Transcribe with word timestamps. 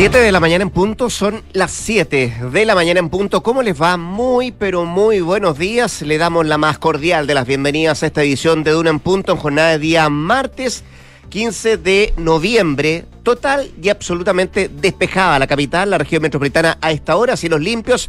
7 0.00 0.16
de 0.16 0.32
la 0.32 0.40
mañana 0.40 0.62
en 0.62 0.70
punto, 0.70 1.10
son 1.10 1.42
las 1.52 1.72
7 1.72 2.34
de 2.50 2.64
la 2.64 2.74
mañana 2.74 3.00
en 3.00 3.10
punto. 3.10 3.42
¿Cómo 3.42 3.62
les 3.62 3.78
va? 3.78 3.98
Muy, 3.98 4.50
pero 4.50 4.86
muy 4.86 5.20
buenos 5.20 5.58
días. 5.58 6.00
Le 6.00 6.16
damos 6.16 6.46
la 6.46 6.56
más 6.56 6.78
cordial 6.78 7.26
de 7.26 7.34
las 7.34 7.46
bienvenidas 7.46 8.02
a 8.02 8.06
esta 8.06 8.22
edición 8.22 8.64
de 8.64 8.70
Duna 8.70 8.88
en 8.88 8.98
punto 8.98 9.32
en 9.32 9.38
jornada 9.38 9.72
de 9.72 9.78
día 9.78 10.08
martes 10.08 10.84
15 11.28 11.76
de 11.76 12.14
noviembre. 12.16 13.04
Total 13.22 13.70
y 13.82 13.90
absolutamente 13.90 14.70
despejada 14.72 15.38
la 15.38 15.46
capital, 15.46 15.90
la 15.90 15.98
región 15.98 16.22
metropolitana 16.22 16.78
a 16.80 16.92
esta 16.92 17.16
hora, 17.16 17.36
cielos 17.36 17.60
limpios. 17.60 18.08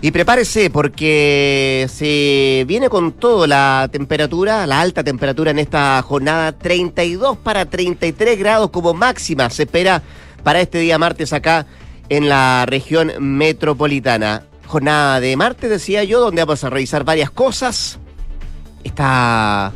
Y 0.00 0.12
prepárese 0.12 0.70
porque 0.70 1.86
se 1.92 2.64
viene 2.66 2.88
con 2.88 3.12
todo 3.12 3.46
la 3.46 3.90
temperatura, 3.92 4.66
la 4.66 4.80
alta 4.80 5.04
temperatura 5.04 5.50
en 5.50 5.58
esta 5.58 6.00
jornada, 6.00 6.52
32 6.52 7.36
para 7.36 7.66
33 7.66 8.38
grados 8.38 8.70
como 8.70 8.94
máxima 8.94 9.50
se 9.50 9.64
espera 9.64 10.02
para 10.42 10.60
este 10.60 10.78
día 10.78 10.98
martes 10.98 11.32
acá 11.32 11.66
en 12.08 12.28
la 12.28 12.66
región 12.66 13.12
metropolitana. 13.18 14.44
Jornada 14.66 15.20
de 15.20 15.36
martes, 15.36 15.70
decía 15.70 16.04
yo, 16.04 16.20
donde 16.20 16.42
vamos 16.42 16.62
a 16.64 16.70
revisar 16.70 17.04
varias 17.04 17.30
cosas. 17.30 17.98
Está 18.84 19.72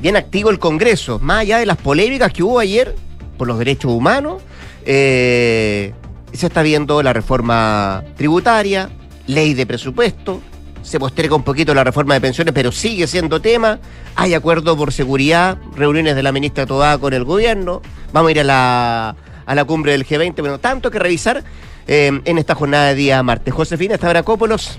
bien 0.00 0.16
activo 0.16 0.50
el 0.50 0.58
Congreso, 0.58 1.18
más 1.20 1.40
allá 1.40 1.58
de 1.58 1.66
las 1.66 1.76
polémicas 1.76 2.32
que 2.32 2.42
hubo 2.42 2.58
ayer 2.58 2.94
por 3.36 3.46
los 3.46 3.58
derechos 3.58 3.92
humanos. 3.92 4.42
Eh, 4.84 5.92
se 6.32 6.46
está 6.46 6.62
viendo 6.62 7.02
la 7.02 7.12
reforma 7.12 8.04
tributaria, 8.16 8.90
ley 9.26 9.54
de 9.54 9.66
presupuesto, 9.66 10.40
se 10.86 11.00
posterga 11.00 11.34
un 11.34 11.42
poquito 11.42 11.74
la 11.74 11.82
reforma 11.82 12.14
de 12.14 12.20
pensiones, 12.20 12.54
pero 12.54 12.70
sigue 12.70 13.08
siendo 13.08 13.40
tema. 13.40 13.80
Hay 14.14 14.34
acuerdo 14.34 14.76
por 14.76 14.92
seguridad, 14.92 15.58
reuniones 15.74 16.14
de 16.14 16.22
la 16.22 16.30
ministra 16.30 16.64
Tobá 16.64 16.96
con 16.98 17.12
el 17.12 17.24
gobierno. 17.24 17.82
Vamos 18.12 18.28
a 18.28 18.30
ir 18.30 18.40
a 18.40 18.44
la, 18.44 19.16
a 19.46 19.54
la 19.54 19.64
cumbre 19.64 19.92
del 19.92 20.06
G20. 20.06 20.40
Bueno, 20.40 20.58
tanto 20.58 20.90
que 20.90 20.98
revisar 20.98 21.44
eh, 21.86 22.20
en 22.24 22.38
esta 22.38 22.54
jornada 22.54 22.88
de 22.88 22.94
día 22.96 23.22
martes. 23.22 23.54
Josefina 23.54 23.94
Estabracópolos, 23.94 24.78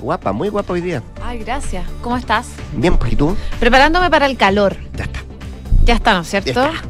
guapa, 0.00 0.32
muy 0.32 0.48
guapa 0.48 0.74
hoy 0.74 0.80
día. 0.80 1.02
Ay, 1.22 1.38
gracias. 1.38 1.84
¿Cómo 2.02 2.16
estás? 2.16 2.48
Bien, 2.74 2.96
pues, 2.96 3.12
¿y 3.12 3.16
tú? 3.16 3.36
Preparándome 3.58 4.10
para 4.10 4.26
el 4.26 4.36
calor. 4.36 4.76
Ya 4.94 5.04
está. 5.04 5.20
Ya 5.84 5.94
está, 5.94 6.14
¿no 6.14 6.20
es 6.20 6.28
cierto? 6.28 6.52
Ya 6.52 6.66
está. 6.66 6.88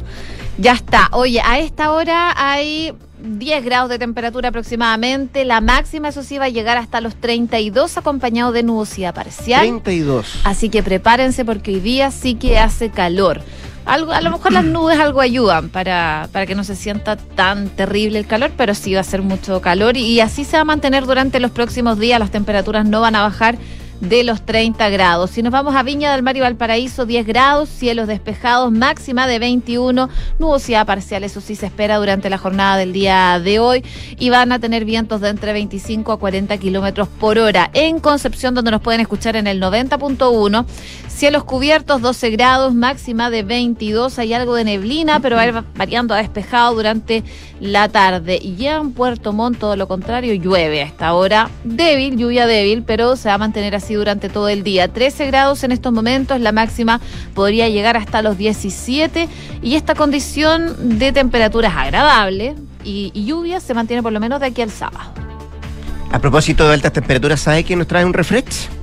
Ya 0.58 0.72
está. 0.72 1.08
Oye, 1.12 1.40
a 1.40 1.58
esta 1.58 1.92
hora 1.92 2.34
hay 2.36 2.92
10 3.22 3.64
grados 3.64 3.88
de 3.88 3.98
temperatura 3.98 4.48
aproximadamente. 4.48 5.44
La 5.44 5.60
máxima, 5.60 6.08
eso 6.08 6.22
sí, 6.22 6.38
va 6.38 6.46
a 6.46 6.48
llegar 6.48 6.76
hasta 6.76 7.00
los 7.00 7.14
32 7.16 7.96
acompañado 7.96 8.52
de 8.52 8.62
nubosidad 8.62 9.14
parcial. 9.14 9.60
32. 9.60 10.40
Así 10.44 10.68
que 10.68 10.82
prepárense 10.82 11.44
porque 11.44 11.72
hoy 11.72 11.80
día 11.80 12.10
sí 12.10 12.34
que 12.34 12.58
hace 12.58 12.90
calor. 12.90 13.42
Algo, 13.90 14.12
a 14.12 14.20
lo 14.20 14.30
mejor 14.30 14.52
las 14.52 14.64
nubes 14.64 15.00
algo 15.00 15.20
ayudan 15.20 15.68
para, 15.68 16.28
para 16.30 16.46
que 16.46 16.54
no 16.54 16.62
se 16.62 16.76
sienta 16.76 17.16
tan 17.16 17.70
terrible 17.70 18.20
el 18.20 18.26
calor, 18.26 18.52
pero 18.56 18.72
sí 18.72 18.94
va 18.94 19.00
a 19.00 19.04
ser 19.04 19.20
mucho 19.20 19.60
calor 19.60 19.96
y, 19.96 20.02
y 20.02 20.20
así 20.20 20.44
se 20.44 20.56
va 20.56 20.60
a 20.60 20.64
mantener 20.64 21.06
durante 21.06 21.40
los 21.40 21.50
próximos 21.50 21.98
días. 21.98 22.20
Las 22.20 22.30
temperaturas 22.30 22.86
no 22.86 23.00
van 23.00 23.16
a 23.16 23.22
bajar 23.22 23.58
de 24.00 24.24
los 24.24 24.42
30 24.42 24.88
grados. 24.88 25.30
Si 25.30 25.42
nos 25.42 25.52
vamos 25.52 25.74
a 25.76 25.82
Viña 25.82 26.12
del 26.12 26.22
Mar 26.22 26.36
y 26.36 26.40
Valparaíso, 26.40 27.06
10 27.06 27.26
grados, 27.26 27.68
cielos 27.68 28.08
despejados, 28.08 28.72
máxima 28.72 29.26
de 29.26 29.38
21, 29.38 30.08
nubosidad 30.38 30.86
parcial, 30.86 31.22
eso 31.24 31.40
sí 31.40 31.54
se 31.54 31.66
espera 31.66 31.98
durante 31.98 32.30
la 32.30 32.38
jornada 32.38 32.76
del 32.76 32.92
día 32.92 33.38
de 33.38 33.58
hoy, 33.58 33.84
y 34.18 34.30
van 34.30 34.52
a 34.52 34.58
tener 34.58 34.84
vientos 34.84 35.20
de 35.20 35.28
entre 35.28 35.52
25 35.52 36.12
a 36.12 36.18
40 36.18 36.56
kilómetros 36.58 37.08
por 37.08 37.38
hora. 37.38 37.70
En 37.74 38.00
Concepción, 38.00 38.54
donde 38.54 38.70
nos 38.70 38.80
pueden 38.80 39.00
escuchar 39.00 39.36
en 39.36 39.46
el 39.46 39.60
90.1, 39.60 40.64
cielos 41.08 41.44
cubiertos, 41.44 42.00
12 42.00 42.30
grados, 42.30 42.74
máxima 42.74 43.28
de 43.28 43.42
22, 43.42 44.18
hay 44.18 44.32
algo 44.32 44.54
de 44.54 44.64
neblina, 44.64 45.20
pero 45.20 45.36
va 45.36 45.64
variando 45.74 46.14
a 46.14 46.18
despejado 46.18 46.74
durante 46.74 47.22
la 47.60 47.88
tarde. 47.88 48.38
Y 48.40 48.56
ya 48.56 48.76
en 48.76 48.92
Puerto 48.92 49.32
Montt, 49.32 49.58
todo 49.58 49.76
lo 49.76 49.86
contrario, 49.86 50.32
llueve 50.34 50.82
a 50.82 50.86
esta 50.86 51.12
hora, 51.12 51.50
débil, 51.64 52.16
lluvia 52.16 52.46
débil, 52.46 52.82
pero 52.82 53.16
se 53.16 53.28
va 53.28 53.34
a 53.34 53.38
mantener 53.38 53.74
así 53.74 53.89
durante 53.94 54.28
todo 54.28 54.48
el 54.48 54.62
día. 54.62 54.88
13 54.88 55.26
grados 55.26 55.64
en 55.64 55.72
estos 55.72 55.92
momentos, 55.92 56.40
la 56.40 56.52
máxima 56.52 57.00
podría 57.34 57.68
llegar 57.68 57.96
hasta 57.96 58.22
los 58.22 58.38
17 58.38 59.28
y 59.62 59.74
esta 59.74 59.94
condición 59.94 60.98
de 60.98 61.12
temperatura 61.12 61.68
es 61.68 61.74
agradable 61.76 62.54
y, 62.84 63.10
y 63.14 63.24
lluvia 63.24 63.60
se 63.60 63.74
mantiene 63.74 64.02
por 64.02 64.12
lo 64.12 64.20
menos 64.20 64.40
de 64.40 64.46
aquí 64.46 64.62
al 64.62 64.70
sábado. 64.70 65.12
A 66.12 66.18
propósito 66.18 66.66
de 66.66 66.74
altas 66.74 66.92
temperaturas, 66.92 67.40
¿sabe 67.40 67.62
quién 67.62 67.78
nos 67.78 67.88
trae 67.88 68.04
un 68.04 68.12
refresh? 68.12 68.79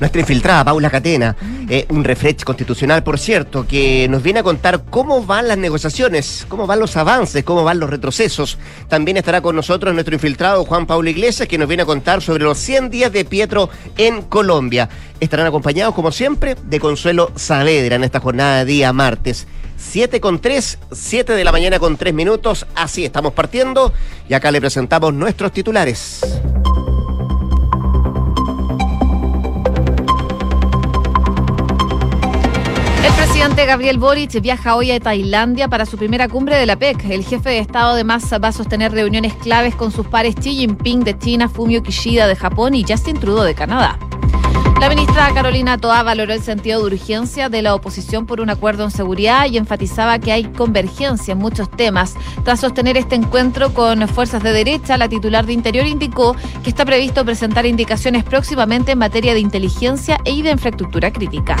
Nuestra 0.00 0.20
infiltrada, 0.20 0.64
Paula 0.64 0.90
Catena, 0.90 1.34
eh, 1.68 1.84
un 1.88 2.04
refresh 2.04 2.44
constitucional, 2.44 3.02
por 3.02 3.18
cierto, 3.18 3.66
que 3.66 4.06
nos 4.08 4.22
viene 4.22 4.40
a 4.40 4.42
contar 4.44 4.84
cómo 4.88 5.24
van 5.24 5.48
las 5.48 5.58
negociaciones, 5.58 6.46
cómo 6.48 6.68
van 6.68 6.78
los 6.78 6.96
avances, 6.96 7.42
cómo 7.42 7.64
van 7.64 7.80
los 7.80 7.90
retrocesos. 7.90 8.58
También 8.88 9.16
estará 9.16 9.40
con 9.40 9.56
nosotros 9.56 9.92
nuestro 9.92 10.14
infiltrado 10.14 10.64
Juan 10.64 10.86
Pablo 10.86 11.10
Iglesias, 11.10 11.48
que 11.48 11.58
nos 11.58 11.66
viene 11.66 11.82
a 11.82 11.86
contar 11.86 12.22
sobre 12.22 12.44
los 12.44 12.58
100 12.58 12.90
días 12.90 13.12
de 13.12 13.24
Pietro 13.24 13.70
en 13.96 14.22
Colombia. 14.22 14.88
Estarán 15.18 15.46
acompañados, 15.46 15.94
como 15.94 16.12
siempre, 16.12 16.56
de 16.62 16.78
Consuelo 16.78 17.32
Saavedra 17.34 17.96
en 17.96 18.04
esta 18.04 18.20
jornada 18.20 18.58
de 18.58 18.64
día 18.66 18.92
martes. 18.92 19.48
7 19.78 20.20
con 20.20 20.40
3, 20.40 20.78
7 20.92 21.32
de 21.32 21.44
la 21.44 21.50
mañana 21.52 21.80
con 21.80 21.96
3 21.96 22.14
minutos. 22.14 22.66
Así 22.76 23.04
estamos 23.04 23.32
partiendo 23.32 23.92
y 24.28 24.34
acá 24.34 24.52
le 24.52 24.60
presentamos 24.60 25.12
nuestros 25.12 25.50
titulares. 25.52 26.20
Presidente 33.38 33.66
Gabriel 33.66 33.98
Boric 33.98 34.40
viaja 34.40 34.74
hoy 34.74 34.90
a 34.90 34.98
Tailandia 34.98 35.68
para 35.68 35.86
su 35.86 35.96
primera 35.96 36.28
cumbre 36.28 36.56
de 36.56 36.66
la 36.66 36.74
PEC. 36.74 37.04
El 37.04 37.24
jefe 37.24 37.50
de 37.50 37.58
Estado 37.60 37.90
además 37.90 38.24
va 38.42 38.48
a 38.48 38.52
sostener 38.52 38.90
reuniones 38.90 39.32
claves 39.34 39.76
con 39.76 39.92
sus 39.92 40.08
pares 40.08 40.34
Xi 40.34 40.56
Jinping 40.56 41.04
de 41.04 41.16
China, 41.16 41.48
Fumio 41.48 41.80
Kishida 41.80 42.26
de 42.26 42.34
Japón 42.34 42.74
y 42.74 42.82
Justin 42.82 43.16
Trudeau 43.16 43.44
de 43.44 43.54
Canadá. 43.54 43.96
La 44.80 44.88
ministra 44.88 45.32
Carolina 45.32 45.78
Toa 45.78 46.02
valoró 46.02 46.32
el 46.32 46.42
sentido 46.42 46.80
de 46.80 46.86
urgencia 46.86 47.48
de 47.48 47.62
la 47.62 47.76
oposición 47.76 48.26
por 48.26 48.40
un 48.40 48.50
acuerdo 48.50 48.82
en 48.82 48.90
seguridad 48.90 49.46
y 49.46 49.56
enfatizaba 49.56 50.18
que 50.18 50.32
hay 50.32 50.42
convergencia 50.42 51.30
en 51.30 51.38
muchos 51.38 51.70
temas. 51.70 52.16
Tras 52.42 52.58
sostener 52.58 52.96
este 52.96 53.14
encuentro 53.14 53.72
con 53.72 54.08
fuerzas 54.08 54.42
de 54.42 54.52
derecha, 54.52 54.96
la 54.96 55.08
titular 55.08 55.46
de 55.46 55.52
Interior 55.52 55.86
indicó 55.86 56.34
que 56.64 56.70
está 56.70 56.84
previsto 56.84 57.24
presentar 57.24 57.66
indicaciones 57.66 58.24
próximamente 58.24 58.90
en 58.92 58.98
materia 58.98 59.32
de 59.32 59.38
inteligencia 59.38 60.18
e 60.24 60.42
de 60.42 60.50
infraestructura 60.50 61.12
crítica. 61.12 61.56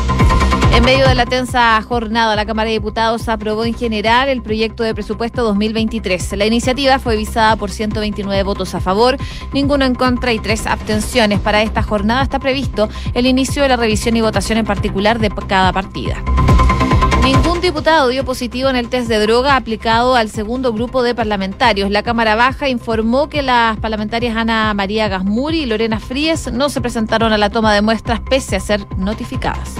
En 0.78 0.84
medio 0.84 1.08
de 1.08 1.16
la 1.16 1.26
tensa 1.26 1.82
jornada, 1.82 2.36
la 2.36 2.46
Cámara 2.46 2.68
de 2.68 2.74
Diputados 2.74 3.28
aprobó 3.28 3.64
en 3.64 3.74
general 3.74 4.28
el 4.28 4.42
proyecto 4.42 4.84
de 4.84 4.94
presupuesto 4.94 5.42
2023. 5.42 6.34
La 6.36 6.46
iniciativa 6.46 7.00
fue 7.00 7.16
visada 7.16 7.56
por 7.56 7.72
129 7.72 8.44
votos 8.44 8.76
a 8.76 8.80
favor, 8.80 9.16
ninguno 9.52 9.84
en 9.84 9.96
contra 9.96 10.32
y 10.32 10.38
tres 10.38 10.68
abstenciones. 10.68 11.40
Para 11.40 11.62
esta 11.62 11.82
jornada 11.82 12.22
está 12.22 12.38
previsto 12.38 12.88
el 13.14 13.26
inicio 13.26 13.62
de 13.62 13.70
la 13.70 13.76
revisión 13.76 14.16
y 14.16 14.20
votación 14.20 14.56
en 14.56 14.66
particular 14.66 15.18
de 15.18 15.30
cada 15.30 15.72
partida. 15.72 16.22
Ningún 17.28 17.60
diputado 17.60 18.08
dio 18.08 18.24
positivo 18.24 18.70
en 18.70 18.76
el 18.76 18.88
test 18.88 19.06
de 19.06 19.18
droga 19.18 19.54
aplicado 19.54 20.16
al 20.16 20.30
segundo 20.30 20.72
grupo 20.72 21.02
de 21.02 21.14
parlamentarios. 21.14 21.90
La 21.90 22.02
Cámara 22.02 22.36
Baja 22.36 22.70
informó 22.70 23.28
que 23.28 23.42
las 23.42 23.76
parlamentarias 23.76 24.34
Ana 24.34 24.72
María 24.72 25.08
Gasmuri 25.08 25.60
y 25.60 25.66
Lorena 25.66 26.00
Fríes 26.00 26.50
no 26.50 26.70
se 26.70 26.80
presentaron 26.80 27.34
a 27.34 27.36
la 27.36 27.50
toma 27.50 27.74
de 27.74 27.82
muestras 27.82 28.20
pese 28.30 28.56
a 28.56 28.60
ser 28.60 28.86
notificadas. 28.96 29.74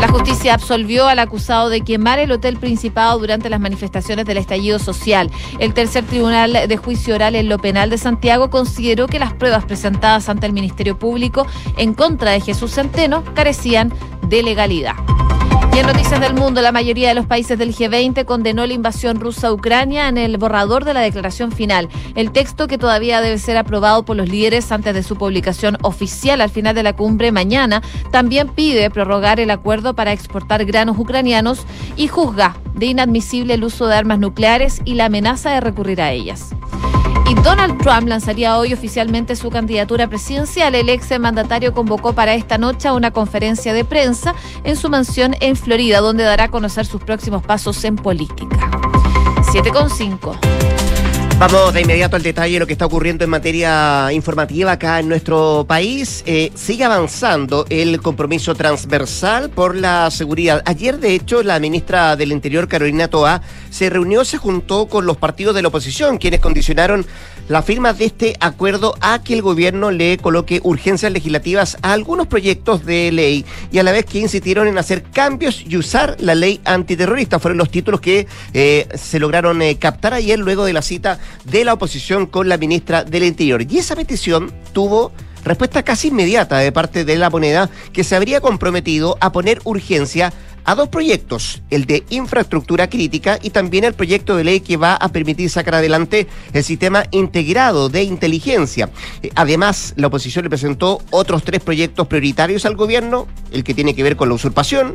La 0.00 0.08
justicia 0.08 0.52
absolvió 0.52 1.06
al 1.06 1.20
acusado 1.20 1.68
de 1.68 1.82
quemar 1.82 2.18
el 2.18 2.32
Hotel 2.32 2.56
Principado 2.56 3.20
durante 3.20 3.50
las 3.50 3.60
manifestaciones 3.60 4.26
del 4.26 4.38
estallido 4.38 4.80
social. 4.80 5.30
El 5.60 5.74
tercer 5.74 6.02
tribunal 6.04 6.66
de 6.66 6.76
juicio 6.76 7.14
oral 7.14 7.36
en 7.36 7.48
lo 7.48 7.60
penal 7.60 7.88
de 7.88 7.98
Santiago 7.98 8.50
consideró 8.50 9.06
que 9.06 9.20
las 9.20 9.32
pruebas 9.32 9.64
presentadas 9.64 10.28
ante 10.28 10.46
el 10.46 10.52
Ministerio 10.52 10.98
Público 10.98 11.46
en 11.76 11.94
contra 11.94 12.32
de 12.32 12.40
Jesús 12.40 12.72
Centeno 12.72 13.22
carecían 13.32 13.92
de 14.26 14.42
legalidad. 14.42 14.96
Y 15.74 15.78
en 15.78 15.86
Noticias 15.86 16.20
del 16.20 16.34
Mundo, 16.34 16.62
la 16.62 16.70
mayoría 16.70 17.08
de 17.08 17.16
los 17.16 17.26
países 17.26 17.58
del 17.58 17.74
G20 17.74 18.24
condenó 18.24 18.64
la 18.64 18.74
invasión 18.74 19.18
rusa 19.18 19.48
a 19.48 19.52
Ucrania 19.52 20.08
en 20.08 20.18
el 20.18 20.36
borrador 20.38 20.84
de 20.84 20.94
la 20.94 21.00
declaración 21.00 21.50
final. 21.50 21.88
El 22.14 22.30
texto, 22.30 22.68
que 22.68 22.78
todavía 22.78 23.20
debe 23.20 23.38
ser 23.38 23.56
aprobado 23.56 24.04
por 24.04 24.16
los 24.16 24.28
líderes 24.28 24.70
antes 24.70 24.94
de 24.94 25.02
su 25.02 25.16
publicación 25.16 25.76
oficial 25.82 26.40
al 26.40 26.50
final 26.50 26.76
de 26.76 26.84
la 26.84 26.94
cumbre 26.94 27.32
mañana, 27.32 27.82
también 28.12 28.50
pide 28.50 28.88
prorrogar 28.88 29.40
el 29.40 29.50
acuerdo 29.50 29.94
para 29.94 30.12
exportar 30.12 30.64
granos 30.64 30.96
ucranianos 30.96 31.66
y 31.96 32.06
juzga 32.06 32.56
de 32.74 32.86
inadmisible 32.86 33.54
el 33.54 33.64
uso 33.64 33.88
de 33.88 33.96
armas 33.96 34.20
nucleares 34.20 34.80
y 34.84 34.94
la 34.94 35.06
amenaza 35.06 35.50
de 35.50 35.60
recurrir 35.60 36.00
a 36.00 36.12
ellas. 36.12 36.54
Y 37.28 37.34
Donald 37.36 37.78
Trump 37.82 38.08
lanzaría 38.08 38.58
hoy 38.58 38.72
oficialmente 38.72 39.36
su 39.36 39.50
candidatura 39.50 40.08
presidencial. 40.08 40.74
El 40.74 40.88
ex 40.88 41.18
mandatario 41.18 41.72
convocó 41.72 42.12
para 42.12 42.34
esta 42.34 42.58
noche 42.58 42.88
a 42.88 42.92
una 42.92 43.10
conferencia 43.10 43.72
de 43.72 43.84
prensa 43.84 44.34
en 44.62 44.76
su 44.76 44.90
mansión 44.90 45.34
en 45.40 45.56
Florida, 45.56 46.00
donde 46.00 46.24
dará 46.24 46.44
a 46.44 46.50
conocer 46.50 46.86
sus 46.86 47.02
próximos 47.02 47.42
pasos 47.42 47.82
en 47.84 47.96
política. 47.96 48.70
7,5. 49.52 50.53
Vamos 51.36 51.74
de 51.74 51.80
inmediato 51.80 52.14
al 52.14 52.22
detalle 52.22 52.54
de 52.54 52.60
lo 52.60 52.66
que 52.66 52.74
está 52.74 52.86
ocurriendo 52.86 53.24
en 53.24 53.30
materia 53.30 54.12
informativa 54.12 54.70
acá 54.70 55.00
en 55.00 55.08
nuestro 55.08 55.64
país. 55.66 56.22
Eh, 56.26 56.52
sigue 56.54 56.84
avanzando 56.84 57.66
el 57.70 58.00
compromiso 58.00 58.54
transversal 58.54 59.50
por 59.50 59.74
la 59.74 60.10
seguridad. 60.12 60.62
Ayer, 60.64 60.98
de 61.00 61.12
hecho, 61.12 61.42
la 61.42 61.58
ministra 61.58 62.14
del 62.14 62.30
Interior, 62.30 62.68
Carolina 62.68 63.08
Toa, 63.08 63.42
se 63.68 63.90
reunió, 63.90 64.24
se 64.24 64.38
juntó 64.38 64.86
con 64.86 65.06
los 65.06 65.16
partidos 65.16 65.56
de 65.56 65.62
la 65.62 65.68
oposición, 65.68 66.18
quienes 66.18 66.38
condicionaron 66.38 67.04
la 67.48 67.62
firma 67.62 67.92
de 67.92 68.06
este 68.06 68.36
acuerdo 68.40 68.94
a 69.00 69.22
que 69.22 69.34
el 69.34 69.42
gobierno 69.42 69.90
le 69.90 70.16
coloque 70.18 70.60
urgencias 70.62 71.12
legislativas 71.12 71.76
a 71.82 71.92
algunos 71.92 72.26
proyectos 72.26 72.86
de 72.86 73.12
ley 73.12 73.44
y 73.70 73.78
a 73.78 73.82
la 73.82 73.92
vez 73.92 74.06
que 74.06 74.18
insistieron 74.18 74.66
en 74.66 74.78
hacer 74.78 75.02
cambios 75.02 75.62
y 75.66 75.76
usar 75.76 76.16
la 76.20 76.34
ley 76.34 76.60
antiterrorista. 76.64 77.38
Fueron 77.38 77.58
los 77.58 77.70
títulos 77.70 78.00
que 78.00 78.26
eh, 78.54 78.88
se 78.94 79.18
lograron 79.18 79.60
eh, 79.62 79.76
captar 79.78 80.14
ayer 80.14 80.38
luego 80.38 80.64
de 80.64 80.72
la 80.72 80.82
cita 80.82 81.18
de 81.44 81.64
la 81.64 81.74
oposición 81.74 82.26
con 82.26 82.48
la 82.48 82.56
ministra 82.56 83.04
del 83.04 83.24
Interior. 83.24 83.62
Y 83.70 83.78
esa 83.78 83.94
petición 83.94 84.52
tuvo 84.72 85.12
respuesta 85.44 85.82
casi 85.82 86.08
inmediata 86.08 86.58
de 86.58 86.72
parte 86.72 87.04
de 87.04 87.16
la 87.16 87.30
moneda 87.30 87.68
que 87.92 88.04
se 88.04 88.16
habría 88.16 88.40
comprometido 88.40 89.18
a 89.20 89.32
poner 89.32 89.60
urgencia 89.64 90.32
a 90.64 90.74
dos 90.74 90.88
proyectos, 90.88 91.62
el 91.70 91.84
de 91.84 92.04
infraestructura 92.10 92.88
crítica 92.88 93.38
y 93.42 93.50
también 93.50 93.84
el 93.84 93.94
proyecto 93.94 94.36
de 94.36 94.44
ley 94.44 94.60
que 94.60 94.76
va 94.76 94.94
a 94.94 95.08
permitir 95.08 95.50
sacar 95.50 95.74
adelante 95.74 96.26
el 96.52 96.64
sistema 96.64 97.04
integrado 97.10 97.88
de 97.88 98.02
inteligencia. 98.02 98.90
Eh, 99.22 99.30
además, 99.34 99.94
la 99.96 100.06
oposición 100.06 100.44
le 100.44 100.50
presentó 100.50 101.00
otros 101.10 101.44
tres 101.44 101.60
proyectos 101.60 102.06
prioritarios 102.06 102.64
al 102.64 102.76
gobierno, 102.76 103.28
el 103.52 103.64
que 103.64 103.74
tiene 103.74 103.94
que 103.94 104.02
ver 104.02 104.16
con 104.16 104.28
la 104.28 104.34
usurpación, 104.34 104.94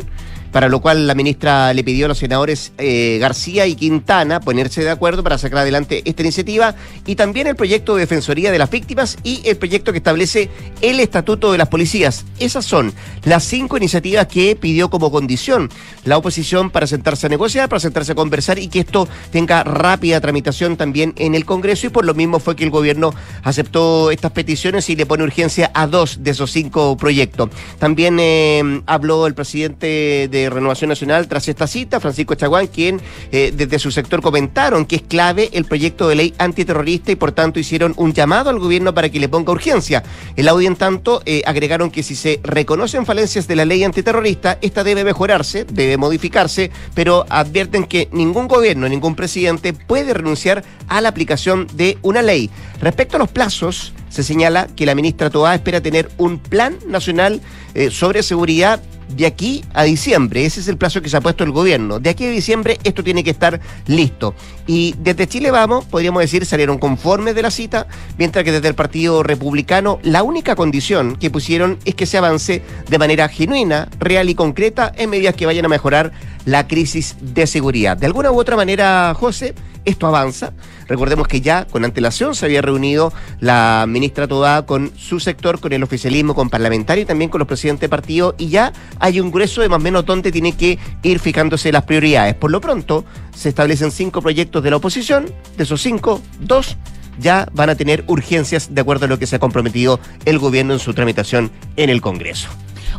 para 0.51 0.69
lo 0.69 0.81
cual 0.81 1.07
la 1.07 1.16
ministra 1.16 1.74
le 1.74 1.84
pidió 1.84 2.06
a 2.06 2.10
los 2.10 2.18
senadores 2.18 2.72
eh, 2.78 3.18
García 3.19 3.68
y 3.68 3.75
Quintana 3.75 4.40
ponerse 4.40 4.84
de 4.84 4.90
acuerdo 4.90 5.24
para 5.24 5.38
sacar 5.38 5.60
adelante 5.60 6.01
esta 6.06 6.22
iniciativa 6.22 6.75
y 7.06 7.16
también 7.16 7.48
el 7.48 7.56
proyecto 7.56 7.96
de 7.96 8.01
Defensoría 8.01 8.51
de 8.51 8.57
las 8.57 8.69
Víctimas 8.69 9.18
y 9.24 9.42
el 9.46 9.57
proyecto 9.57 9.92
que 9.92 10.00
establece 10.00 10.50
el 10.81 11.00
Estatuto 11.00 11.51
de 11.51 11.57
las 11.57 11.68
Policías. 11.68 12.25
Esas 12.40 12.66
son 12.66 12.94
las 13.24 13.44
cinco 13.44 13.78
iniciativas 13.78 14.28
que 14.28 14.56
pidió 14.56 14.90
como 14.90 15.12
condición 15.12 15.69
la 16.06 16.18
oposición 16.18 16.72
para 16.72 16.88
sentarse 16.88 17.28
a 17.28 17.30
negociar, 17.30 17.69
para 17.69 17.80
sentarse 17.80 18.13
a 18.13 18.16
conversar 18.16 18.60
y 18.60 18.68
que 18.68 18.80
esto 18.80 19.07
tenga 19.31 19.63
rápida 19.63 20.22
tramitación 20.22 20.78
también 20.78 21.13
en 21.18 21.36
el 21.36 21.45
Congreso 21.45 21.88
y 21.88 21.90
por 21.90 22.06
lo 22.06 22.13
mismo 22.13 22.40
fue 22.40 22.56
que 22.56 22.63
el 22.63 22.69
gobierno 22.69 23.13
aceptó 23.44 24.12
estas 24.12 24.31
peticiones 24.31 24.90
y 24.90 24.95
le 24.95 25.06
pone 25.06 25.24
urgencia 25.24 25.72
a 25.74 25.88
dos 25.88 26.24
de 26.24 26.31
esos 26.31 26.52
cinco 26.52 26.98
proyectos. 26.98 27.50
También 27.78 28.18
eh, 28.19 28.81
habló 28.86 29.28
el 29.28 29.34
presidente 29.34 30.28
de 30.30 30.38
Renovación 30.47 30.89
Nacional 30.89 31.27
tras 31.27 31.47
esta 31.47 31.68
cita, 31.68 32.00
Francisco 32.00 32.36
Chaguán, 32.36 32.68
quien 32.68 33.01
eh, 33.31 33.51
desde 33.53 33.80
su 33.80 33.91
sector 33.91 34.21
comentaron 34.21 34.86
que 34.86 34.97
es 34.97 35.01
clave 35.01 35.50
el 35.53 35.65
proyecto 35.65 36.07
de 36.07 36.15
ley 36.15 36.33
antiterrorista 36.38 37.12
y 37.12 37.15
por 37.15 37.31
tanto 37.31 37.59
hicieron 37.59 37.94
un 37.97 38.13
llamado 38.13 38.50
al 38.50 38.59
gobierno 38.59 38.94
para 38.94 39.09
que 39.09 39.19
le 39.19 39.27
ponga 39.27 39.51
urgencia. 39.51 40.03
El 40.36 40.47
audio 40.47 40.68
en 40.68 40.75
tanto 40.75 41.21
eh, 41.25 41.41
agregaron 41.45 41.91
que 41.91 42.03
si 42.03 42.15
se 42.15 42.39
reconocen 42.44 43.06
falencias 43.06 43.47
de 43.47 43.56
la 43.56 43.65
ley 43.65 43.83
antiterrorista, 43.83 44.59
esta 44.62 44.83
debe 44.83 45.03
mejorarse, 45.03 45.65
debe 45.65 45.97
modificarse, 45.97 46.71
pero 46.94 47.25
advierten 47.30 47.85
que 47.85 48.07
ningún 48.12 48.47
gobierno, 48.47 48.88
ningún 48.88 49.15
presidente 49.15 49.74
puede 49.74 50.13
renunciar 50.13 50.63
a 50.88 51.01
la 51.01 51.09
aplicación 51.09 51.68
de 51.74 51.97
una 52.01 52.21
ley. 52.21 52.50
Respecto 52.81 53.18
a 53.18 53.19
los 53.19 53.30
plazos, 53.30 53.94
se 54.09 54.24
señala 54.24 54.68
que 54.75 54.85
la 54.85 54.95
ministra 54.95 55.30
Toá 55.30 55.56
espera 55.56 55.81
tener 55.81 56.09
un 56.18 56.39
plan 56.39 56.77
nacional 56.88 57.42
eh, 57.74 57.92
sobre 57.92 58.24
seguridad 58.24 58.81
de 59.09 59.25
aquí 59.25 59.63
a 59.73 59.83
diciembre. 59.83 60.45
Ese 60.45 60.59
es 60.59 60.67
el 60.67 60.77
plazo 60.77 61.01
que 61.01 61.09
se 61.09 61.17
ha 61.17 61.21
puesto 61.21 61.44
el 61.44 61.51
gobierno. 61.51 62.00
De 62.00 62.09
aquí 62.09 62.25
a 62.25 62.29
diciembre 62.29 62.77
esto 62.83 63.03
tiene 63.03 63.23
que 63.23 63.31
estar 63.31 63.59
listo. 63.88 64.35
Y 64.67 64.95
desde 65.00 65.27
Chile 65.27 65.51
Vamos, 65.51 65.85
podríamos 65.85 66.21
decir, 66.21 66.45
salieron 66.45 66.77
conformes 66.77 67.35
de 67.35 67.41
la 67.41 67.51
cita, 67.51 67.88
mientras 68.17 68.45
que 68.45 68.51
desde 68.51 68.67
el 68.67 68.75
Partido 68.75 69.23
Republicano 69.23 70.00
la 70.03 70.23
única 70.23 70.56
condición 70.56 71.15
que 71.15 71.29
pusieron 71.29 71.79
es 71.85 71.95
que 71.95 72.06
se 72.06 72.17
avance 72.17 72.61
de 72.88 72.97
manera 72.97 73.27
genuina, 73.29 73.89
real 74.00 74.29
y 74.29 74.35
concreta 74.35 74.91
en 74.95 75.09
medidas 75.09 75.35
que 75.35 75.45
vayan 75.45 75.65
a 75.65 75.69
mejorar 75.69 76.11
la 76.45 76.67
crisis 76.67 77.15
de 77.21 77.47
seguridad. 77.47 77.97
De 77.97 78.06
alguna 78.06 78.31
u 78.31 78.39
otra 78.39 78.56
manera, 78.56 79.13
José, 79.15 79.53
esto 79.89 80.07
avanza. 80.07 80.53
Recordemos 80.88 81.27
que 81.27 81.41
ya 81.41 81.65
con 81.65 81.86
antelación 81.86 82.36
se 82.36 82.45
había 82.45 82.62
reunido 82.62 83.13
la 83.39 83.86
ministra 83.88 84.27
Todá 84.27 84.65
con 84.65 84.91
su 84.97 85.19
sector, 85.19 85.59
con 85.59 85.74
el 85.74 85.83
oficialismo, 85.83 86.33
con 86.33 86.50
parlamentario 86.50 87.03
y 87.03 87.06
también 87.06 87.30
con 87.30 87.39
los 87.39 87.47
presidentes 87.47 87.81
de 87.81 87.89
partido 87.89 88.36
y 88.38 88.50
ya 88.50 88.74
hay 89.00 89.19
un 89.19 89.31
grueso 89.31 89.62
de 89.62 89.69
más 89.69 89.80
o 89.80 89.83
menos 89.83 90.06
donde 90.06 90.31
tiene 90.31 90.53
que 90.53 90.80
ir 91.03 91.19
fijándose 91.19 91.71
las 91.71 91.83
prioridades. 91.83 92.36
Por 92.36 92.51
lo 92.51 92.62
pronto, 92.62 93.06
se 93.36 93.50
establecen 93.50 93.91
cinco 93.91 94.21
proyectos 94.21 94.63
de 94.63 94.69
la 94.71 94.77
oposición, 94.77 95.31
de 95.57 95.63
esos 95.63 95.81
cinco, 95.81 96.21
dos 96.39 96.77
ya 97.19 97.47
van 97.53 97.69
a 97.69 97.75
tener 97.75 98.03
urgencias 98.07 98.74
de 98.74 98.81
acuerdo 98.81 99.06
a 99.06 99.09
lo 99.09 99.19
que 99.19 99.27
se 99.27 99.35
ha 99.35 99.39
comprometido 99.39 100.00
el 100.25 100.39
gobierno 100.39 100.74
en 100.74 100.80
su 100.80 100.94
tramitación 100.94 101.51
en 101.75 101.89
el 101.89 102.01
Congreso. 102.01 102.47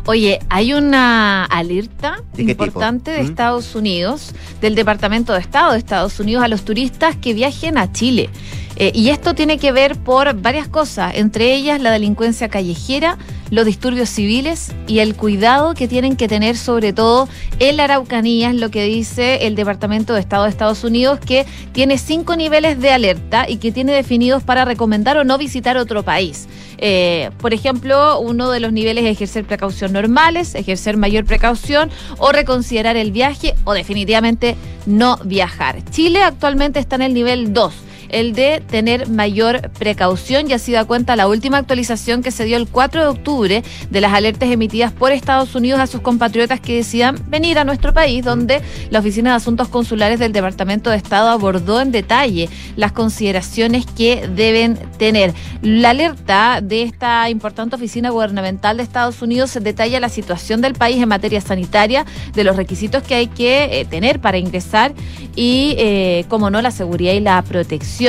Oye, 0.05 0.39
hay 0.49 0.73
una 0.73 1.45
alerta 1.45 2.21
importante 2.37 3.11
de 3.11 3.23
¿Mm? 3.23 3.25
Estados 3.25 3.75
Unidos, 3.75 4.33
del 4.59 4.75
Departamento 4.75 5.33
de 5.33 5.39
Estado 5.39 5.73
de 5.73 5.77
Estados 5.77 6.19
Unidos, 6.19 6.43
a 6.43 6.47
los 6.47 6.63
turistas 6.65 7.15
que 7.15 7.33
viajen 7.33 7.77
a 7.77 7.91
Chile. 7.91 8.29
Eh, 8.77 8.91
y 8.95 9.09
esto 9.09 9.35
tiene 9.35 9.57
que 9.57 9.71
ver 9.71 9.97
por 9.97 10.33
varias 10.41 10.67
cosas, 10.67 11.13
entre 11.15 11.53
ellas 11.53 11.81
la 11.81 11.91
delincuencia 11.91 12.49
callejera, 12.49 13.17
los 13.49 13.65
disturbios 13.65 14.09
civiles 14.09 14.71
y 14.87 14.99
el 14.99 15.15
cuidado 15.15 15.73
que 15.73 15.87
tienen 15.87 16.15
que 16.15 16.29
tener 16.29 16.55
sobre 16.55 16.93
todo 16.93 17.27
en 17.59 17.77
la 17.77 17.83
Araucanía, 17.83 18.49
es 18.49 18.55
lo 18.55 18.71
que 18.71 18.85
dice 18.85 19.45
el 19.45 19.55
Departamento 19.55 20.13
de 20.13 20.21
Estado 20.21 20.45
de 20.45 20.49
Estados 20.49 20.85
Unidos, 20.85 21.19
que 21.19 21.45
tiene 21.73 21.97
cinco 21.97 22.37
niveles 22.37 22.79
de 22.79 22.91
alerta 22.91 23.47
y 23.47 23.57
que 23.57 23.73
tiene 23.73 23.91
definidos 23.91 24.41
para 24.41 24.63
recomendar 24.63 25.17
o 25.17 25.25
no 25.25 25.37
visitar 25.37 25.75
otro 25.75 26.03
país. 26.03 26.47
Eh, 26.77 27.29
por 27.39 27.53
ejemplo, 27.53 28.19
uno 28.19 28.49
de 28.49 28.61
los 28.61 28.71
niveles 28.71 29.03
es 29.03 29.11
ejercer 29.11 29.45
precaución 29.45 29.91
normales, 29.91 30.55
ejercer 30.55 30.95
mayor 30.95 31.25
precaución 31.25 31.91
o 32.17 32.31
reconsiderar 32.31 32.95
el 32.95 33.11
viaje 33.11 33.53
o 33.65 33.73
definitivamente 33.73 34.55
no 34.85 35.17
viajar. 35.25 35.83
Chile 35.91 36.23
actualmente 36.23 36.79
está 36.79 36.95
en 36.95 37.01
el 37.03 37.13
nivel 37.13 37.53
2 37.53 37.90
el 38.11 38.33
de 38.33 38.61
tener 38.67 39.09
mayor 39.09 39.69
precaución. 39.71 40.47
Ya 40.47 40.59
se 40.59 40.71
da 40.71 40.85
cuenta 40.85 41.15
la 41.15 41.27
última 41.27 41.57
actualización 41.57 42.23
que 42.23 42.31
se 42.31 42.45
dio 42.45 42.57
el 42.57 42.67
4 42.67 43.01
de 43.01 43.07
octubre 43.07 43.63
de 43.89 44.01
las 44.01 44.13
alertas 44.13 44.49
emitidas 44.49 44.91
por 44.91 45.11
Estados 45.11 45.55
Unidos 45.55 45.79
a 45.79 45.87
sus 45.87 46.01
compatriotas 46.01 46.59
que 46.59 46.75
decidan 46.75 47.17
venir 47.27 47.59
a 47.59 47.63
nuestro 47.63 47.93
país, 47.93 48.23
donde 48.23 48.61
la 48.89 48.99
Oficina 48.99 49.31
de 49.31 49.37
Asuntos 49.37 49.67
Consulares 49.67 50.19
del 50.19 50.33
Departamento 50.33 50.89
de 50.89 50.97
Estado 50.97 51.29
abordó 51.29 51.81
en 51.81 51.91
detalle 51.91 52.49
las 52.75 52.91
consideraciones 52.91 53.85
que 53.85 54.27
deben 54.27 54.77
tener. 54.97 55.33
La 55.61 55.91
alerta 55.91 56.59
de 56.61 56.83
esta 56.83 57.29
importante 57.29 57.75
oficina 57.75 58.09
gubernamental 58.09 58.77
de 58.77 58.83
Estados 58.83 59.21
Unidos 59.21 59.57
detalla 59.61 59.99
la 59.99 60.09
situación 60.09 60.61
del 60.61 60.73
país 60.73 61.01
en 61.01 61.09
materia 61.09 61.41
sanitaria, 61.41 62.05
de 62.33 62.43
los 62.43 62.55
requisitos 62.55 63.03
que 63.03 63.15
hay 63.15 63.27
que 63.27 63.79
eh, 63.79 63.85
tener 63.85 64.19
para 64.19 64.37
ingresar 64.37 64.93
y, 65.35 65.75
eh, 65.77 66.25
como 66.27 66.49
no, 66.49 66.61
la 66.61 66.71
seguridad 66.71 67.13
y 67.13 67.19
la 67.19 67.41
protección 67.41 68.00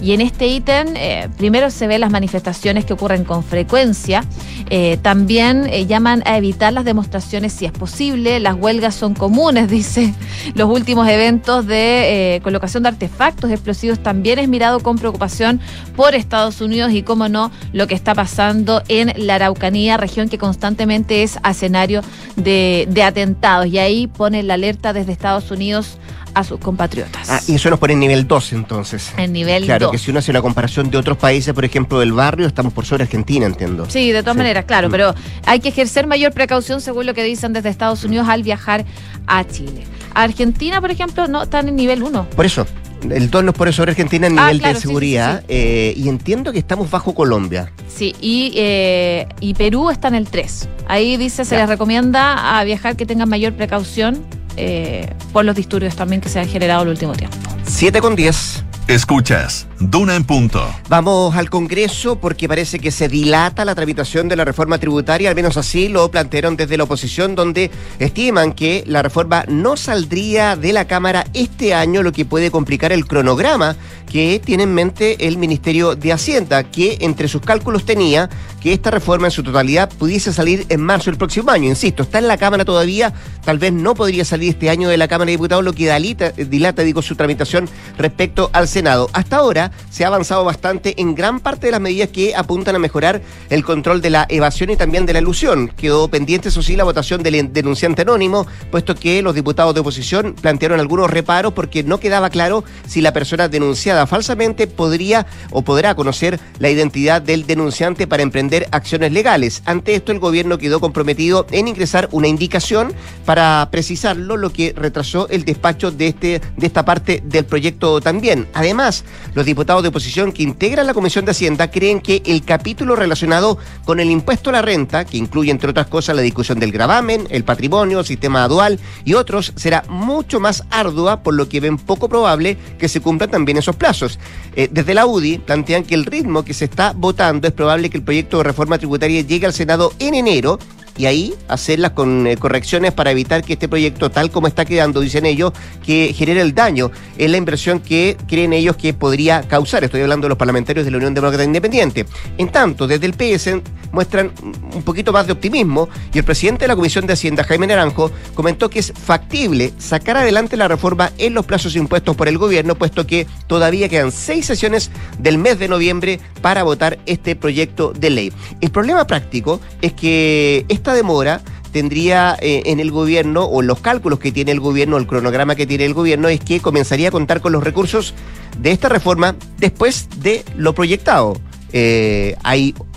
y 0.00 0.12
en 0.12 0.20
este 0.20 0.46
ítem, 0.46 0.88
eh, 0.94 1.28
primero 1.38 1.70
se 1.70 1.86
ven 1.86 2.02
las 2.02 2.10
manifestaciones 2.10 2.84
que 2.84 2.92
ocurren 2.92 3.24
con 3.24 3.42
frecuencia. 3.42 4.22
Eh, 4.68 4.98
también 5.00 5.66
eh, 5.70 5.86
llaman 5.86 6.22
a 6.26 6.36
evitar 6.36 6.74
las 6.74 6.84
demostraciones 6.84 7.54
si 7.54 7.64
es 7.64 7.72
posible. 7.72 8.40
Las 8.40 8.56
huelgas 8.56 8.94
son 8.94 9.14
comunes, 9.14 9.70
dice. 9.70 10.12
Los 10.54 10.68
últimos 10.68 11.08
eventos 11.08 11.66
de 11.66 12.40
colocación 12.44 12.82
de 12.82 12.90
artefactos 12.90 13.50
explosivos 13.50 14.02
también 14.02 14.38
es 14.38 14.48
mirado 14.48 14.80
con 14.80 14.98
preocupación 14.98 15.60
por 15.96 16.14
Estados 16.14 16.60
Unidos 16.60 16.92
y, 16.92 17.02
como 17.02 17.28
no, 17.28 17.50
lo 17.72 17.86
que 17.86 17.94
está 17.94 18.14
pasando 18.14 18.82
en 18.88 19.14
la 19.16 19.36
Araucanía, 19.36 19.96
región 19.96 20.28
que 20.28 20.36
constantemente 20.36 21.22
es 21.22 21.38
escenario 21.48 22.02
de, 22.36 22.86
de 22.90 23.02
atentados. 23.02 23.66
Y 23.66 23.78
ahí 23.78 24.08
pone 24.08 24.42
la 24.42 24.54
alerta 24.54 24.92
desde 24.92 25.12
Estados 25.12 25.50
Unidos 25.50 25.98
a 26.34 26.44
sus 26.44 26.60
compatriotas. 26.60 27.30
Ah, 27.30 27.40
y 27.46 27.54
eso 27.54 27.70
nos 27.70 27.78
pone 27.78 27.94
en 27.94 28.00
nivel 28.00 28.26
2 28.26 28.52
entonces. 28.52 29.12
En 29.16 29.32
nivel 29.32 29.62
2. 29.62 29.66
Claro, 29.66 29.90
que 29.90 29.98
si 29.98 30.10
uno 30.10 30.20
hace 30.20 30.30
una 30.30 30.42
comparación 30.42 30.90
de 30.90 30.98
otros 30.98 31.16
países, 31.16 31.54
por 31.54 31.64
ejemplo, 31.64 32.00
del 32.00 32.12
barrio, 32.12 32.46
estamos 32.46 32.72
por 32.72 32.84
sobre 32.84 33.04
Argentina, 33.04 33.46
entiendo. 33.46 33.86
Sí, 33.88 34.12
de 34.12 34.22
todas 34.22 34.36
maneras, 34.36 34.64
claro, 34.64 34.88
mm. 34.88 34.92
pero 34.92 35.14
hay 35.46 35.60
que 35.60 35.68
ejercer 35.68 36.06
mayor 36.06 36.32
precaución 36.32 36.80
según 36.80 37.06
lo 37.06 37.14
que 37.14 37.22
dicen 37.22 37.52
desde 37.52 37.68
Estados 37.68 38.04
Unidos 38.04 38.28
al 38.28 38.42
viajar 38.42 38.84
a 39.26 39.44
Chile. 39.44 39.84
Argentina, 40.14 40.80
por 40.80 40.90
ejemplo, 40.90 41.28
no 41.28 41.42
están 41.42 41.68
en 41.68 41.76
nivel 41.76 42.02
1. 42.02 42.30
Por 42.30 42.46
eso, 42.46 42.66
el 43.08 43.30
2 43.30 43.44
nos 43.44 43.54
pone 43.54 43.72
sobre 43.72 43.92
Argentina 43.92 44.26
en 44.26 44.38
ah, 44.38 44.52
nivel 44.52 44.74
de 44.74 44.80
seguridad 44.80 45.44
eh, 45.48 45.94
y 45.96 46.08
entiendo 46.08 46.52
que 46.52 46.58
estamos 46.58 46.90
bajo 46.90 47.14
Colombia. 47.14 47.72
Sí, 47.88 48.14
y, 48.20 48.52
eh, 48.56 49.28
y 49.40 49.54
Perú 49.54 49.90
está 49.90 50.08
en 50.08 50.14
el 50.14 50.28
3. 50.28 50.68
Ahí 50.88 51.16
dice, 51.16 51.44
se 51.44 51.56
les 51.56 51.68
recomienda 51.68 52.58
a 52.58 52.64
viajar 52.64 52.96
que 52.96 53.06
tengan 53.06 53.28
mayor 53.28 53.52
precaución 53.52 54.24
eh, 54.58 55.12
por 55.32 55.44
los 55.44 55.54
disturbios 55.54 55.94
también 55.94 56.20
que 56.20 56.28
se 56.28 56.40
han 56.40 56.48
generado 56.48 56.82
el 56.82 56.88
último 56.88 57.12
tiempo. 57.12 57.36
7 57.64 58.00
con 58.00 58.16
10. 58.16 58.64
Escuchas 58.88 59.67
Duna 59.80 60.16
en 60.16 60.24
punto. 60.24 60.68
Vamos 60.88 61.36
al 61.36 61.50
Congreso 61.50 62.16
porque 62.16 62.48
parece 62.48 62.80
que 62.80 62.90
se 62.90 63.08
dilata 63.08 63.64
la 63.64 63.76
tramitación 63.76 64.28
de 64.28 64.34
la 64.34 64.44
reforma 64.44 64.78
tributaria, 64.78 65.28
al 65.28 65.36
menos 65.36 65.56
así 65.56 65.88
lo 65.88 66.10
plantearon 66.10 66.56
desde 66.56 66.76
la 66.76 66.84
oposición, 66.84 67.36
donde 67.36 67.70
estiman 68.00 68.52
que 68.52 68.82
la 68.86 69.02
reforma 69.02 69.44
no 69.46 69.76
saldría 69.76 70.56
de 70.56 70.72
la 70.72 70.86
Cámara 70.86 71.26
este 71.32 71.74
año, 71.74 72.02
lo 72.02 72.12
que 72.12 72.24
puede 72.24 72.50
complicar 72.50 72.90
el 72.90 73.06
cronograma 73.06 73.76
que 74.10 74.40
tiene 74.44 74.62
en 74.62 74.74
mente 74.74 75.28
el 75.28 75.36
Ministerio 75.36 75.94
de 75.94 76.12
Hacienda, 76.12 76.64
que 76.64 76.98
entre 77.00 77.28
sus 77.28 77.42
cálculos 77.42 77.84
tenía 77.84 78.30
que 78.60 78.72
esta 78.72 78.90
reforma 78.90 79.26
en 79.26 79.30
su 79.30 79.42
totalidad 79.42 79.90
pudiese 79.90 80.32
salir 80.32 80.66
en 80.70 80.80
marzo 80.80 81.10
del 81.10 81.18
próximo 81.18 81.50
año. 81.50 81.68
Insisto, 81.68 82.02
está 82.02 82.18
en 82.18 82.26
la 82.26 82.38
Cámara 82.38 82.64
todavía, 82.64 83.12
tal 83.44 83.58
vez 83.58 83.72
no 83.72 83.94
podría 83.94 84.24
salir 84.24 84.50
este 84.50 84.70
año 84.70 84.88
de 84.88 84.96
la 84.96 85.08
Cámara 85.08 85.26
de 85.26 85.32
Diputados, 85.32 85.64
lo 85.64 85.72
que 85.72 85.92
dilata, 85.92 86.30
dilata 86.30 86.82
digo, 86.82 87.02
su 87.02 87.14
tramitación 87.14 87.68
respecto 87.96 88.50
al 88.52 88.66
Senado. 88.66 89.10
Hasta 89.12 89.36
ahora, 89.36 89.67
se 89.90 90.04
ha 90.04 90.08
avanzado 90.08 90.44
bastante 90.44 90.94
en 91.00 91.14
gran 91.14 91.40
parte 91.40 91.66
de 91.66 91.72
las 91.72 91.80
medidas 91.80 92.08
que 92.08 92.34
apuntan 92.34 92.76
a 92.76 92.78
mejorar 92.78 93.20
el 93.50 93.64
control 93.64 94.00
de 94.00 94.10
la 94.10 94.26
evasión 94.28 94.70
y 94.70 94.76
también 94.76 95.06
de 95.06 95.12
la 95.12 95.20
ilusión. 95.20 95.68
Quedó 95.68 96.08
pendiente, 96.08 96.48
eso 96.48 96.62
sí, 96.62 96.76
la 96.76 96.84
votación 96.84 97.22
del 97.22 97.52
denunciante 97.52 98.02
anónimo, 98.02 98.46
puesto 98.70 98.94
que 98.94 99.22
los 99.22 99.34
diputados 99.34 99.74
de 99.74 99.80
oposición 99.80 100.34
plantearon 100.40 100.80
algunos 100.80 101.10
reparos 101.10 101.52
porque 101.52 101.82
no 101.82 102.00
quedaba 102.00 102.30
claro 102.30 102.64
si 102.86 103.00
la 103.00 103.12
persona 103.12 103.48
denunciada 103.48 104.06
falsamente 104.06 104.66
podría 104.66 105.26
o 105.50 105.62
podrá 105.62 105.94
conocer 105.94 106.40
la 106.58 106.70
identidad 106.70 107.22
del 107.22 107.46
denunciante 107.46 108.06
para 108.06 108.22
emprender 108.22 108.68
acciones 108.70 109.12
legales. 109.12 109.62
Ante 109.64 109.94
esto, 109.94 110.12
el 110.12 110.18
gobierno 110.18 110.58
quedó 110.58 110.80
comprometido 110.80 111.46
en 111.50 111.68
ingresar 111.68 112.08
una 112.12 112.28
indicación 112.28 112.92
para 113.24 113.68
precisarlo, 113.70 114.36
lo 114.36 114.52
que 114.52 114.72
retrasó 114.76 115.28
el 115.28 115.44
despacho 115.44 115.90
de, 115.90 116.08
este, 116.08 116.40
de 116.56 116.66
esta 116.66 116.84
parte 116.84 117.22
del 117.24 117.44
proyecto 117.44 118.00
también. 118.00 118.48
Además, 118.54 119.04
los 119.34 119.46
diputados 119.46 119.57
diputados 119.58 119.82
de 119.82 119.88
oposición 119.88 120.30
que 120.30 120.44
integran 120.44 120.86
la 120.86 120.94
Comisión 120.94 121.24
de 121.24 121.32
Hacienda 121.32 121.68
creen 121.68 122.00
que 122.00 122.22
el 122.26 122.44
capítulo 122.44 122.94
relacionado 122.94 123.58
con 123.84 123.98
el 123.98 124.08
impuesto 124.08 124.50
a 124.50 124.52
la 124.52 124.62
renta, 124.62 125.04
que 125.04 125.16
incluye 125.16 125.50
entre 125.50 125.70
otras 125.70 125.88
cosas 125.88 126.14
la 126.14 126.22
discusión 126.22 126.60
del 126.60 126.70
gravamen, 126.70 127.26
el 127.28 127.42
patrimonio, 127.42 127.98
el 127.98 128.06
sistema 128.06 128.46
dual 128.46 128.78
y 129.04 129.14
otros, 129.14 129.52
será 129.56 129.82
mucho 129.88 130.38
más 130.38 130.62
ardua, 130.70 131.24
por 131.24 131.34
lo 131.34 131.48
que 131.48 131.58
ven 131.58 131.76
poco 131.76 132.08
probable 132.08 132.56
que 132.78 132.88
se 132.88 133.00
cumplan 133.00 133.32
también 133.32 133.58
esos 133.58 133.74
plazos. 133.74 134.20
Eh, 134.54 134.68
desde 134.70 134.94
la 134.94 135.06
UDI 135.06 135.38
plantean 135.38 135.82
que 135.82 135.96
el 135.96 136.04
ritmo 136.04 136.44
que 136.44 136.54
se 136.54 136.66
está 136.66 136.92
votando 136.92 137.48
es 137.48 137.52
probable 137.52 137.90
que 137.90 137.98
el 137.98 138.04
proyecto 138.04 138.38
de 138.38 138.44
reforma 138.44 138.78
tributaria 138.78 139.22
llegue 139.22 139.46
al 139.46 139.52
Senado 139.52 139.92
en 139.98 140.14
enero 140.14 140.60
y 140.98 141.06
ahí 141.06 141.34
hacerlas 141.46 141.92
con 141.92 142.26
eh, 142.26 142.36
correcciones 142.36 142.92
para 142.92 143.12
evitar 143.12 143.42
que 143.42 143.54
este 143.54 143.68
proyecto, 143.68 144.10
tal 144.10 144.30
como 144.30 144.48
está 144.48 144.64
quedando, 144.64 145.00
dicen 145.00 145.24
ellos, 145.24 145.52
que 145.84 146.12
genere 146.14 146.40
el 146.40 146.54
daño 146.54 146.90
en 147.16 147.30
la 147.32 147.38
inversión 147.38 147.80
que 147.80 148.16
creen 148.26 148.52
ellos 148.52 148.76
que 148.76 148.92
podría 148.92 149.42
causar. 149.42 149.84
Estoy 149.84 150.02
hablando 150.02 150.26
de 150.26 150.30
los 150.30 150.38
parlamentarios 150.38 150.84
de 150.84 150.90
la 150.90 150.98
Unión 150.98 151.14
Demócrata 151.14 151.44
Independiente. 151.44 152.04
En 152.36 152.48
tanto, 152.48 152.86
desde 152.86 153.06
el 153.06 153.14
PS 153.14 153.62
muestran 153.92 154.32
un 154.42 154.82
poquito 154.82 155.12
más 155.12 155.26
de 155.26 155.32
optimismo 155.32 155.88
y 156.12 156.18
el 156.18 156.24
presidente 156.24 156.64
de 156.64 156.68
la 156.68 156.76
Comisión 156.76 157.06
de 157.06 157.12
Hacienda, 157.12 157.44
Jaime 157.44 157.68
Naranjo, 157.68 158.10
comentó 158.34 158.68
que 158.68 158.80
es 158.80 158.92
factible 158.92 159.72
sacar 159.78 160.16
adelante 160.16 160.56
la 160.56 160.68
reforma 160.68 161.12
en 161.16 161.32
los 161.32 161.46
plazos 161.46 161.76
impuestos 161.76 162.16
por 162.16 162.28
el 162.28 162.38
gobierno, 162.38 162.74
puesto 162.74 163.06
que 163.06 163.26
todavía 163.46 163.88
quedan 163.88 164.12
seis 164.12 164.46
sesiones 164.46 164.90
del 165.18 165.38
mes 165.38 165.58
de 165.58 165.68
noviembre 165.68 166.20
para 166.42 166.64
votar 166.64 166.98
este 167.06 167.36
proyecto 167.36 167.92
de 167.92 168.10
ley. 168.10 168.32
El 168.60 168.70
problema 168.70 169.06
práctico 169.06 169.60
es 169.80 169.92
que 169.92 170.66
esta 170.68 170.87
demora 170.94 171.42
tendría 171.72 172.36
eh, 172.40 172.62
en 172.66 172.80
el 172.80 172.90
gobierno, 172.90 173.44
o 173.44 173.62
los 173.62 173.80
cálculos 173.80 174.18
que 174.18 174.32
tiene 174.32 174.52
el 174.52 174.60
gobierno, 174.60 174.96
el 174.96 175.06
cronograma 175.06 175.54
que 175.54 175.66
tiene 175.66 175.84
el 175.84 175.94
gobierno, 175.94 176.28
es 176.28 176.40
que 176.40 176.60
comenzaría 176.60 177.08
a 177.08 177.10
contar 177.10 177.40
con 177.40 177.52
los 177.52 177.62
recursos 177.62 178.14
de 178.58 178.72
esta 178.72 178.88
reforma 178.88 179.36
después 179.58 180.08
de 180.20 180.44
lo 180.56 180.74
proyectado. 180.74 181.36
Eh, 181.70 182.34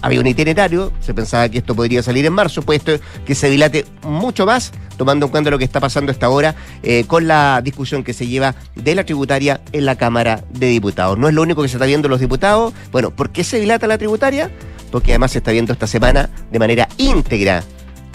había 0.02 0.20
un 0.22 0.28
itinerario, 0.28 0.94
se 1.02 1.14
pensaba 1.14 1.50
que 1.50 1.58
esto 1.58 1.76
podría 1.76 2.02
salir 2.02 2.26
en 2.26 2.32
marzo, 2.32 2.62
puesto 2.62 2.94
que 3.26 3.36
se 3.36 3.50
dilate 3.50 3.86
mucho 4.04 4.46
más, 4.46 4.72
tomando 4.96 5.26
en 5.26 5.32
cuenta 5.32 5.50
lo 5.50 5.58
que 5.58 5.66
está 5.66 5.82
pasando 5.82 6.12
esta 6.12 6.30
hora 6.30 6.56
eh, 6.82 7.04
con 7.06 7.28
la 7.28 7.62
discusión 7.62 8.04
que 8.04 8.14
se 8.14 8.28
lleva 8.28 8.56
de 8.76 8.96
la 8.96 9.04
tributaria 9.04 9.60
en 9.74 9.86
la 9.86 9.98
Cámara 9.98 10.46
de 10.52 10.68
Diputados. 10.68 11.18
No 11.18 11.28
es 11.28 11.34
lo 11.34 11.42
único 11.42 11.62
que 11.62 11.68
se 11.68 11.76
está 11.76 11.86
viendo 11.86 12.08
los 12.08 12.22
diputados. 12.22 12.74
Bueno, 12.94 13.12
¿por 13.12 13.32
qué 13.32 13.44
se 13.44 13.60
dilata 13.60 13.88
la 13.88 13.98
tributaria? 13.98 14.50
Porque 14.90 15.12
además 15.12 15.32
se 15.32 15.40
está 15.40 15.52
viendo 15.52 15.74
esta 15.74 15.88
semana 15.88 16.30
de 16.50 16.60
manera 16.60 16.88
íntegra 16.98 17.64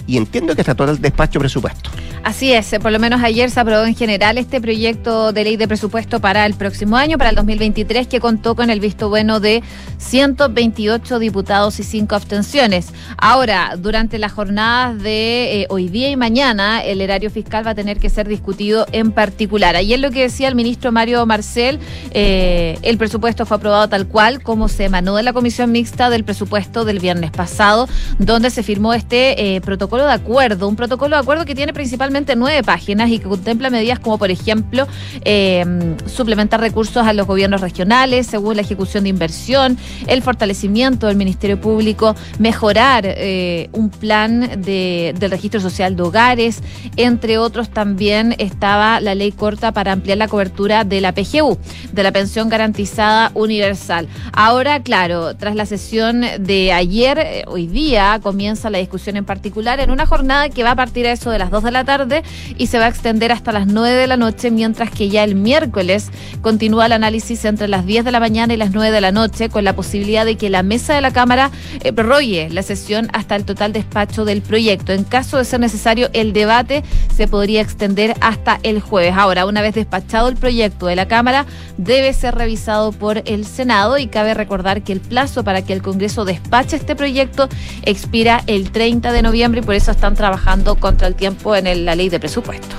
y 0.06 0.16
entiendo 0.16 0.54
que 0.54 0.64
todo 0.74 0.90
el 0.90 1.00
despacho 1.00 1.38
presupuesto. 1.38 1.90
Así 2.22 2.52
es, 2.52 2.74
por 2.82 2.90
lo 2.90 2.98
menos 2.98 3.22
ayer 3.22 3.50
se 3.52 3.60
aprobó 3.60 3.84
en 3.84 3.94
general 3.94 4.36
este 4.36 4.60
proyecto 4.60 5.32
de 5.32 5.44
ley 5.44 5.56
de 5.56 5.68
presupuesto 5.68 6.18
para 6.18 6.44
el 6.44 6.54
próximo 6.54 6.96
año, 6.96 7.18
para 7.18 7.30
el 7.30 7.36
2023, 7.36 8.08
que 8.08 8.18
contó 8.18 8.56
con 8.56 8.68
el 8.68 8.80
visto 8.80 9.08
bueno 9.08 9.38
de 9.38 9.62
128 9.98 11.20
diputados 11.20 11.78
y 11.78 11.84
5 11.84 12.16
abstenciones. 12.16 12.88
Ahora, 13.16 13.76
durante 13.78 14.18
las 14.18 14.32
jornadas 14.32 15.00
de 15.00 15.62
eh, 15.62 15.66
hoy 15.70 15.88
día 15.88 16.10
y 16.10 16.16
mañana, 16.16 16.82
el 16.82 17.00
erario 17.00 17.30
fiscal 17.30 17.64
va 17.64 17.70
a 17.70 17.74
tener 17.76 18.00
que 18.00 18.10
ser 18.10 18.26
discutido 18.26 18.86
en 18.90 19.12
particular. 19.12 19.76
Ayer 19.76 20.00
lo 20.00 20.10
que 20.10 20.22
decía 20.22 20.48
el 20.48 20.56
ministro 20.56 20.90
Mario 20.90 21.24
Marcel, 21.26 21.78
eh, 22.10 22.76
el 22.82 22.98
presupuesto 22.98 23.46
fue 23.46 23.58
aprobado 23.58 23.88
tal 23.88 24.08
cual 24.08 24.42
como 24.42 24.68
se 24.68 24.86
emanó 24.86 25.14
de 25.14 25.22
la 25.22 25.32
comisión 25.32 25.70
mixta 25.70 26.10
del 26.10 26.24
presupuesto 26.24 26.84
del 26.84 26.98
viernes 26.98 27.30
pasado, 27.30 27.88
donde 28.18 28.50
se 28.50 28.64
firmó 28.64 28.94
este 28.94 29.54
eh, 29.54 29.60
protocolo 29.60 29.95
de 30.04 30.12
acuerdo, 30.12 30.68
un 30.68 30.76
protocolo 30.76 31.16
de 31.16 31.22
acuerdo 31.22 31.44
que 31.44 31.54
tiene 31.54 31.72
principalmente 31.72 32.36
nueve 32.36 32.62
páginas 32.62 33.10
y 33.10 33.18
que 33.18 33.28
contempla 33.28 33.70
medidas 33.70 33.98
como, 33.98 34.18
por 34.18 34.30
ejemplo, 34.30 34.86
em, 35.24 35.96
suplementar 36.06 36.60
recursos 36.60 37.06
a 37.06 37.12
los 37.12 37.26
gobiernos 37.26 37.60
regionales 37.60 38.26
según 38.26 38.56
la 38.56 38.62
ejecución 38.62 39.04
de 39.04 39.10
inversión, 39.10 39.78
el 40.06 40.22
fortalecimiento 40.22 41.06
del 41.06 41.16
Ministerio 41.16 41.60
Público, 41.60 42.14
mejorar 42.38 43.04
eh, 43.06 43.68
un 43.72 43.90
plan 43.90 44.62
de, 44.62 45.14
del 45.18 45.30
registro 45.30 45.60
social 45.60 45.96
de 45.96 46.02
hogares, 46.02 46.62
entre 46.96 47.38
otros 47.38 47.70
también 47.70 48.34
estaba 48.38 49.00
la 49.00 49.14
ley 49.14 49.32
corta 49.32 49.72
para 49.72 49.92
ampliar 49.92 50.18
la 50.18 50.28
cobertura 50.28 50.84
de 50.84 51.00
la 51.00 51.12
PGU, 51.12 51.58
de 51.92 52.02
la 52.02 52.12
pensión 52.12 52.48
garantizada 52.48 53.30
universal. 53.34 54.08
Ahora, 54.32 54.82
claro, 54.82 55.36
tras 55.36 55.54
la 55.54 55.66
sesión 55.66 56.24
de 56.38 56.72
ayer, 56.72 57.18
eh, 57.18 57.44
hoy 57.46 57.66
día 57.66 58.20
comienza 58.22 58.70
la 58.70 58.78
discusión 58.78 59.16
en 59.16 59.24
particular 59.24 59.80
en 59.86 59.92
una 59.92 60.04
jornada 60.04 60.48
que 60.48 60.64
va 60.64 60.72
a 60.72 60.76
partir 60.76 61.06
a 61.06 61.12
eso 61.12 61.30
de 61.30 61.38
las 61.38 61.50
2 61.50 61.62
de 61.62 61.70
la 61.70 61.84
tarde 61.84 62.24
y 62.58 62.66
se 62.66 62.78
va 62.78 62.86
a 62.86 62.88
extender 62.88 63.30
hasta 63.30 63.52
las 63.52 63.68
9 63.68 63.96
de 63.96 64.06
la 64.08 64.16
noche, 64.16 64.50
mientras 64.50 64.90
que 64.90 65.08
ya 65.08 65.22
el 65.22 65.36
miércoles 65.36 66.10
continúa 66.42 66.86
el 66.86 66.92
análisis 66.92 67.44
entre 67.44 67.68
las 67.68 67.86
10 67.86 68.04
de 68.04 68.10
la 68.10 68.20
mañana 68.20 68.52
y 68.52 68.56
las 68.56 68.72
9 68.72 68.90
de 68.90 69.00
la 69.00 69.12
noche, 69.12 69.48
con 69.48 69.62
la 69.64 69.76
posibilidad 69.76 70.24
de 70.24 70.36
que 70.36 70.50
la 70.50 70.64
mesa 70.64 70.94
de 70.94 71.00
la 71.00 71.12
Cámara 71.12 71.50
eh, 71.84 72.48
la 72.50 72.62
sesión 72.62 73.08
hasta 73.12 73.36
el 73.36 73.44
total 73.44 73.72
despacho 73.72 74.24
del 74.24 74.42
proyecto. 74.42 74.92
En 74.92 75.04
caso 75.04 75.38
de 75.38 75.44
ser 75.44 75.60
necesario, 75.60 76.08
el 76.12 76.32
debate 76.32 76.82
se 77.14 77.28
podría 77.28 77.60
extender 77.60 78.14
hasta 78.20 78.58
el 78.64 78.80
jueves. 78.80 79.14
Ahora, 79.16 79.46
una 79.46 79.62
vez 79.62 79.74
despachado 79.74 80.28
el 80.28 80.36
proyecto 80.36 80.86
de 80.86 80.96
la 80.96 81.06
Cámara, 81.06 81.46
debe 81.76 82.12
ser 82.12 82.34
revisado 82.34 82.90
por 82.90 83.22
el 83.26 83.44
Senado 83.44 83.98
y 83.98 84.08
cabe 84.08 84.34
recordar 84.34 84.82
que 84.82 84.92
el 84.92 85.00
plazo 85.00 85.44
para 85.44 85.62
que 85.62 85.72
el 85.72 85.82
Congreso 85.82 86.24
despache 86.24 86.76
este 86.76 86.96
proyecto 86.96 87.48
expira 87.82 88.42
el 88.46 88.70
30 88.72 89.12
de 89.12 89.22
noviembre 89.22 89.60
y 89.60 89.64
por 89.64 89.75
eso 89.76 89.90
están 89.90 90.14
trabajando 90.14 90.76
contra 90.76 91.06
el 91.06 91.14
tiempo 91.14 91.54
en 91.54 91.66
el, 91.66 91.84
la 91.84 91.94
ley 91.94 92.08
de 92.08 92.18
presupuesto. 92.18 92.74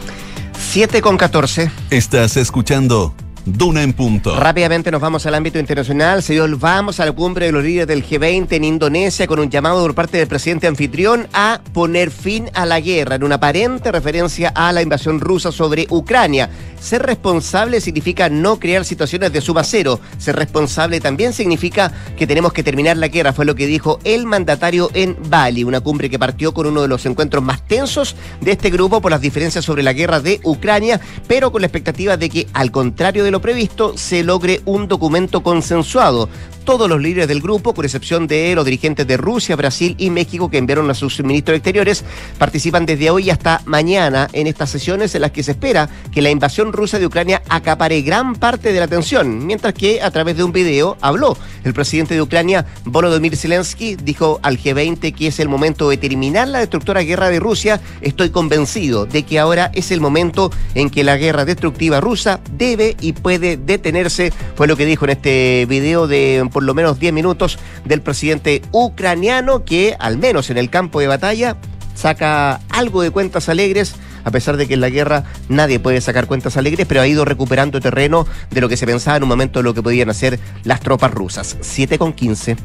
7 0.58 1.02
con 1.02 1.18
14. 1.18 1.72
Estás 1.90 2.38
escuchando 2.38 3.14
Duna 3.48 3.82
en 3.82 3.94
punto. 3.94 4.38
Rápidamente 4.38 4.92
nos 4.92 5.00
vamos 5.00 5.26
al 5.26 5.34
ámbito 5.34 5.58
internacional. 5.58 6.22
Señor, 6.22 6.54
vamos 6.60 7.00
a 7.00 7.06
la 7.06 7.14
cumbre 7.14 7.46
de 7.46 7.54
los 7.54 7.64
líderes 7.64 7.88
del 7.88 8.06
G20 8.06 8.52
en 8.52 8.66
Indonesia 8.66 9.26
con 9.26 9.40
un 9.40 9.50
llamado 9.50 9.82
por 9.82 9.96
parte 9.96 10.18
del 10.18 10.28
presidente 10.28 10.68
anfitrión 10.68 11.30
a 11.32 11.62
poner 11.72 12.12
fin 12.12 12.50
a 12.54 12.66
la 12.66 12.82
guerra 12.82 13.16
en 13.16 13.24
una 13.24 13.36
aparente 13.36 13.90
referencia 13.90 14.50
a 14.54 14.74
la 14.74 14.82
invasión 14.82 15.22
rusa 15.22 15.54
sobre 15.54 15.88
Ucrania. 15.90 16.50
Ser 16.80 17.04
responsable 17.04 17.80
significa 17.82 18.30
no 18.30 18.60
crear 18.60 18.84
situaciones 18.84 19.32
de 19.32 19.42
suma 19.42 19.64
cero. 19.64 20.00
Ser 20.18 20.36
responsable 20.36 21.00
también 21.00 21.32
significa 21.32 21.94
que 22.18 22.28
tenemos 22.28 22.52
que 22.52 22.64
terminar 22.64 22.98
la 22.98 23.08
guerra, 23.08 23.34
fue 23.34 23.46
lo 23.46 23.56
que 23.56 23.66
dijo 23.66 24.00
el 24.04 24.26
mandatario 24.26 24.92
en 24.94 25.16
Bali, 25.30 25.64
una 25.64 25.80
cumbre 25.80 26.10
que 26.10 26.20
partió 26.20 26.54
con 26.54 26.68
uno 26.68 26.82
de 26.82 26.88
los 26.88 27.06
encuentros 27.06 27.44
más 27.44 27.66
tensos 27.66 28.16
de 28.42 28.52
este 28.52 28.70
grupo 28.70 29.02
por 29.02 29.12
las 29.12 29.22
diferencias 29.22 29.64
sobre 29.66 29.84
la 29.84 29.94
guerra 29.94 30.20
de 30.20 30.40
Ucrania, 30.44 31.00
pero 31.28 31.52
con 31.52 31.62
la 31.62 31.68
expectativa 31.68 32.18
de 32.18 32.30
que, 32.30 32.48
al 32.54 32.72
contrario 32.72 33.24
de 33.24 33.32
lo 33.32 33.37
previsto, 33.40 33.98
se 33.98 34.24
logre 34.24 34.62
un 34.66 34.88
documento 34.88 35.42
consensuado 35.42 36.30
todos 36.68 36.90
los 36.90 37.00
líderes 37.00 37.30
del 37.30 37.40
grupo, 37.40 37.74
con 37.74 37.86
excepción 37.86 38.28
de 38.28 38.54
los 38.54 38.66
dirigentes 38.66 39.08
de 39.08 39.16
Rusia, 39.16 39.56
Brasil 39.56 39.96
y 39.98 40.10
México, 40.10 40.52
que 40.52 40.58
enviaron 40.58 40.90
a 40.90 40.94
sus 40.94 41.24
ministros 41.24 41.56
exteriores, 41.56 42.04
participan 42.38 42.86
desde 42.86 43.10
hoy 43.10 43.30
hasta 43.30 43.62
mañana 43.64 44.28
en 44.34 44.48
estas 44.48 44.70
sesiones 44.70 45.16
en 45.16 45.22
las 45.22 45.32
que 45.32 45.44
se 45.44 45.52
espera 45.52 45.88
que 46.12 46.22
la 46.22 46.30
invasión 46.30 46.74
rusa 46.74 47.00
de 47.00 47.06
Ucrania 47.06 47.42
acapare 47.48 48.02
gran 48.02 48.36
parte 48.36 48.74
de 48.74 48.80
la 48.80 48.86
atención, 48.86 49.48
mientras 49.48 49.74
que 49.74 50.02
a 50.02 50.12
través 50.12 50.36
de 50.36 50.44
un 50.44 50.52
video 50.52 50.98
habló 51.00 51.38
el 51.64 51.74
presidente 51.74 52.16
de 52.16 52.22
Ucrania, 52.22 52.66
Volodymyr 52.84 53.38
Zelensky, 53.38 53.96
dijo 53.96 54.42
al 54.44 54.58
G20 54.58 55.16
que 55.16 55.28
es 55.28 55.40
el 55.40 55.48
momento 55.48 55.90
de 55.90 55.96
terminar 55.96 56.50
la 56.50 56.60
destructora 56.60 57.02
guerra 57.02 57.30
de 57.30 57.40
Rusia. 57.40 57.80
Estoy 58.02 58.30
convencido 58.30 59.06
de 59.06 59.24
que 59.24 59.40
ahora 59.40 59.72
es 59.74 59.92
el 59.92 60.02
momento 60.02 60.52
en 60.76 60.90
que 60.90 61.06
la 61.06 61.16
guerra 61.16 61.46
destructiva 61.46 62.02
rusa 62.02 62.42
debe 62.58 62.98
y 63.00 63.14
puede 63.14 63.56
detenerse, 63.56 64.34
fue 64.56 64.68
lo 64.68 64.76
que 64.76 64.86
dijo 64.86 65.06
en 65.06 65.12
este 65.12 65.66
video 65.70 66.08
de 66.08 66.40
por 66.58 66.64
lo 66.64 66.74
menos 66.74 66.98
10 66.98 67.14
minutos 67.14 67.60
del 67.86 68.02
presidente 68.02 68.64
ucraniano 68.72 69.64
que 69.64 69.96
al 70.00 70.18
menos 70.18 70.50
en 70.50 70.58
el 70.58 70.72
campo 70.72 71.00
de 71.00 71.06
batalla 71.06 71.56
saca 71.94 72.62
algo 72.70 73.04
de 73.04 73.12
cuentas 73.12 73.48
alegres 73.48 73.94
a 74.24 74.32
pesar 74.32 74.58
de 74.58 74.68
que 74.68 74.74
en 74.74 74.82
la 74.82 74.90
guerra 74.90 75.24
nadie 75.50 75.80
puede 75.80 76.02
sacar 76.02 76.26
cuentas 76.26 76.58
alegres, 76.58 76.88
pero 76.88 77.02
ha 77.02 77.06
ido 77.06 77.26
recuperando 77.26 77.80
terreno 77.80 78.26
de 78.50 78.60
lo 78.60 78.70
que 78.70 78.76
se 78.76 78.88
pensaba 78.88 79.18
en 79.18 79.24
un 79.24 79.30
momento 79.30 79.60
de 79.60 79.64
lo 79.66 79.76
que 79.76 79.84
podían 79.84 80.10
hacer 80.10 80.40
las 80.64 80.80
tropas 80.80 81.12
rusas. 81.12 81.58
7 81.62 82.00
con 82.00 82.12
15. 82.12 82.58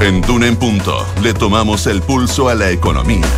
En 0.00 0.22
Duna 0.22 0.46
en 0.46 0.56
Punto 0.56 1.06
le 1.22 1.34
tomamos 1.34 1.86
el 1.86 2.00
pulso 2.00 2.48
a 2.48 2.54
la 2.54 2.70
economía. 2.70 3.28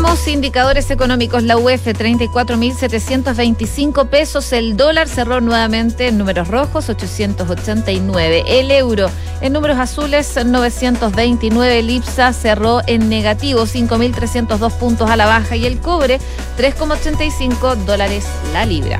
Revisamos 0.00 0.28
indicadores 0.28 0.90
económicos. 0.90 1.42
La 1.42 1.58
UF 1.58 1.86
34.725 1.86 4.08
pesos. 4.08 4.50
El 4.54 4.74
dólar 4.74 5.08
cerró 5.08 5.42
nuevamente 5.42 6.08
en 6.08 6.16
números 6.16 6.48
rojos 6.48 6.88
889. 6.88 8.44
El 8.46 8.70
euro 8.70 9.10
en 9.42 9.52
números 9.52 9.78
azules 9.78 10.42
929. 10.42 11.80
El 11.80 11.90
IPSA 11.90 12.32
cerró 12.32 12.80
en 12.86 13.10
negativo 13.10 13.66
5.302 13.66 14.72
puntos 14.78 15.10
a 15.10 15.16
la 15.16 15.26
baja 15.26 15.54
y 15.54 15.66
el 15.66 15.80
cobre 15.80 16.18
3,85 16.56 17.74
dólares 17.84 18.24
la 18.54 18.64
libra. 18.64 18.98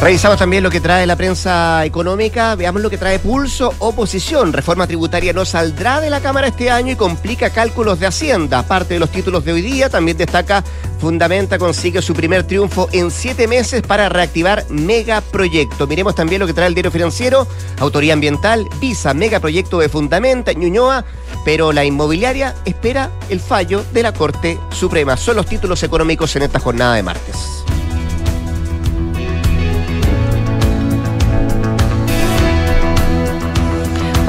Revisamos 0.00 0.38
también 0.38 0.62
lo 0.62 0.70
que 0.70 0.80
trae 0.80 1.06
la 1.06 1.14
prensa 1.14 1.84
económica, 1.84 2.54
veamos 2.54 2.80
lo 2.80 2.88
que 2.88 2.96
trae 2.96 3.18
Pulso 3.18 3.74
Oposición. 3.80 4.50
Reforma 4.50 4.86
tributaria 4.86 5.34
no 5.34 5.44
saldrá 5.44 6.00
de 6.00 6.08
la 6.08 6.20
Cámara 6.20 6.46
este 6.46 6.70
año 6.70 6.92
y 6.92 6.96
complica 6.96 7.50
cálculos 7.50 8.00
de 8.00 8.06
Hacienda. 8.06 8.62
Parte 8.62 8.94
de 8.94 9.00
los 9.00 9.10
títulos 9.10 9.44
de 9.44 9.52
hoy 9.52 9.60
día 9.60 9.90
también 9.90 10.16
destaca 10.16 10.64
Fundamenta 10.98 11.58
consigue 11.58 12.00
su 12.00 12.14
primer 12.14 12.44
triunfo 12.44 12.88
en 12.92 13.10
siete 13.10 13.46
meses 13.46 13.82
para 13.82 14.08
reactivar 14.08 14.64
megaproyecto. 14.70 15.86
Miremos 15.86 16.14
también 16.14 16.40
lo 16.40 16.46
que 16.46 16.54
trae 16.54 16.68
el 16.68 16.74
diario 16.74 16.90
financiero, 16.90 17.46
Autoría 17.78 18.14
Ambiental, 18.14 18.66
Visa, 18.80 19.12
megaproyecto 19.12 19.80
de 19.80 19.90
Fundamenta, 19.90 20.54
Ñuñoa, 20.54 21.04
pero 21.44 21.72
la 21.72 21.84
inmobiliaria 21.84 22.54
espera 22.64 23.10
el 23.28 23.40
fallo 23.40 23.84
de 23.92 24.02
la 24.02 24.14
Corte 24.14 24.58
Suprema. 24.70 25.18
Son 25.18 25.36
los 25.36 25.44
títulos 25.44 25.82
económicos 25.82 26.34
en 26.36 26.42
esta 26.42 26.58
jornada 26.58 26.94
de 26.94 27.02
martes. 27.02 27.36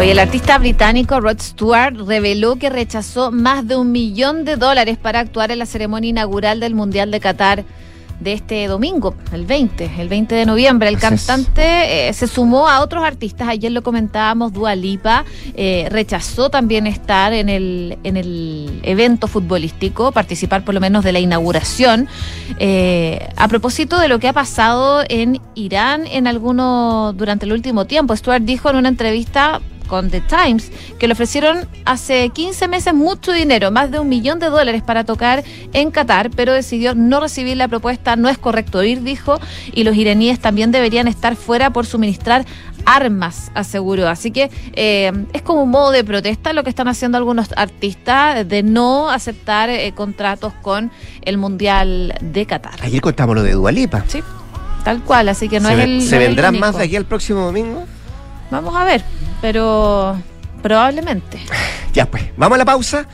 Hoy 0.01 0.09
el 0.09 0.17
artista 0.17 0.57
británico 0.57 1.19
Rod 1.19 1.39
Stewart 1.39 1.95
reveló 2.07 2.55
que 2.55 2.71
rechazó 2.71 3.29
más 3.29 3.67
de 3.67 3.75
un 3.75 3.91
millón 3.91 4.45
de 4.45 4.55
dólares 4.55 4.97
para 4.97 5.19
actuar 5.19 5.51
en 5.51 5.59
la 5.59 5.67
ceremonia 5.67 6.09
inaugural 6.09 6.59
del 6.59 6.73
Mundial 6.73 7.11
de 7.11 7.19
Qatar 7.19 7.65
de 8.19 8.33
este 8.33 8.65
domingo, 8.65 9.13
el 9.31 9.45
20, 9.45 9.91
el 9.99 10.09
20 10.09 10.33
de 10.33 10.45
noviembre. 10.47 10.89
El 10.89 10.97
cantante 10.97 12.09
eh, 12.09 12.13
se 12.13 12.25
sumó 12.25 12.67
a 12.67 12.81
otros 12.81 13.03
artistas, 13.03 13.47
ayer 13.47 13.71
lo 13.71 13.83
comentábamos, 13.83 14.53
Dua 14.53 14.73
Lipa, 14.73 15.23
eh, 15.53 15.87
rechazó 15.91 16.49
también 16.49 16.87
estar 16.87 17.31
en 17.33 17.47
el, 17.47 17.99
en 18.03 18.17
el 18.17 18.79
evento 18.81 19.27
futbolístico, 19.27 20.11
participar 20.11 20.65
por 20.65 20.73
lo 20.73 20.79
menos 20.79 21.03
de 21.03 21.11
la 21.11 21.19
inauguración. 21.19 22.07
Eh, 22.57 23.29
a 23.35 23.47
propósito 23.47 23.99
de 23.99 24.07
lo 24.07 24.17
que 24.17 24.27
ha 24.27 24.33
pasado 24.33 25.03
en 25.09 25.39
Irán 25.53 26.07
en 26.07 26.25
alguno 26.25 27.13
durante 27.13 27.45
el 27.45 27.53
último 27.53 27.85
tiempo, 27.85 28.15
Stuart 28.15 28.41
dijo 28.41 28.67
en 28.71 28.77
una 28.77 28.89
entrevista 28.89 29.61
con 29.91 30.09
The 30.09 30.21
Times, 30.21 30.71
que 30.97 31.07
le 31.07 31.11
ofrecieron 31.11 31.67
hace 31.83 32.29
15 32.29 32.69
meses 32.69 32.93
mucho 32.93 33.33
dinero, 33.33 33.71
más 33.71 33.91
de 33.91 33.99
un 33.99 34.07
millón 34.07 34.39
de 34.39 34.45
dólares 34.45 34.81
para 34.81 35.03
tocar 35.03 35.43
en 35.73 35.91
Qatar, 35.91 36.29
pero 36.29 36.53
decidió 36.53 36.95
no 36.95 37.19
recibir 37.19 37.57
la 37.57 37.67
propuesta, 37.67 38.15
no 38.15 38.29
es 38.29 38.37
correcto 38.37 38.81
ir, 38.83 39.03
dijo, 39.03 39.37
y 39.73 39.83
los 39.83 39.97
iraníes 39.97 40.39
también 40.39 40.71
deberían 40.71 41.09
estar 41.09 41.35
fuera 41.35 41.71
por 41.71 41.85
suministrar 41.85 42.45
armas, 42.85 43.51
aseguró. 43.53 44.07
Así 44.07 44.31
que 44.31 44.49
eh, 44.71 45.11
es 45.33 45.41
como 45.41 45.63
un 45.63 45.71
modo 45.71 45.91
de 45.91 46.05
protesta 46.05 46.53
lo 46.53 46.63
que 46.63 46.69
están 46.69 46.87
haciendo 46.87 47.17
algunos 47.17 47.49
artistas 47.57 48.47
de 48.47 48.63
no 48.63 49.09
aceptar 49.09 49.69
eh, 49.69 49.91
contratos 49.93 50.53
con 50.61 50.89
el 51.23 51.37
Mundial 51.37 52.15
de 52.21 52.45
Qatar. 52.45 52.75
Ayer 52.81 53.01
contamos 53.01 53.35
lo 53.35 53.43
de 53.43 53.51
Dualipa. 53.51 54.05
Sí, 54.07 54.23
tal 54.85 55.03
cual, 55.03 55.27
así 55.27 55.49
que 55.49 55.59
no 55.59 55.67
¿Se, 55.67 55.73
es 55.73 55.79
el... 55.81 56.01
¿se 56.01 56.11
no 56.11 56.21
es 56.21 56.21
el 56.21 56.27
vendrán 56.29 56.59
más 56.59 56.77
de 56.77 56.85
aquí 56.85 56.95
al 56.95 57.03
próximo 57.03 57.41
domingo? 57.41 57.85
Vamos 58.51 58.75
a 58.75 58.83
ver, 58.83 59.01
pero 59.41 60.15
probablemente. 60.61 61.39
Ya 61.93 62.05
pues, 62.05 62.23
vamos 62.37 62.55
a 62.55 62.59
la 62.59 62.65
pausa 62.65 63.07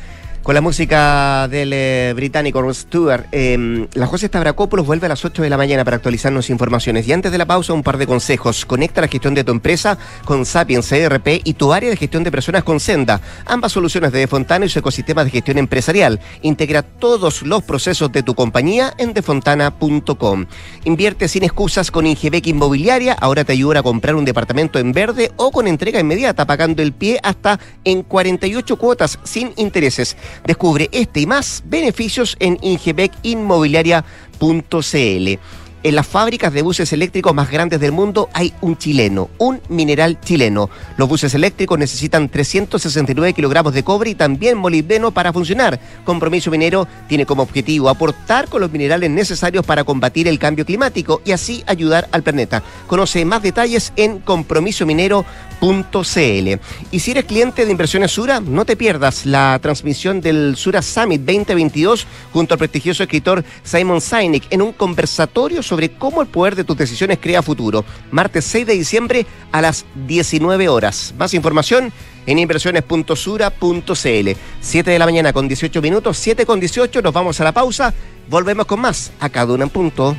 con 0.48 0.56
la 0.56 0.62
música 0.62 1.50
del 1.50 1.74
eh, 1.74 2.14
británico 2.16 2.62
Rod 2.62 2.74
Stewart. 2.74 3.26
Eh, 3.34 3.86
la 3.96 4.08
José 4.08 4.28
Stavrakopoulos 4.28 4.88
vuelve 4.88 5.08
a 5.08 5.10
las 5.10 5.26
8 5.26 5.42
de 5.42 5.50
la 5.50 5.58
mañana 5.58 5.84
para 5.84 5.98
actualizarnos 5.98 6.50
informaciones. 6.50 7.06
Y 7.06 7.12
antes 7.12 7.34
de 7.34 7.38
la 7.38 7.46
pausa, 7.46 7.74
un 7.74 7.84
par 7.84 7.98
de 7.98 8.08
consejos. 8.08 8.66
Conecta 8.66 9.02
la 9.02 9.10
gestión 9.10 9.34
de 9.34 9.44
tu 9.44 9.52
empresa 9.52 9.98
con 10.24 10.46
Sapiens 10.46 10.88
CRP 10.88 11.42
y 11.44 11.56
tu 11.56 11.74
área 11.74 11.90
de 11.90 11.98
gestión 11.98 12.24
de 12.24 12.32
personas 12.32 12.64
con 12.64 12.80
Senda. 12.80 13.20
Ambas 13.46 13.74
soluciones 13.74 14.14
de 14.14 14.20
Defontana 14.20 14.66
y 14.66 14.70
su 14.70 14.80
ecosistema 14.80 15.26
de 15.26 15.32
gestión 15.32 15.58
empresarial. 15.58 16.22
Integra 16.44 16.82
todos 16.82 17.42
los 17.42 17.64
procesos 17.64 18.10
de 18.14 18.24
tu 18.24 18.34
compañía 18.34 18.94
en 18.98 19.14
defontana.com. 19.14 20.46
Invierte 20.86 21.28
sin 21.28 21.44
excusas 21.44 21.92
con 21.92 22.08
Ingebec 22.08 22.48
Inmobiliaria. 22.48 23.18
Ahora 23.20 23.44
te 23.44 23.52
ayuda 23.52 23.82
a 23.82 23.84
comprar 23.84 24.16
un 24.16 24.24
departamento 24.24 24.80
en 24.80 24.94
verde 24.94 25.30
o 25.36 25.52
con 25.52 25.68
entrega 25.68 26.00
inmediata, 26.00 26.48
pagando 26.48 26.82
el 26.82 26.94
pie 26.94 27.20
hasta 27.22 27.60
en 27.84 28.02
48 28.02 28.78
cuotas 28.78 29.20
sin 29.26 29.52
intereses. 29.58 30.16
Descubre 30.46 30.90
este 30.92 31.22
y 31.22 31.26
más 31.26 31.64
beneficios 31.66 32.38
en 32.40 32.60
ingebecinmobiliaria.cl. 32.62 35.40
En 35.84 35.96
las 35.96 36.08
fábricas 36.08 36.52
de 36.54 36.64
buses 36.64 36.92
eléctricos 36.92 37.36
más 37.36 37.52
grandes 37.52 37.80
del 37.80 37.92
mundo 37.92 38.30
hay 38.34 38.52
un 38.62 38.78
chileno, 38.78 39.30
un 39.38 39.62
mineral 39.70 40.20
chileno. 40.20 40.72
Los 40.98 41.08
buses 41.08 41.36
eléctricos 41.36 41.78
necesitan 41.78 42.30
369 42.30 43.34
kilogramos 43.34 43.76
de 43.76 43.84
cobre 43.84 44.10
y 44.10 44.16
también 44.16 44.58
molibdeno 44.58 45.12
para 45.12 45.32
funcionar. 45.32 45.80
Compromiso 46.04 46.50
Minero 46.50 46.88
tiene 47.08 47.28
como 47.28 47.44
objetivo 47.44 47.90
aportar 47.90 48.50
con 48.50 48.62
los 48.62 48.72
minerales 48.72 49.12
necesarios 49.12 49.64
para 49.66 49.84
combatir 49.84 50.28
el 50.28 50.40
cambio 50.40 50.66
climático 50.66 51.22
y 51.24 51.32
así 51.32 51.64
ayudar 51.68 52.10
al 52.12 52.24
planeta. 52.24 52.64
Conoce 52.88 53.24
más 53.24 53.44
detalles 53.44 53.94
en 53.96 54.18
compromisominero.cl. 54.20 56.60
Y 56.92 57.00
si 57.00 57.12
eres 57.12 57.26
cliente 57.26 57.66
de 57.66 57.72
Inversiones 57.72 58.12
Sura, 58.12 58.40
no 58.40 58.66
te 58.66 58.76
pierdas 58.76 59.28
la 59.28 59.60
transmisión 59.62 60.22
del 60.22 60.56
Sura 60.58 60.82
Summit 60.82 61.22
2022 61.22 62.08
junto 62.34 62.56
al 62.56 62.58
prestigioso 62.58 63.04
escritor 63.04 63.44
Simon 63.64 64.02
Sinek 64.02 64.48
en 64.50 64.64
un 64.64 64.74
conversatorio 64.74 65.62
sobre 65.62 65.77
cómo 65.98 66.22
el 66.22 66.28
poder 66.28 66.56
de 66.56 66.64
tus 66.64 66.78
decisiones 66.78 67.20
crea 67.22 67.42
futuro. 67.42 67.86
Martes 68.12 68.46
6 68.46 68.68
de 68.68 68.74
diciembre 68.74 69.26
a 69.52 69.62
las 69.62 69.86
19 70.08 70.70
horas. 70.70 71.14
Más 71.18 71.34
información 71.34 71.92
en 72.26 72.40
inversiones.sura.cl. 72.40 74.32
7 74.62 74.92
de 74.92 75.00
la 75.00 75.06
mañana 75.06 75.34
con 75.34 75.48
18 75.48 75.82
minutos, 75.82 76.18
7 76.18 76.46
con 76.46 76.60
18, 76.60 77.02
nos 77.02 77.14
vamos 77.14 77.40
a 77.40 77.44
la 77.44 77.52
pausa. 77.52 77.94
Volvemos 78.30 78.66
con 78.66 78.82
más 78.82 79.12
a 79.20 79.30
cada 79.30 79.54
una 79.54 79.64
en 79.64 79.70
punto. 79.70 80.16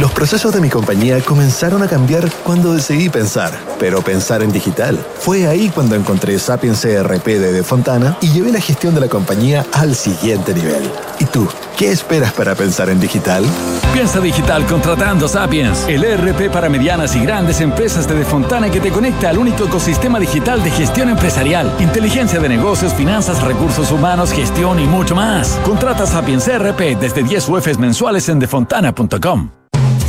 Los 0.00 0.10
procesos 0.12 0.54
de 0.54 0.60
mi 0.62 0.70
compañía 0.70 1.20
comenzaron 1.20 1.82
a 1.82 1.86
cambiar 1.86 2.26
cuando 2.44 2.72
decidí 2.72 3.10
pensar, 3.10 3.52
pero 3.78 4.00
pensar 4.00 4.42
en 4.42 4.50
digital. 4.50 4.98
Fue 5.18 5.46
ahí 5.46 5.68
cuando 5.68 5.94
encontré 5.94 6.38
Sapiens 6.38 6.80
CRP 6.80 7.26
de 7.26 7.52
De 7.52 7.62
Fontana 7.62 8.16
y 8.22 8.28
llevé 8.32 8.52
la 8.52 8.60
gestión 8.60 8.94
de 8.94 9.02
la 9.02 9.08
compañía 9.08 9.66
al 9.72 9.94
siguiente 9.94 10.54
nivel. 10.54 10.90
¿Y 11.20 11.26
tú, 11.26 11.46
qué 11.76 11.92
esperas 11.92 12.32
para 12.32 12.54
pensar 12.54 12.88
en 12.88 13.00
digital? 13.00 13.44
Piensa 13.92 14.18
digital 14.20 14.64
contratando 14.64 15.28
Sapiens, 15.28 15.84
el 15.86 16.04
ERP 16.04 16.50
para 16.50 16.70
medianas 16.70 17.14
y 17.14 17.20
grandes 17.20 17.60
empresas 17.60 18.08
de 18.08 18.14
Defontana 18.14 18.70
que 18.70 18.80
te 18.80 18.90
conecta 18.90 19.28
al 19.28 19.36
único 19.36 19.66
ecosistema 19.66 20.18
digital 20.18 20.64
de 20.64 20.70
gestión 20.70 21.10
empresarial, 21.10 21.70
inteligencia 21.80 22.40
de 22.40 22.48
negocios, 22.48 22.94
finanzas, 22.94 23.42
recursos 23.42 23.92
humanos, 23.92 24.32
gestión 24.32 24.80
y 24.80 24.86
mucho 24.86 25.14
más. 25.14 25.58
Contrata 25.64 26.06
Sapiens 26.06 26.48
ERP 26.48 26.98
desde 26.98 27.22
10 27.22 27.46
UFs 27.50 27.78
mensuales 27.78 28.30
en 28.30 28.38
defontana.com. 28.38 29.61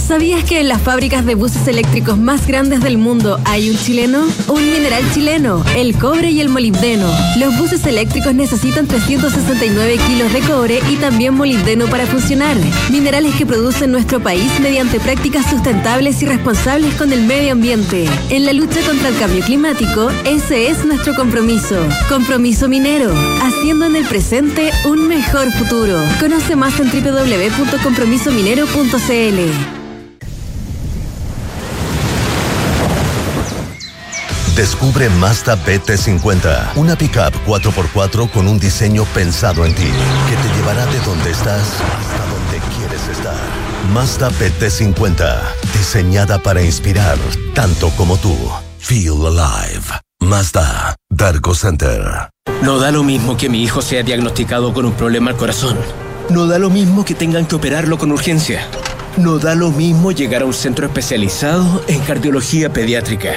¿Sabías 0.08 0.44
que 0.44 0.60
en 0.60 0.68
las 0.68 0.82
fábricas 0.82 1.26
de 1.26 1.36
buses 1.36 1.66
eléctricos 1.66 2.18
más 2.18 2.46
grandes 2.46 2.82
del 2.82 2.98
mundo 2.98 3.40
hay 3.46 3.70
un 3.70 3.78
chileno? 3.78 4.28
Un 4.50 4.70
mineral 4.70 5.02
chileno, 5.14 5.64
el 5.78 5.98
cobre 5.98 6.30
y 6.30 6.42
el 6.42 6.50
molibdeno. 6.50 7.10
Los 7.40 7.58
buses 7.58 7.86
eléctricos 7.86 8.36
necesitan 8.36 8.86
369 8.86 9.98
kilos 10.06 10.34
de 10.34 10.42
cobre 10.42 10.82
y 10.90 10.98
también 10.98 11.36
molibdeno 11.36 11.88
para 11.88 12.06
funcionar. 12.06 12.58
Minerales 12.92 13.34
que 13.36 13.46
producen 13.46 13.94
nuestro 13.94 14.20
país 14.20 14.52
mediante 14.60 15.00
prácticas 15.00 15.50
sustentables 15.50 16.22
y 16.22 16.26
responsables 16.26 16.94
con 16.96 17.14
el 17.14 17.24
medio 17.24 17.54
ambiente. 17.54 18.06
En 18.30 18.46
la 18.46 18.52
lucha 18.52 18.82
contra 18.86 19.08
el 19.08 19.18
cambio 19.18 19.42
climático, 19.46 20.10
ese 20.26 20.68
es 20.68 20.84
nuestro 20.84 21.16
compromiso. 21.16 21.78
Compromiso 22.10 22.68
minero, 22.68 23.14
haciendo 23.42 23.86
en 23.86 23.96
el 23.96 24.06
presente 24.06 24.70
un 24.86 25.08
mejor 25.08 25.50
futuro. 25.54 25.98
Conoce 26.20 26.58
más 26.58 26.78
en 26.82 26.92
www.compromisominero.cl. 26.92 29.83
Descubre 34.56 35.10
Mazda 35.10 35.58
BT50, 35.66 36.76
una 36.76 36.96
pickup 36.96 37.34
4x4 37.48 38.30
con 38.30 38.48
un 38.48 38.60
diseño 38.60 39.04
pensado 39.06 39.66
en 39.66 39.74
ti, 39.74 39.82
que 39.82 40.36
te 40.36 40.56
llevará 40.56 40.86
de 40.86 41.00
donde 41.00 41.32
estás 41.32 41.82
hasta 41.82 42.26
donde 42.28 42.60
quieres 42.78 43.08
estar. 43.08 43.34
Mazda 43.92 44.30
BT50, 44.30 45.40
diseñada 45.76 46.38
para 46.38 46.62
inspirar 46.62 47.18
tanto 47.56 47.90
como 47.98 48.16
tú. 48.18 48.38
Feel 48.78 49.26
alive. 49.26 49.88
Mazda, 50.20 50.98
Darko 51.10 51.56
Center. 51.56 52.30
No 52.62 52.78
da 52.78 52.92
lo 52.92 53.02
mismo 53.02 53.36
que 53.36 53.50
mi 53.50 53.64
hijo 53.64 53.82
sea 53.82 54.04
diagnosticado 54.04 54.72
con 54.72 54.86
un 54.86 54.94
problema 54.94 55.32
al 55.32 55.38
corazón. 55.38 55.80
No 56.30 56.46
da 56.46 56.60
lo 56.60 56.70
mismo 56.70 57.04
que 57.04 57.16
tengan 57.16 57.48
que 57.48 57.56
operarlo 57.56 57.98
con 57.98 58.12
urgencia. 58.12 58.68
No 59.18 59.40
da 59.40 59.56
lo 59.56 59.72
mismo 59.72 60.12
llegar 60.12 60.44
a 60.44 60.46
un 60.46 60.54
centro 60.54 60.86
especializado 60.86 61.84
en 61.88 62.02
cardiología 62.02 62.72
pediátrica. 62.72 63.32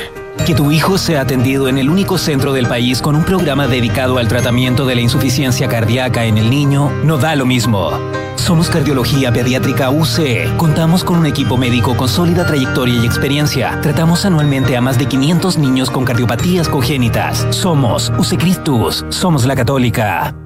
Que 0.44 0.55
tu 0.55 0.70
hijo 0.70 0.99
sea 0.99 1.22
atendido 1.22 1.68
en 1.68 1.79
el 1.79 1.88
único 1.88 2.18
centro 2.18 2.53
del 2.53 2.66
país 2.66 3.01
con 3.01 3.16
un 3.16 3.25
programa 3.25 3.66
dedicado 3.66 4.18
al 4.18 4.29
tratamiento 4.29 4.87
de 4.87 4.94
la 4.94 5.01
insuficiencia 5.01 5.68
cardíaca 5.68 6.25
en 6.25 6.38
el 6.38 6.51
niño 6.51 6.90
no 7.05 7.16
da 7.16 7.35
lo 7.35 7.46
mismo. 7.46 7.90
Somos 8.37 8.68
Cardiología 8.68 9.33
Pediátrica 9.33 9.90
UC. 9.90 10.57
Contamos 10.57 11.03
con 11.03 11.18
un 11.18 11.27
equipo 11.27 11.57
médico 11.57 11.96
con 11.96 12.09
sólida 12.09 12.46
trayectoria 12.46 13.03
y 13.03 13.07
experiencia. 13.07 13.81
Tratamos 13.81 14.25
anualmente 14.25 14.77
a 14.77 14.81
más 14.81 14.99
de 14.99 15.07
500 15.07 15.59
niños 15.59 15.90
con 15.90 16.05
cardiopatías 16.05 16.68
congénitas. 16.68 17.46
Somos 17.51 18.12
UC 18.18 18.38
Cristus. 18.38 19.05
Somos 19.09 19.46
la 19.46 19.57
Católica. 19.57 20.45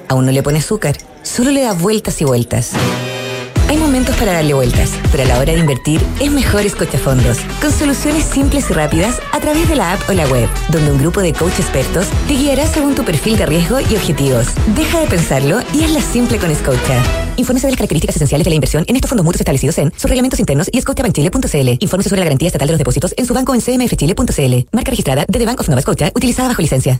Aún 0.11 0.25
no 0.25 0.33
le 0.33 0.43
pone 0.43 0.59
azúcar, 0.59 0.97
solo 1.23 1.51
le 1.51 1.61
da 1.61 1.71
vueltas 1.71 2.19
y 2.19 2.25
vueltas. 2.25 2.71
Hay 3.69 3.77
momentos 3.77 4.13
para 4.17 4.33
darle 4.33 4.53
vueltas, 4.53 4.91
pero 5.09 5.23
a 5.23 5.25
la 5.25 5.39
hora 5.39 5.53
de 5.53 5.59
invertir 5.59 6.01
es 6.19 6.29
mejor 6.29 6.67
fondos, 6.99 7.37
con 7.61 7.71
soluciones 7.71 8.25
simples 8.25 8.69
y 8.69 8.73
rápidas 8.73 9.21
a 9.31 9.39
través 9.39 9.69
de 9.69 9.77
la 9.77 9.93
app 9.93 10.01
o 10.09 10.11
la 10.11 10.27
web, 10.27 10.49
donde 10.67 10.91
un 10.91 10.97
grupo 10.97 11.21
de 11.21 11.31
coach 11.31 11.57
expertos 11.57 12.07
te 12.27 12.33
guiará 12.33 12.67
según 12.67 12.93
tu 12.93 13.05
perfil 13.05 13.37
de 13.37 13.45
riesgo 13.45 13.79
y 13.79 13.95
objetivos. 13.95 14.47
Deja 14.75 14.99
de 14.99 15.07
pensarlo 15.07 15.61
y 15.73 15.85
hazla 15.85 16.01
simple 16.01 16.39
con 16.39 16.53
Scotia. 16.53 17.01
Infórmese 17.37 17.67
de 17.67 17.71
las 17.71 17.77
características 17.77 18.17
esenciales 18.17 18.43
de 18.43 18.49
la 18.49 18.55
inversión 18.55 18.83
en 18.89 18.97
estos 18.97 19.07
fondos 19.07 19.23
mutuos 19.23 19.39
establecidos 19.39 19.77
en 19.77 19.93
sus 19.93 20.09
reglamentos 20.09 20.41
internos 20.41 20.67
y 20.73 20.81
scotiabankchile.cl. 20.81 21.77
Infórmese 21.79 22.09
sobre 22.09 22.19
la 22.19 22.25
garantía 22.25 22.47
estatal 22.47 22.67
de 22.67 22.73
los 22.73 22.79
depósitos 22.79 23.13
en 23.15 23.25
su 23.25 23.33
banco 23.33 23.55
en 23.55 23.61
cmfchile.cl. 23.61 24.67
Marca 24.73 24.89
registrada 24.89 25.23
de 25.25 25.39
The 25.39 25.45
Bank 25.45 25.61
of 25.61 25.69
Nova 25.69 25.81
Scotia, 25.81 26.11
utilizada 26.13 26.49
bajo 26.49 26.61
licencia. 26.61 26.99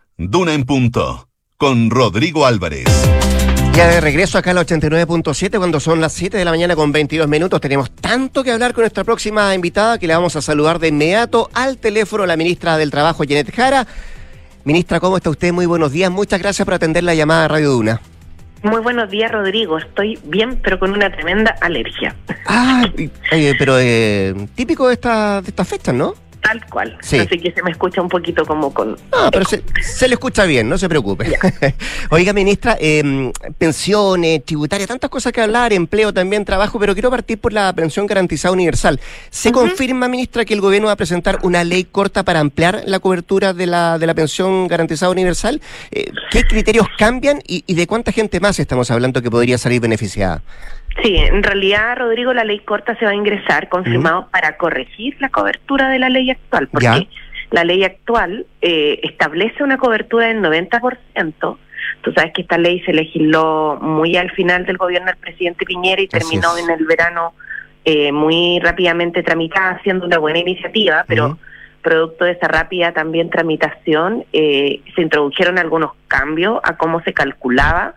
Duna 0.29 0.53
en 0.53 0.65
punto 0.65 1.27
con 1.57 1.89
Rodrigo 1.89 2.45
Álvarez. 2.45 2.85
Ya 3.73 3.87
de 3.87 4.01
regreso 4.01 4.37
acá 4.37 4.51
al 4.51 4.57
89.7 4.57 5.57
cuando 5.57 5.79
son 5.79 5.99
las 5.99 6.13
7 6.13 6.37
de 6.37 6.45
la 6.45 6.51
mañana 6.51 6.75
con 6.75 6.91
22 6.91 7.27
minutos. 7.27 7.59
Tenemos 7.59 7.89
tanto 7.89 8.43
que 8.43 8.51
hablar 8.51 8.73
con 8.73 8.83
nuestra 8.83 9.03
próxima 9.03 9.55
invitada 9.55 9.97
que 9.97 10.05
le 10.05 10.13
vamos 10.13 10.35
a 10.35 10.41
saludar 10.43 10.77
de 10.77 10.89
inmediato 10.89 11.49
al 11.55 11.77
teléfono 11.77 12.27
la 12.27 12.37
ministra 12.37 12.77
del 12.77 12.91
Trabajo, 12.91 13.23
Janet 13.27 13.51
Jara. 13.51 13.87
Ministra, 14.63 14.99
¿cómo 14.99 15.17
está 15.17 15.31
usted? 15.31 15.51
Muy 15.53 15.65
buenos 15.65 15.91
días. 15.91 16.11
Muchas 16.11 16.39
gracias 16.39 16.65
por 16.65 16.75
atender 16.75 17.03
la 17.03 17.15
llamada 17.15 17.45
a 17.45 17.47
Radio 17.47 17.71
Duna. 17.71 18.01
Muy 18.61 18.81
buenos 18.81 19.09
días, 19.09 19.31
Rodrigo. 19.31 19.79
Estoy 19.79 20.19
bien, 20.25 20.59
pero 20.61 20.77
con 20.77 20.91
una 20.91 21.11
tremenda 21.11 21.55
alergia. 21.61 22.15
Ah, 22.45 22.83
eh, 23.31 23.55
pero 23.57 23.79
eh, 23.79 24.35
típico 24.53 24.87
de, 24.87 24.93
esta, 24.93 25.41
de 25.41 25.49
estas 25.49 25.67
fechas, 25.67 25.95
¿no? 25.95 26.13
Tal 26.41 26.65
cual. 26.67 26.97
Así 26.99 27.27
que 27.27 27.51
se 27.51 27.61
me 27.61 27.71
escucha 27.71 28.01
un 28.01 28.09
poquito 28.09 28.45
como 28.45 28.73
con... 28.73 28.97
Ah, 29.11 29.29
pero 29.31 29.45
se, 29.45 30.07
le 30.07 30.15
escucha 30.15 30.45
bien, 30.45 30.67
no 30.67 30.77
se 30.77 30.89
preocupe. 30.89 31.37
Oiga, 32.09 32.33
ministra, 32.33 32.77
eh, 32.79 33.31
pensiones, 33.57 34.43
tributarias, 34.43 34.87
tantas 34.87 35.09
cosas 35.09 35.31
que 35.33 35.41
hablar, 35.41 35.71
empleo 35.71 36.11
también, 36.13 36.43
trabajo, 36.43 36.79
pero 36.79 36.93
quiero 36.93 37.11
partir 37.11 37.37
por 37.37 37.53
la 37.53 37.71
pensión 37.73 38.07
garantizada 38.07 38.53
universal. 38.53 38.99
¿Se 39.29 39.51
confirma, 39.51 40.07
ministra, 40.07 40.43
que 40.43 40.55
el 40.55 40.61
gobierno 40.61 40.87
va 40.87 40.93
a 40.93 40.97
presentar 40.97 41.39
una 41.43 41.63
ley 41.63 41.83
corta 41.83 42.23
para 42.23 42.39
ampliar 42.39 42.83
la 42.87 42.99
cobertura 42.99 43.53
de 43.53 43.67
la, 43.67 43.99
de 43.99 44.07
la 44.07 44.15
pensión 44.15 44.67
garantizada 44.67 45.11
universal? 45.11 45.61
Eh, 45.91 46.11
¿Qué 46.31 46.43
criterios 46.43 46.87
cambian 46.97 47.41
y, 47.47 47.63
y 47.67 47.75
de 47.75 47.85
cuánta 47.85 48.11
gente 48.11 48.39
más 48.39 48.59
estamos 48.59 48.89
hablando 48.89 49.21
que 49.21 49.29
podría 49.29 49.59
salir 49.59 49.79
beneficiada? 49.79 50.41
Sí, 51.01 51.15
en 51.15 51.41
realidad, 51.41 51.97
Rodrigo, 51.97 52.33
la 52.33 52.43
ley 52.43 52.59
corta 52.59 52.95
se 52.97 53.05
va 53.05 53.11
a 53.11 53.15
ingresar 53.15 53.69
confirmado 53.69 54.27
para 54.29 54.57
corregir 54.57 55.15
la 55.19 55.29
cobertura 55.29 55.89
de 55.89 55.99
la 55.99 56.09
ley 56.09 56.29
actual, 56.29 56.67
porque 56.67 57.07
la 57.49 57.63
ley 57.63 57.83
actual 57.83 58.45
eh, 58.61 58.99
establece 59.03 59.63
una 59.63 59.77
cobertura 59.77 60.27
del 60.27 60.41
90%. 60.41 61.57
Tú 62.01 62.11
sabes 62.13 62.33
que 62.33 62.41
esta 62.41 62.57
ley 62.57 62.81
se 62.81 62.93
legisló 62.93 63.77
muy 63.81 64.15
al 64.17 64.31
final 64.31 64.65
del 64.65 64.77
gobierno 64.77 65.07
del 65.07 65.17
presidente 65.17 65.65
Piñera 65.65 66.01
y 66.01 66.07
terminó 66.07 66.57
en 66.57 66.69
el 66.69 66.85
verano 66.85 67.33
eh, 67.85 68.11
muy 68.11 68.59
rápidamente 68.59 69.23
tramitada, 69.23 69.79
siendo 69.83 70.05
una 70.05 70.17
buena 70.17 70.39
iniciativa, 70.39 71.05
pero 71.07 71.37
producto 71.81 72.25
de 72.25 72.31
esa 72.31 72.47
rápida 72.47 72.91
también 72.91 73.29
tramitación 73.29 74.23
eh, 74.33 74.81
se 74.95 75.01
introdujeron 75.01 75.57
algunos 75.57 75.91
cambios 76.07 76.59
a 76.63 76.77
cómo 76.77 77.01
se 77.01 77.13
calculaba 77.13 77.95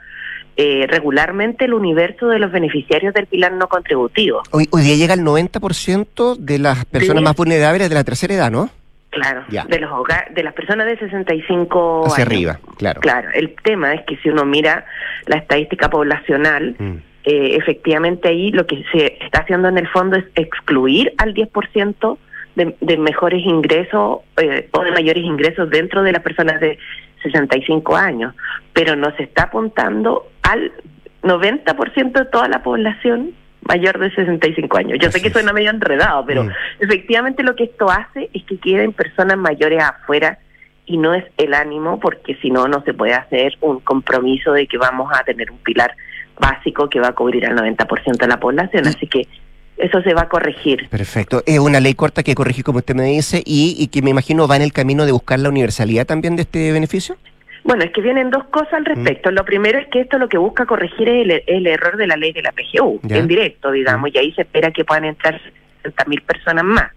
eh, 0.57 0.87
regularmente 0.89 1.65
el 1.65 1.75
universo 1.75 2.29
de 2.29 2.39
los 2.39 2.53
beneficiarios 2.53 3.13
del 3.13 3.27
pilar 3.27 3.53
no 3.53 3.69
contributivo. 3.69 4.43
Hoy, 4.51 4.69
hoy 4.71 4.83
día 4.83 4.97
llega 4.97 5.15
el 5.15 5.23
90% 5.23 6.37
de 6.37 6.59
las 6.59 6.85
personas 6.85 7.23
más 7.23 7.37
vulnerables 7.37 7.89
de 7.89 7.95
la 7.95 8.05
tercera 8.05 8.35
edad, 8.35 8.51
¿no? 8.51 8.71
Claro, 9.15 9.45
de 9.49 9.79
los 9.79 9.91
de 10.35 10.43
las 10.43 10.55
personas 10.55 10.87
de 10.87 10.99
65 10.99 12.07
Hacia 12.07 12.25
arriba, 12.25 12.59
claro. 12.79 13.01
Claro, 13.01 13.29
el 13.33 13.55
tema 13.63 13.95
es 13.95 14.05
que 14.07 14.17
si 14.17 14.29
uno 14.29 14.45
mira 14.45 14.87
la 15.27 15.37
estadística 15.37 15.89
poblacional, 15.89 16.75
mm. 16.77 16.97
eh, 17.25 17.57
efectivamente 17.57 18.29
ahí 18.29 18.51
lo 18.51 18.67
que 18.67 18.85
se 18.91 19.19
está 19.21 19.41
haciendo 19.41 19.69
en 19.69 19.79
el 19.79 19.87
fondo 19.89 20.17
es 20.17 20.25
excluir 20.35 21.13
al 21.19 21.33
10% 21.33 22.19
de, 22.57 22.75
de 22.81 22.97
mejores 22.99 23.45
ingresos 23.47 24.19
eh, 24.37 24.69
o 24.73 24.83
de 24.83 24.91
mayores 24.91 25.23
ingresos 25.25 25.71
dentro 25.71 26.03
de 26.03 26.13
las 26.13 26.23
personas 26.23 26.61
de 26.61 26.79
65 27.25 27.97
años, 27.97 28.35
pero 28.73 28.95
nos 28.95 29.19
está 29.19 29.45
apuntando 29.45 30.29
al 30.43 30.73
90% 31.23 32.13
de 32.13 32.25
toda 32.27 32.49
la 32.49 32.63
población 32.63 33.33
mayor 33.63 33.99
de 33.99 34.15
65 34.15 34.77
años. 34.77 34.99
Yo 35.01 35.11
sé 35.11 35.21
que 35.21 35.31
suena 35.31 35.53
medio 35.53 35.71
enredado, 35.71 36.25
pero 36.27 36.45
mm. 36.45 36.51
efectivamente 36.81 37.43
lo 37.43 37.57
que 37.57 37.65
esto 37.65 37.91
hace 37.91 38.31
es 38.33 38.45
que 38.45 38.59
queden 38.59 38.93
personas 38.93 39.39
mayores 39.39 39.83
afuera 39.83 40.39
y 40.87 40.99
no 40.99 41.15
es 41.15 41.25
el 41.39 41.55
ánimo, 41.55 41.99
porque 41.99 42.35
si 42.37 42.51
no, 42.51 42.69
no 42.69 42.83
se 42.83 42.93
puede 42.93 43.15
hacer 43.15 43.55
un 43.63 43.81
compromiso 43.81 44.53
de 44.53 44.67
que 44.67 44.77
vamos 44.77 45.11
a 45.13 45.25
tener 45.25 45.51
un 45.51 45.59
pilar 45.59 45.93
básico 46.39 46.91
que 46.91 47.01
va 47.01 47.09
a 47.09 47.13
cubrir 47.13 47.47
al 47.47 47.57
90% 47.57 48.19
de 48.19 48.29
la 48.29 48.39
población. 48.39 48.87
Así 48.87 49.07
que 49.07 49.27
eso 49.77 50.01
se 50.03 50.15
va 50.15 50.23
a 50.23 50.29
corregir. 50.29 50.89
Perfecto. 50.89 51.43
Es 51.47 51.59
una 51.59 51.81
ley 51.81 51.95
corta 51.95 52.23
que 52.23 52.35
corregir, 52.35 52.65
como 52.65 52.79
usted 52.79 52.95
me 52.95 53.05
dice, 53.05 53.43
y, 53.45 53.77
y 53.79 53.89
que 53.89 54.03
me 54.03 54.11
imagino 54.11 54.47
va 54.49 54.57
en 54.57 54.63
el 54.63 54.73
camino 54.73 55.05
de 55.07 55.13
buscar 55.13 55.39
la 55.41 55.49
universalidad 55.49 56.07
también 56.07 56.37
de 56.37 56.43
este 56.43 56.73
beneficio. 56.73 57.17
Bueno, 57.65 57.83
es 57.83 57.93
que 57.93 58.03
vienen 58.03 58.31
dos 58.31 58.45
cosas 58.45 58.75
al 58.75 58.85
respecto. 58.85 59.31
Lo 59.31 59.45
primero 59.45 59.79
es 59.79 59.87
que 59.89 60.01
esto 60.03 60.19
lo 60.19 60.29
que 60.29 60.37
busca 60.37 60.67
corregir 60.67 61.09
es 61.09 61.25
el, 61.25 61.43
el 61.47 61.67
error 61.67 61.97
de 61.97 62.07
la 62.07 62.17
ley 62.17 62.33
de 62.33 62.43
la 62.43 62.53
PGU, 62.53 63.01
Ya. 63.05 63.17
en 63.17 63.27
directo, 63.27 63.71
digamos, 63.73 64.11
y 64.15 64.19
ahí 64.19 64.33
se 64.33 64.43
espera 64.43 64.71
que 64.71 64.85
puedan 64.85 65.07
entrar 65.07 65.41
60.000 65.83 66.23
personas 66.23 66.65
más. 66.65 66.93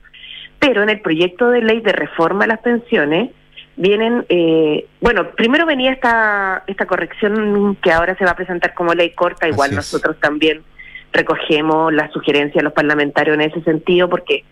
Pero 0.59 0.83
en 0.83 0.89
el 0.89 0.99
proyecto 0.99 1.49
de 1.51 1.61
ley 1.61 1.79
de 1.81 1.93
reforma 1.93 2.43
a 2.43 2.47
las 2.47 2.59
pensiones 2.59 3.29
vienen, 3.77 4.25
eh, 4.27 4.85
bueno, 4.99 5.29
primero 5.37 5.65
venía 5.65 5.91
esta, 5.93 6.63
esta 6.67 6.85
corrección 6.85 7.77
que 7.81 7.91
ahora 7.91 8.15
se 8.17 8.25
va 8.25 8.31
a 8.31 8.35
presentar 8.35 8.73
como 8.73 8.93
ley 8.93 9.11
corta, 9.11 9.47
igual 9.47 9.69
Así 9.69 9.75
es. 9.79 9.93
nosotros 9.93 10.17
también 10.19 10.63
recogemos 11.13 11.93
la 11.93 12.09
sugerencia 12.11 12.59
de 12.59 12.63
los 12.63 12.73
parlamentarios 12.73 13.35
en 13.35 13.41
ese 13.41 13.61
sentido 13.61 14.09
porque 14.09 14.43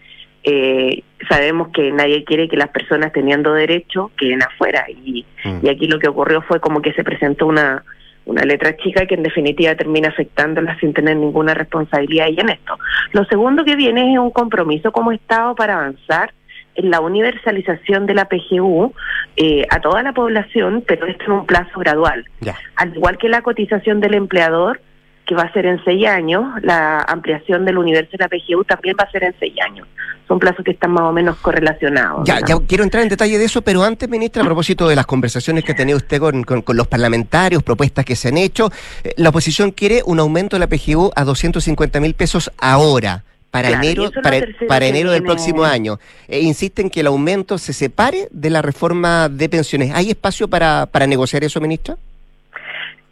eh, 0.43 1.03
sabemos 1.27 1.69
que 1.69 1.91
nadie 1.91 2.23
quiere 2.23 2.47
que 2.47 2.57
las 2.57 2.69
personas 2.69 3.11
teniendo 3.11 3.53
derecho 3.53 4.11
queden 4.17 4.43
afuera 4.43 4.85
y, 4.89 5.25
y 5.61 5.69
aquí 5.69 5.87
lo 5.87 5.99
que 5.99 6.07
ocurrió 6.07 6.41
fue 6.43 6.59
como 6.59 6.81
que 6.81 6.93
se 6.93 7.03
presentó 7.03 7.47
una 7.47 7.83
una 8.25 8.43
letra 8.43 8.75
chica 8.77 9.05
que 9.05 9.15
en 9.15 9.23
definitiva 9.23 9.75
termina 9.75 10.09
afectándolas 10.09 10.79
sin 10.79 10.93
tener 10.93 11.15
ninguna 11.15 11.53
responsabilidad 11.53 12.25
ahí 12.27 12.37
en 12.39 12.49
esto. 12.49 12.77
Lo 13.11 13.23
segundo 13.25 13.63
que 13.63 13.75
viene 13.75 14.13
es 14.13 14.19
un 14.19 14.31
compromiso 14.31 14.91
como 14.91 15.11
Estado 15.11 15.55
para 15.55 15.75
avanzar 15.75 16.33
en 16.75 16.89
la 16.89 16.99
universalización 16.99 18.05
de 18.05 18.15
la 18.15 18.25
PGU 18.25 18.93
eh, 19.37 19.65
a 19.69 19.79
toda 19.79 20.03
la 20.03 20.13
población, 20.13 20.83
pero 20.85 21.05
esto 21.05 21.23
en 21.25 21.31
un 21.31 21.45
plazo 21.45 21.79
gradual. 21.79 22.25
Ya. 22.41 22.55
Al 22.75 22.95
igual 22.95 23.17
que 23.17 23.29
la 23.29 23.41
cotización 23.41 24.01
del 24.01 24.15
empleador, 24.15 24.81
que 25.25 25.35
va 25.35 25.43
a 25.43 25.53
ser 25.53 25.65
en 25.65 25.83
seis 25.83 26.05
años, 26.07 26.43
la 26.61 26.99
ampliación 27.01 27.65
del 27.65 27.77
universo 27.77 28.11
de 28.11 28.17
la 28.19 28.27
PGU 28.29 28.63
también 28.63 28.95
va 28.99 29.05
a 29.05 29.11
ser 29.11 29.23
en 29.23 29.33
seis 29.39 29.53
años. 29.65 29.87
Son 30.27 30.39
plazos 30.39 30.63
que 30.65 30.71
están 30.71 30.91
más 30.91 31.03
o 31.03 31.11
menos 31.11 31.37
correlacionados. 31.37 32.27
Ya, 32.27 32.39
quiero 32.67 32.83
entrar 32.83 33.03
en 33.03 33.09
detalle 33.09 33.37
de 33.37 33.45
eso, 33.45 33.61
pero 33.61 33.83
antes, 33.83 34.07
ministra, 34.09 34.41
a 34.41 34.45
propósito 34.45 34.87
de 34.87 34.95
las 34.95 35.05
conversaciones 35.05 35.63
que 35.63 35.71
ha 35.73 35.75
tenido 35.75 35.97
usted 35.97 36.19
con, 36.19 36.43
con- 36.43 36.61
con 36.61 36.75
los 36.77 36.87
parlamentarios, 36.87 37.61
propuestas 37.63 38.05
que 38.05 38.15
se 38.15 38.29
han 38.29 38.37
hecho, 38.37 38.71
eh, 39.03 39.13
la 39.17 39.29
oposición 39.29 39.71
quiere 39.71 40.01
un 40.05 40.19
aumento 40.19 40.55
de 40.55 40.59
la 40.61 40.67
PGU 40.67 41.11
a 41.15 41.23
250 41.23 41.99
mil 41.99 42.13
pesos 42.15 42.51
ahora. 42.57 43.23
Para 43.51 43.69
Claro, 43.69 43.83
enero, 43.85 44.11
para, 44.21 44.39
para 44.67 44.85
enero 44.85 45.11
del 45.11 45.23
próximo 45.23 45.63
año. 45.63 45.97
Eh, 46.27 46.41
insisten 46.41 46.89
que 46.89 46.99
el 46.99 47.07
aumento 47.07 47.57
se 47.57 47.71
separe 47.71 48.27
de 48.31 48.49
la 48.49 48.61
reforma 48.61 49.29
de 49.29 49.47
pensiones. 49.47 49.91
¿Hay 49.95 50.09
espacio 50.09 50.49
para, 50.49 50.87
para 50.87 51.07
negociar 51.07 51.41
eso, 51.45 51.61
ministra? 51.61 51.95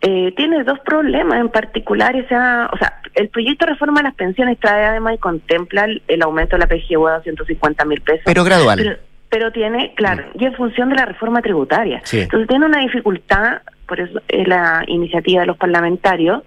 Eh, 0.05 0.33
tiene 0.35 0.63
dos 0.65 0.79
problemas 0.81 1.39
en 1.39 1.47
particular. 1.49 2.15
Esa, 2.15 2.69
o 2.73 2.77
sea, 2.77 2.99
el 3.15 3.29
proyecto 3.29 3.65
de 3.65 3.71
reforma 3.71 4.01
a 4.01 4.03
las 4.03 4.15
pensiones 4.15 4.59
trae 4.59 4.85
además 4.85 5.15
y 5.15 5.17
contempla 5.17 5.85
el, 5.85 6.01
el 6.09 6.21
aumento 6.21 6.57
de 6.57 6.59
la 6.59 6.67
PGU 6.67 7.07
a 7.07 7.13
250 7.15 7.85
mil 7.85 8.01
pesos. 8.01 8.23
Pero 8.25 8.43
gradual. 8.43 8.77
Pero, 8.77 8.97
pero 9.29 9.51
tiene, 9.51 9.93
claro, 9.95 10.25
y 10.37 10.45
en 10.45 10.53
función 10.55 10.89
de 10.89 10.95
la 10.95 11.05
reforma 11.05 11.41
tributaria. 11.41 12.01
Sí. 12.03 12.19
Entonces 12.19 12.47
tiene 12.49 12.65
una 12.65 12.79
dificultad, 12.81 13.61
por 13.87 13.99
eso 14.01 14.19
eh, 14.27 14.43
la 14.45 14.83
iniciativa 14.87 15.41
de 15.41 15.47
los 15.47 15.57
parlamentarios, 15.57 16.43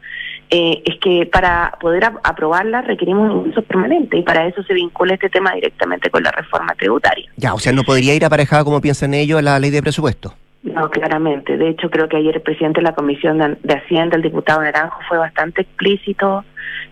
eh, 0.50 0.82
es 0.84 0.96
que 1.00 1.26
para 1.26 1.72
poder 1.80 2.04
ap- 2.04 2.20
aprobarla 2.22 2.82
requerimos 2.82 3.32
un 3.32 3.48
uso 3.50 3.62
permanente 3.62 4.18
y 4.18 4.22
para 4.22 4.46
eso 4.46 4.62
se 4.64 4.74
vincula 4.74 5.14
este 5.14 5.28
tema 5.30 5.52
directamente 5.54 6.10
con 6.10 6.22
la 6.22 6.30
reforma 6.30 6.74
tributaria. 6.74 7.28
Ya, 7.36 7.54
o 7.54 7.58
sea, 7.58 7.72
no 7.72 7.82
podría 7.82 8.14
ir 8.14 8.24
aparejada, 8.24 8.62
como 8.64 8.80
piensan 8.80 9.14
ellos, 9.14 9.38
a 9.38 9.42
la 9.42 9.58
ley 9.58 9.70
de 9.70 9.82
presupuesto. 9.82 10.34
No, 10.66 10.90
claramente. 10.90 11.56
De 11.56 11.68
hecho, 11.68 11.88
creo 11.90 12.08
que 12.08 12.16
ayer 12.16 12.34
el 12.34 12.42
presidente 12.42 12.80
de 12.80 12.84
la 12.86 12.94
Comisión 12.94 13.38
de, 13.38 13.74
Hacienda, 13.74 14.16
el 14.16 14.22
diputado 14.22 14.62
Naranjo, 14.62 14.98
fue 15.08 15.16
bastante 15.16 15.62
explícito 15.62 16.44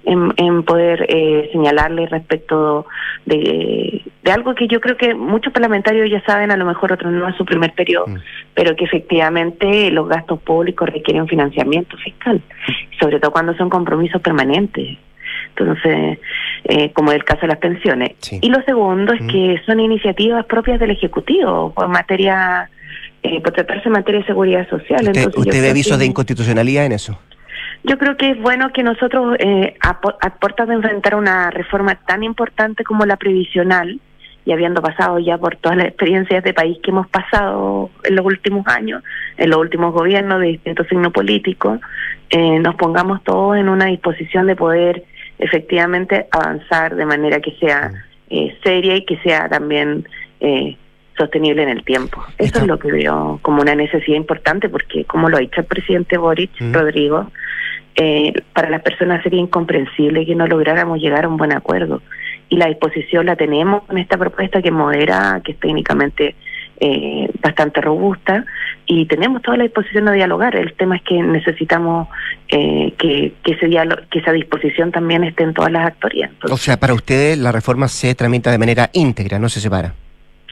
en, 0.04 0.32
en 0.36 0.62
poder 0.62 1.04
eh, 1.08 1.48
señalarle 1.52 2.06
respecto 2.06 2.86
de, 3.26 4.02
de 4.22 4.32
algo 4.32 4.54
que 4.54 4.68
yo 4.68 4.80
creo 4.80 4.96
que 4.96 5.14
muchos 5.14 5.52
parlamentarios 5.52 6.08
ya 6.08 6.22
saben, 6.24 6.52
a 6.52 6.56
lo 6.56 6.64
mejor 6.66 6.92
otros 6.92 7.12
no 7.12 7.26
en 7.26 7.36
su 7.36 7.44
primer 7.44 7.72
periodo, 7.72 8.06
pero 8.54 8.76
que 8.76 8.84
efectivamente 8.84 9.90
los 9.90 10.08
gastos 10.08 10.40
públicos 10.40 10.88
requieren 10.88 11.26
financiamiento 11.26 11.96
fiscal, 11.96 12.40
sobre 13.00 13.18
todo 13.18 13.32
cuando 13.32 13.54
son 13.56 13.68
compromisos 13.70 14.22
permanentes. 14.22 14.98
Entonces, 15.56 16.18
eh, 16.64 16.92
como 16.92 17.12
el 17.12 17.24
caso 17.24 17.42
de 17.42 17.48
las 17.48 17.58
pensiones. 17.58 18.12
Y 18.40 18.48
lo 18.50 18.62
segundo 18.62 19.12
es 19.12 19.22
que 19.30 19.60
son 19.66 19.80
iniciativas 19.80 20.44
propias 20.46 20.80
del 20.80 20.90
Ejecutivo, 20.90 21.72
por 21.72 21.88
materia, 21.88 22.68
eh, 23.24 23.40
por 23.40 23.52
tratarse 23.52 23.84
de 23.84 23.90
materia 23.90 24.20
de 24.20 24.26
seguridad 24.26 24.68
social. 24.68 25.00
¿Usted, 25.02 25.16
Entonces, 25.16 25.36
usted 25.40 25.62
ve 25.62 25.70
avisos 25.70 25.92
que- 25.96 25.98
de 25.98 26.06
inconstitucionalidad 26.06 26.86
en 26.86 26.92
eso? 26.92 27.18
yo 27.86 27.98
creo 27.98 28.16
que 28.16 28.30
es 28.30 28.40
bueno 28.40 28.70
que 28.72 28.82
nosotros, 28.82 29.36
eh, 29.40 29.74
a, 29.82 29.98
a 30.22 30.34
puertas 30.36 30.68
de 30.68 30.74
enfrentar 30.74 31.14
una 31.16 31.50
reforma 31.50 31.96
tan 32.06 32.22
importante 32.22 32.82
como 32.84 33.04
la 33.04 33.16
previsional, 33.16 34.00
y 34.46 34.52
habiendo 34.52 34.80
pasado 34.82 35.18
ya 35.18 35.36
por 35.38 35.56
todas 35.56 35.76
las 35.78 35.86
experiencias 35.88 36.44
de 36.44 36.52
país 36.54 36.78
que 36.82 36.90
hemos 36.90 37.06
pasado 37.08 37.90
en 38.04 38.14
los 38.16 38.24
últimos 38.26 38.66
años, 38.68 39.02
en 39.38 39.48
los 39.50 39.58
últimos 39.58 39.92
gobiernos 39.94 40.40
de 40.40 40.48
distintos 40.48 40.86
signos 40.88 41.12
políticos, 41.12 41.80
eh, 42.30 42.58
nos 42.58 42.74
pongamos 42.76 43.22
todos 43.24 43.56
en 43.56 43.68
una 43.70 43.86
disposición 43.86 44.46
de 44.46 44.56
poder 44.56 45.04
efectivamente 45.38 46.26
avanzar 46.30 46.94
de 46.94 47.06
manera 47.06 47.40
que 47.40 47.52
sea 47.58 47.90
eh, 48.30 48.56
seria 48.62 48.96
y 48.96 49.04
que 49.04 49.16
sea 49.18 49.48
también 49.48 50.06
eh, 50.40 50.76
sostenible 51.16 51.62
en 51.62 51.68
el 51.68 51.84
tiempo. 51.84 52.22
Eso 52.38 52.58
es 52.58 52.66
lo 52.66 52.78
que 52.78 52.90
veo 52.90 53.38
como 53.42 53.62
una 53.62 53.74
necesidad 53.74 54.16
importante 54.16 54.68
porque, 54.68 55.04
como 55.04 55.28
lo 55.28 55.36
ha 55.36 55.40
dicho 55.40 55.60
el 55.60 55.66
presidente 55.66 56.18
Boric, 56.18 56.50
Rodrigo, 56.72 57.30
eh, 57.96 58.32
para 58.52 58.70
las 58.70 58.82
personas 58.82 59.22
sería 59.22 59.40
incomprensible 59.40 60.26
que 60.26 60.34
no 60.34 60.46
lográramos 60.46 60.98
llegar 61.00 61.24
a 61.24 61.28
un 61.28 61.36
buen 61.36 61.52
acuerdo. 61.52 62.02
Y 62.48 62.56
la 62.56 62.66
disposición 62.66 63.26
la 63.26 63.36
tenemos 63.36 63.84
con 63.84 63.98
esta 63.98 64.16
propuesta 64.18 64.60
que 64.60 64.70
modera, 64.70 65.40
que 65.44 65.52
es 65.52 65.58
técnicamente 65.60 66.34
eh, 66.80 67.30
bastante 67.40 67.80
robusta, 67.80 68.44
y 68.84 69.06
tenemos 69.06 69.40
toda 69.42 69.56
la 69.56 69.62
disposición 69.62 70.08
a 70.08 70.12
dialogar. 70.12 70.56
El 70.56 70.74
tema 70.74 70.96
es 70.96 71.02
que 71.02 71.22
necesitamos 71.22 72.08
eh, 72.48 72.92
que, 72.98 73.32
que, 73.42 73.52
ese 73.52 73.66
diálogo- 73.66 74.02
que 74.10 74.18
esa 74.18 74.32
disposición 74.32 74.90
también 74.90 75.22
esté 75.24 75.44
en 75.44 75.54
todas 75.54 75.70
las 75.70 75.86
actorías. 75.86 76.30
O 76.50 76.56
sea, 76.56 76.76
para 76.78 76.92
ustedes 76.92 77.38
la 77.38 77.52
reforma 77.52 77.86
se 77.88 78.14
tramita 78.14 78.50
de 78.50 78.58
manera 78.58 78.90
íntegra, 78.92 79.38
no 79.38 79.48
se 79.48 79.60
separa. 79.60 79.94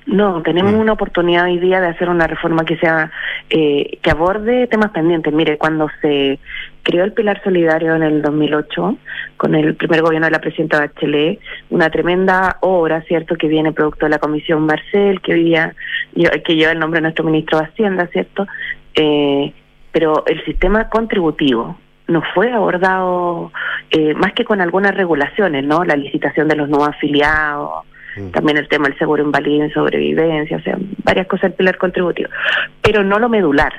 No, 0.06 0.42
tenemos 0.42 0.74
una 0.74 0.92
oportunidad 0.92 1.44
hoy 1.44 1.58
día 1.58 1.80
de 1.80 1.86
hacer 1.86 2.08
una 2.08 2.26
reforma 2.26 2.64
que 2.64 2.76
sea 2.76 3.12
eh, 3.50 3.98
que 4.02 4.10
aborde 4.10 4.66
temas 4.66 4.90
pendientes. 4.90 5.32
Mire, 5.32 5.58
cuando 5.58 5.88
se 6.00 6.40
creó 6.82 7.04
el 7.04 7.12
Pilar 7.12 7.40
Solidario 7.44 7.94
en 7.94 8.02
el 8.02 8.22
2008 8.22 8.96
con 9.36 9.54
el 9.54 9.76
primer 9.76 10.02
gobierno 10.02 10.26
de 10.26 10.32
la 10.32 10.40
presidenta 10.40 10.80
Bachelet, 10.80 11.38
una 11.70 11.88
tremenda 11.90 12.58
obra, 12.62 13.02
cierto, 13.02 13.36
que 13.36 13.46
viene 13.46 13.72
producto 13.72 14.06
de 14.06 14.10
la 14.10 14.18
Comisión 14.18 14.66
Marcel, 14.66 15.20
que 15.20 15.34
hoy 15.34 15.44
día 15.44 15.74
que 16.44 16.56
lleva 16.56 16.72
el 16.72 16.80
nombre 16.80 16.98
de 16.98 17.02
nuestro 17.02 17.24
ministro 17.24 17.58
de 17.58 17.66
Hacienda, 17.66 18.08
cierto, 18.08 18.46
eh, 18.94 19.52
pero 19.92 20.24
el 20.26 20.44
sistema 20.44 20.88
contributivo 20.88 21.76
no 22.08 22.22
fue 22.34 22.52
abordado 22.52 23.52
eh, 23.90 24.14
más 24.14 24.32
que 24.32 24.44
con 24.44 24.60
algunas 24.60 24.94
regulaciones, 24.94 25.64
¿no? 25.64 25.84
La 25.84 25.94
licitación 25.94 26.48
de 26.48 26.56
los 26.56 26.68
nuevos 26.68 26.88
afiliados, 26.88 27.84
también 28.32 28.58
el 28.58 28.68
tema 28.68 28.88
del 28.88 28.98
seguro 28.98 29.22
invalidez 29.22 29.68
en 29.68 29.74
sobrevivencia, 29.74 30.56
o 30.56 30.62
sea, 30.62 30.76
varias 31.04 31.26
cosas 31.26 31.50
del 31.50 31.54
pilar 31.54 31.78
contributivo, 31.78 32.28
pero 32.82 33.02
no 33.04 33.18
lo 33.18 33.28
medular. 33.28 33.72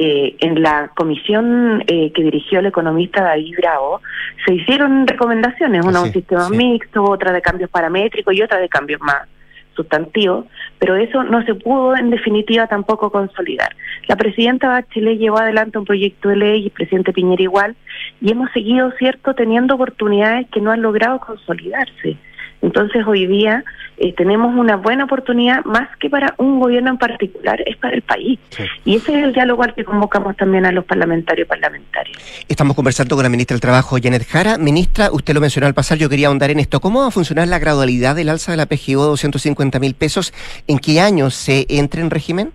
Eh, 0.00 0.36
en 0.38 0.62
la 0.62 0.92
comisión 0.94 1.82
eh, 1.88 2.12
que 2.12 2.22
dirigió 2.22 2.60
el 2.60 2.66
economista 2.66 3.24
David 3.24 3.56
Bravo 3.58 4.00
se 4.46 4.54
hicieron 4.54 5.08
recomendaciones, 5.08 5.84
una 5.84 6.02
un 6.02 6.12
sistema 6.12 6.48
mixto, 6.50 7.02
otra 7.02 7.32
de 7.32 7.42
cambios 7.42 7.68
paramétricos 7.68 8.32
y 8.32 8.42
otra 8.42 8.60
de 8.60 8.68
cambios 8.68 9.00
más 9.00 9.26
sustantivos, 9.74 10.46
pero 10.78 10.96
eso 10.96 11.24
no 11.24 11.44
se 11.44 11.54
pudo 11.54 11.96
en 11.96 12.10
definitiva 12.10 12.66
tampoco 12.66 13.10
consolidar. 13.10 13.74
La 14.06 14.16
presidenta 14.16 14.68
Bachelet 14.68 15.18
llevó 15.18 15.38
adelante 15.38 15.78
un 15.78 15.84
proyecto 15.84 16.28
de 16.28 16.36
ley 16.36 16.62
y 16.62 16.64
el 16.66 16.70
presidente 16.70 17.12
Piñera 17.12 17.42
igual, 17.42 17.76
y 18.20 18.30
hemos 18.30 18.50
seguido, 18.52 18.92
cierto, 18.98 19.34
teniendo 19.34 19.74
oportunidades 19.74 20.48
que 20.50 20.60
no 20.60 20.70
han 20.70 20.82
logrado 20.82 21.20
consolidarse. 21.20 22.16
Entonces 22.62 23.06
hoy 23.06 23.26
día 23.26 23.64
eh, 23.98 24.12
tenemos 24.14 24.54
una 24.54 24.76
buena 24.76 25.04
oportunidad, 25.04 25.64
más 25.64 25.88
que 25.98 26.10
para 26.10 26.34
un 26.38 26.60
gobierno 26.60 26.90
en 26.90 26.98
particular, 26.98 27.62
es 27.66 27.76
para 27.76 27.94
el 27.94 28.02
país. 28.02 28.38
Y 28.84 28.96
ese 28.96 29.18
es 29.18 29.24
el 29.24 29.32
diálogo 29.32 29.62
al 29.62 29.74
que 29.74 29.84
convocamos 29.84 30.36
también 30.36 30.66
a 30.66 30.72
los 30.72 30.84
parlamentarios 30.84 31.46
y 31.46 31.48
parlamentarias. 31.48 32.16
Estamos 32.48 32.74
conversando 32.76 33.16
con 33.16 33.22
la 33.22 33.28
ministra 33.28 33.54
del 33.54 33.60
Trabajo, 33.60 33.96
Janet 34.02 34.26
Jara. 34.26 34.58
Ministra, 34.58 35.10
usted 35.12 35.34
lo 35.34 35.40
mencionó 35.40 35.66
al 35.66 35.74
pasar, 35.74 35.98
yo 35.98 36.08
quería 36.08 36.28
ahondar 36.28 36.50
en 36.50 36.60
esto. 36.60 36.80
¿Cómo 36.80 37.00
va 37.00 37.08
a 37.08 37.10
funcionar 37.10 37.48
la 37.48 37.58
gradualidad 37.58 38.16
del 38.16 38.28
alza 38.28 38.52
de 38.52 38.56
la 38.56 38.66
PGO 38.66 39.02
de 39.02 39.10
250 39.10 39.78
mil 39.78 39.94
pesos? 39.94 40.32
¿En 40.66 40.78
qué 40.78 41.00
año 41.00 41.30
se 41.30 41.66
entra 41.68 42.00
en 42.00 42.10
régimen? 42.10 42.52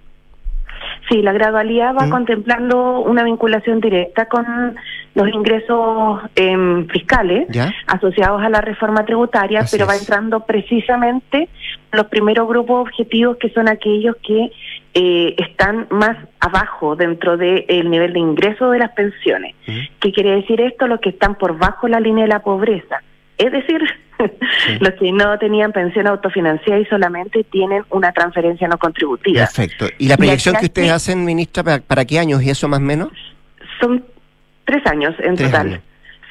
Sí, 1.09 1.21
la 1.21 1.33
gradualidad 1.33 1.93
va 1.93 2.09
contemplando 2.09 3.01
una 3.01 3.23
vinculación 3.23 3.81
directa 3.81 4.27
con 4.27 4.45
los 5.15 5.27
ingresos 5.29 6.21
em, 6.35 6.87
fiscales 6.87 7.47
¿Ya? 7.49 7.73
asociados 7.87 8.41
a 8.41 8.49
la 8.49 8.61
reforma 8.61 9.05
tributaria, 9.05 9.59
Así 9.59 9.75
pero 9.77 9.87
va 9.87 9.95
es. 9.95 10.01
entrando 10.01 10.41
precisamente 10.45 11.49
los 11.91 12.07
primeros 12.07 12.47
grupos 12.47 12.87
objetivos 12.87 13.37
que 13.37 13.49
son 13.49 13.67
aquellos 13.67 14.15
que 14.25 14.51
eh, 14.93 15.35
están 15.37 15.87
más 15.89 16.17
abajo 16.39 16.95
dentro 16.95 17.35
del 17.35 17.89
nivel 17.89 18.13
de 18.13 18.19
ingreso 18.19 18.71
de 18.71 18.79
las 18.79 18.91
pensiones. 18.91 19.55
¿Qué 19.99 20.11
quiere 20.11 20.31
decir 20.35 20.61
esto? 20.61 20.87
Los 20.87 20.99
que 21.01 21.09
están 21.09 21.35
por 21.35 21.57
bajo 21.57 21.87
la 21.87 21.99
línea 21.99 22.23
de 22.23 22.29
la 22.29 22.39
pobreza. 22.39 23.01
Es 23.37 23.51
decir, 23.51 23.81
Los 24.79 24.93
que 24.93 25.11
no 25.11 25.37
tenían 25.37 25.71
pensión 25.71 26.07
autofinanciada 26.07 26.79
y 26.79 26.85
solamente 26.85 27.43
tienen 27.45 27.83
una 27.89 28.11
transferencia 28.11 28.67
no 28.67 28.77
contributiva. 28.77 29.41
Perfecto. 29.41 29.87
¿Y 29.97 30.07
la 30.07 30.17
proyección 30.17 30.55
que 30.55 30.65
ustedes 30.65 30.91
hacen, 30.91 31.23
ministra, 31.25 31.63
para, 31.63 32.05
qué 32.05 32.19
años 32.19 32.43
y 32.43 32.49
eso 32.49 32.67
más 32.67 32.79
o 32.79 32.83
menos? 32.83 33.09
Son 33.79 34.03
tres 34.65 34.85
años 34.85 35.15
en 35.19 35.35
total. 35.35 35.81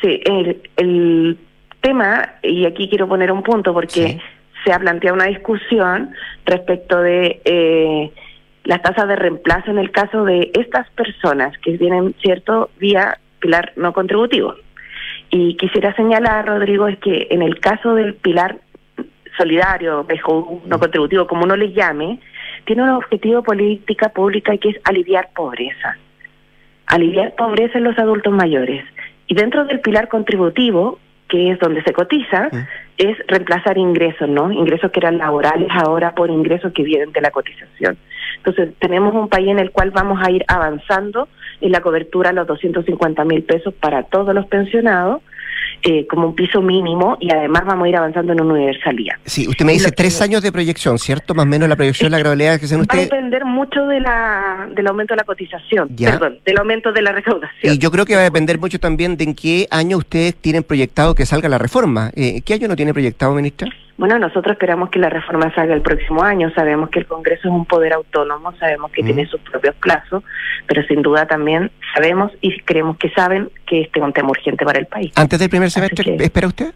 Sí, 0.00 0.20
el, 0.26 1.38
tema, 1.80 2.34
y 2.44 2.64
aquí 2.64 2.88
quiero 2.88 3.08
poner 3.08 3.32
un 3.32 3.42
punto 3.42 3.74
porque 3.74 4.20
se 4.64 4.72
ha 4.72 4.78
planteado 4.78 5.16
una 5.16 5.26
discusión 5.26 6.14
respecto 6.46 7.00
de 7.00 7.40
eh, 7.44 8.12
las 8.62 8.82
tasas 8.82 9.08
de 9.08 9.16
reemplazo 9.16 9.72
en 9.72 9.78
el 9.78 9.90
caso 9.90 10.24
de 10.24 10.52
estas 10.54 10.88
personas 10.90 11.56
que 11.58 11.76
tienen 11.78 12.14
cierto 12.22 12.70
vía 12.78 13.18
pilar 13.40 13.72
no 13.76 13.92
contributivo. 13.92 14.54
Y 15.34 15.56
quisiera 15.56 15.94
señalar, 15.96 16.46
Rodrigo, 16.46 16.86
es 16.86 16.98
que 16.98 17.28
en 17.30 17.40
el 17.40 17.58
caso 17.58 17.94
del 17.94 18.14
pilar 18.14 18.58
solidario, 19.38 20.06
no 20.66 20.78
contributivo, 20.78 21.26
como 21.26 21.44
uno 21.44 21.56
le 21.56 21.72
llame, 21.72 22.20
tiene 22.66 22.82
un 22.82 22.90
objetivo 22.90 23.42
política 23.42 24.10
pública 24.10 24.54
que 24.58 24.68
es 24.68 24.76
aliviar 24.84 25.30
pobreza. 25.34 25.96
Aliviar 26.86 27.34
pobreza 27.34 27.78
en 27.78 27.84
los 27.84 27.98
adultos 27.98 28.30
mayores. 28.30 28.84
Y 29.26 29.34
dentro 29.34 29.64
del 29.64 29.80
pilar 29.80 30.08
contributivo, 30.08 30.98
que 31.28 31.50
es 31.50 31.58
donde 31.58 31.82
se 31.82 31.94
cotiza, 31.94 32.50
es 32.98 33.16
reemplazar 33.26 33.78
ingresos, 33.78 34.28
¿no? 34.28 34.52
Ingresos 34.52 34.90
que 34.90 35.00
eran 35.00 35.16
laborales 35.16 35.70
ahora 35.72 36.14
por 36.14 36.28
ingresos 36.28 36.74
que 36.74 36.82
vienen 36.82 37.10
de 37.10 37.22
la 37.22 37.30
cotización. 37.30 37.96
Entonces, 38.36 38.74
tenemos 38.80 39.14
un 39.14 39.30
país 39.30 39.48
en 39.48 39.58
el 39.58 39.70
cual 39.70 39.92
vamos 39.92 40.20
a 40.22 40.30
ir 40.30 40.44
avanzando 40.46 41.28
en 41.62 41.72
la 41.72 41.80
cobertura 41.80 42.30
a 42.30 42.32
los 42.32 42.46
250 42.46 43.24
mil 43.24 43.42
pesos 43.44 43.72
para 43.74 44.02
todos 44.04 44.34
los 44.34 44.46
pensionados 44.46 45.22
eh, 45.84 46.06
como 46.06 46.28
un 46.28 46.34
piso 46.36 46.62
mínimo 46.62 47.16
y 47.18 47.32
además 47.32 47.64
vamos 47.66 47.86
a 47.86 47.88
ir 47.88 47.96
avanzando 47.96 48.32
en 48.32 48.40
una 48.40 48.54
universalía. 48.54 49.18
Sí, 49.24 49.48
usted 49.48 49.64
me 49.64 49.72
dice 49.72 49.90
tres 49.90 50.22
años 50.22 50.40
de 50.40 50.52
proyección, 50.52 50.96
¿cierto? 50.96 51.34
Más 51.34 51.44
o 51.44 51.48
menos 51.48 51.68
la 51.68 51.74
proyección 51.74 52.06
de 52.06 52.18
la 52.18 52.18
gravedad 52.20 52.60
que 52.60 52.68
se. 52.68 52.76
Va 52.76 52.84
a 52.88 52.96
depender 52.96 53.44
mucho 53.44 53.86
de 53.86 53.98
la, 53.98 54.68
del 54.72 54.86
aumento 54.86 55.14
de 55.14 55.16
la 55.16 55.24
cotización, 55.24 55.88
perdón, 55.96 56.38
del 56.44 56.58
aumento 56.58 56.92
de 56.92 57.02
la 57.02 57.10
recaudación. 57.10 57.74
Y 57.74 57.78
yo 57.78 57.90
creo 57.90 58.04
que 58.04 58.14
va 58.14 58.20
a 58.20 58.24
depender 58.24 58.60
mucho 58.60 58.78
también 58.78 59.16
de 59.16 59.24
en 59.24 59.34
qué 59.34 59.66
año 59.70 59.96
ustedes 59.96 60.36
tienen 60.36 60.62
proyectado 60.62 61.16
que 61.16 61.26
salga 61.26 61.48
la 61.48 61.58
reforma. 61.58 62.12
Eh, 62.14 62.42
¿Qué 62.42 62.54
año 62.54 62.68
no 62.68 62.76
tiene 62.76 62.92
proyectado, 62.92 63.34
ministra? 63.34 63.68
Bueno, 63.96 64.18
nosotros 64.18 64.54
esperamos 64.54 64.90
que 64.90 64.98
la 64.98 65.10
reforma 65.10 65.54
salga 65.54 65.74
el 65.74 65.82
próximo 65.82 66.22
año. 66.22 66.50
Sabemos 66.54 66.90
que 66.90 67.00
el 67.00 67.06
Congreso 67.06 67.48
es 67.48 67.54
un 67.54 67.66
poder 67.66 67.92
autónomo, 67.92 68.52
sabemos 68.58 68.90
que 68.90 69.02
tiene 69.02 69.26
sus 69.26 69.40
propios 69.40 69.74
plazos, 69.76 70.24
pero 70.66 70.82
sin 70.84 71.02
duda 71.02 71.26
también 71.26 71.70
sabemos 71.94 72.32
y 72.40 72.58
creemos 72.60 72.96
que 72.96 73.10
saben 73.10 73.50
que 73.66 73.82
este 73.82 74.00
es 74.00 74.04
un 74.04 74.12
tema 74.12 74.30
urgente 74.30 74.64
para 74.64 74.78
el 74.78 74.86
país. 74.86 75.12
¿Antes 75.16 75.38
del 75.38 75.50
primer 75.50 75.70
semestre 75.70 76.16
espera 76.18 76.48
usted? 76.48 76.74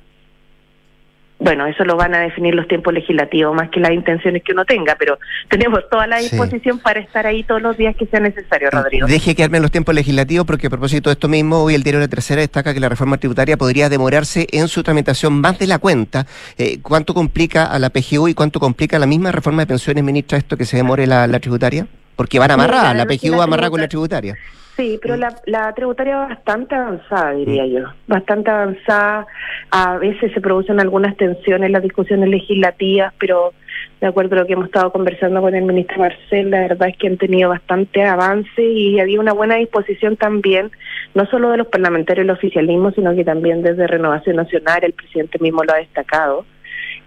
Bueno, 1.38 1.66
eso 1.66 1.84
lo 1.84 1.96
van 1.96 2.14
a 2.14 2.20
definir 2.20 2.54
los 2.54 2.66
tiempos 2.66 2.94
legislativos 2.94 3.54
más 3.54 3.68
que 3.68 3.78
las 3.78 3.92
intenciones 3.92 4.42
que 4.42 4.52
uno 4.52 4.64
tenga, 4.64 4.96
pero 4.98 5.18
tenemos 5.50 5.80
toda 5.90 6.06
la 6.06 6.18
disposición 6.18 6.78
para 6.78 6.98
estar 7.00 7.26
ahí 7.26 7.42
todos 7.42 7.60
los 7.60 7.76
días 7.76 7.94
que 7.94 8.06
sea 8.06 8.20
necesario, 8.20 8.70
Rodrigo. 8.70 9.06
Deje 9.06 9.34
quedarme 9.34 9.58
en 9.58 9.62
los 9.62 9.70
tiempos 9.70 9.94
legislativos 9.94 10.46
porque 10.46 10.68
a 10.68 10.70
propósito 10.70 11.10
de 11.10 11.14
esto 11.14 11.28
mismo, 11.28 11.62
hoy 11.62 11.74
el 11.74 11.82
diario 11.82 12.00
de 12.00 12.06
la 12.06 12.10
tercera 12.10 12.40
destaca 12.40 12.72
que 12.72 12.80
la 12.80 12.88
reforma 12.88 13.18
tributaria 13.18 13.58
podría 13.58 13.90
demorarse 13.90 14.46
en 14.50 14.68
su 14.68 14.82
tramitación 14.82 15.38
más 15.38 15.58
de 15.58 15.66
la 15.66 15.78
cuenta. 15.78 16.26
Eh, 16.56 16.78
¿Cuánto 16.80 17.12
complica 17.12 17.66
a 17.66 17.78
la 17.78 17.90
PGU 17.90 18.28
y 18.28 18.34
cuánto 18.34 18.58
complica 18.58 18.96
a 18.96 19.00
la 19.00 19.06
misma 19.06 19.30
reforma 19.30 19.62
de 19.62 19.66
pensiones, 19.66 20.02
ministra, 20.02 20.38
esto 20.38 20.56
que 20.56 20.64
se 20.64 20.78
demore 20.78 21.06
la, 21.06 21.28
tributaria? 21.38 21.86
Porque 22.16 22.38
van 22.38 22.50
a 22.50 22.54
amarrar, 22.54 22.96
la 22.96 23.04
PGU 23.04 23.36
va 23.36 23.42
a 23.42 23.44
amarrar 23.44 23.68
con 23.68 23.80
la 23.80 23.88
tributaria. 23.88 24.36
Sí, 24.76 24.98
pero 25.00 25.16
la, 25.16 25.34
la 25.46 25.72
tributaria 25.72 26.16
va 26.18 26.28
bastante 26.28 26.74
avanzada, 26.74 27.32
diría 27.32 27.64
mm. 27.64 27.68
yo. 27.68 27.84
Bastante 28.06 28.50
avanzada. 28.50 29.26
A 29.70 29.96
veces 29.96 30.32
se 30.32 30.40
producen 30.42 30.80
algunas 30.80 31.16
tensiones 31.16 31.66
en 31.66 31.72
las 31.72 31.82
discusiones 31.82 32.28
legislativas, 32.28 33.14
pero 33.18 33.54
de 34.00 34.06
acuerdo 34.06 34.36
a 34.36 34.40
lo 34.40 34.46
que 34.46 34.52
hemos 34.52 34.66
estado 34.66 34.92
conversando 34.92 35.40
con 35.40 35.54
el 35.54 35.64
ministro 35.64 35.98
Marcel, 35.98 36.50
la 36.50 36.60
verdad 36.60 36.90
es 36.90 36.98
que 36.98 37.06
han 37.06 37.16
tenido 37.16 37.48
bastante 37.48 38.02
avance 38.04 38.62
y 38.62 39.00
había 39.00 39.18
una 39.18 39.32
buena 39.32 39.56
disposición 39.56 40.16
también, 40.16 40.70
no 41.14 41.24
solo 41.26 41.50
de 41.50 41.56
los 41.56 41.68
parlamentarios 41.68 42.26
del 42.26 42.36
oficialismo, 42.36 42.90
sino 42.90 43.14
que 43.14 43.24
también 43.24 43.62
desde 43.62 43.86
Renovación 43.86 44.36
Nacional, 44.36 44.80
el 44.82 44.92
presidente 44.92 45.38
mismo 45.38 45.64
lo 45.64 45.72
ha 45.72 45.78
destacado 45.78 46.44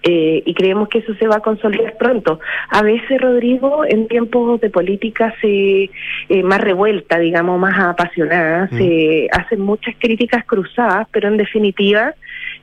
eh, 0.04 0.44
y 0.46 0.54
creemos 0.54 0.88
que 0.90 1.00
eso 1.00 1.14
se 1.16 1.28
va 1.28 1.38
a 1.38 1.42
consolidar 1.42 1.98
pronto. 1.98 2.40
A 2.70 2.82
veces, 2.82 3.20
Rodrigo, 3.20 3.84
en 3.86 4.08
tiempos 4.08 4.62
de 4.62 4.70
política 4.70 5.34
se 5.42 5.90
eh, 6.30 6.44
más 6.44 6.62
revuelta, 6.62 7.20
digamos, 7.20 7.60
más 7.60 7.78
apasionada, 7.80 8.70
mm. 8.72 8.78
se 8.78 9.28
hacen 9.32 9.62
muchas 9.62 9.96
críticas 10.00 10.46
cruzadas, 10.46 11.08
pero 11.12 11.28
en 11.28 11.38
definitiva 11.38 12.14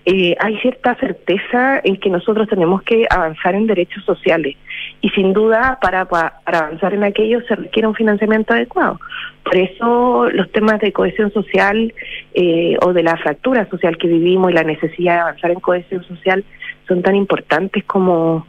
eh, 0.09 0.37
hay 0.39 0.57
cierta 0.59 0.95
certeza 0.95 1.81
en 1.83 1.97
que 1.97 2.11
nosotros 2.11 2.49
tenemos 2.49 2.83
que 2.83 3.07
avanzar 3.11 3.57
en 3.57 3.67
derechos 3.67 4.05
sociales 4.05 4.57
y 5.01 5.09
sin 5.11 5.33
duda 5.33 5.79
para, 5.83 6.05
para, 6.05 6.41
avanzar 6.45 6.95
en 6.95 7.03
aquello 7.03 7.41
se 7.49 7.57
requiere 7.57 7.89
un 7.89 7.95
financiamiento 7.95 8.55
adecuado. 8.55 9.01
Por 9.43 9.57
eso 9.57 10.29
los 10.31 10.51
temas 10.53 10.79
de 10.81 10.93
cohesión 10.93 11.33
social 11.33 11.93
eh, 12.35 12.77
o 12.83 12.93
de 12.93 13.03
la 13.03 13.17
fractura 13.17 13.69
social 13.69 13.99
que 13.99 14.07
vivimos 14.07 14.51
y 14.51 14.55
la 14.55 14.63
necesidad 14.63 15.15
de 15.15 15.21
avanzar 15.21 15.51
en 15.51 15.61
cohesión 15.61 16.05
social 16.05 16.45
son 16.87 17.03
tan 17.03 17.17
importantes 17.17 17.85
como 17.85 18.47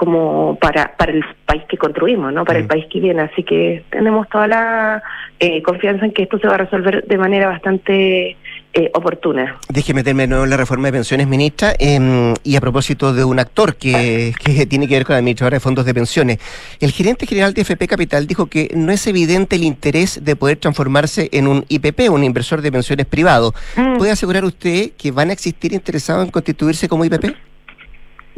como 0.00 0.56
para 0.58 0.96
para 0.96 1.12
el 1.12 1.22
país 1.44 1.62
que 1.68 1.76
construimos, 1.76 2.32
¿no? 2.32 2.46
Para 2.46 2.58
el 2.58 2.64
mm. 2.64 2.68
país 2.68 2.86
que 2.90 3.00
viene. 3.00 3.20
Así 3.20 3.42
que 3.42 3.84
tenemos 3.90 4.26
toda 4.30 4.46
la 4.46 5.02
eh, 5.38 5.60
confianza 5.62 6.06
en 6.06 6.12
que 6.12 6.22
esto 6.22 6.38
se 6.38 6.46
va 6.46 6.54
a 6.54 6.56
resolver 6.56 7.04
de 7.06 7.18
manera 7.18 7.48
bastante 7.48 8.38
eh, 8.72 8.90
oportuna. 8.94 9.58
Déjeme 9.68 9.98
meterme 10.00 10.24
en 10.24 10.48
la 10.48 10.56
reforma 10.56 10.88
de 10.88 10.92
pensiones, 10.92 11.28
ministra, 11.28 11.74
em, 11.78 12.32
y 12.42 12.56
a 12.56 12.62
propósito 12.62 13.12
de 13.12 13.24
un 13.24 13.38
actor 13.40 13.76
que, 13.76 14.32
que 14.42 14.64
tiene 14.64 14.88
que 14.88 14.94
ver 14.94 15.04
con 15.04 15.12
la 15.14 15.18
administradora 15.18 15.56
de 15.56 15.60
fondos 15.60 15.84
de 15.84 15.92
pensiones. 15.92 16.38
El 16.80 16.92
gerente 16.92 17.26
general 17.26 17.52
de 17.52 17.60
FP 17.60 17.86
Capital 17.86 18.26
dijo 18.26 18.46
que 18.46 18.70
no 18.74 18.92
es 18.92 19.06
evidente 19.06 19.56
el 19.56 19.64
interés 19.64 20.24
de 20.24 20.34
poder 20.34 20.56
transformarse 20.56 21.28
en 21.32 21.46
un 21.46 21.66
IPP, 21.68 22.08
un 22.10 22.24
inversor 22.24 22.62
de 22.62 22.72
pensiones 22.72 23.04
privado. 23.04 23.52
Mm. 23.76 23.98
¿Puede 23.98 24.12
asegurar 24.12 24.44
usted 24.46 24.92
que 24.96 25.10
van 25.10 25.28
a 25.28 25.34
existir 25.34 25.74
interesados 25.74 26.24
en 26.24 26.30
constituirse 26.30 26.88
como 26.88 27.04
IPP? 27.04 27.49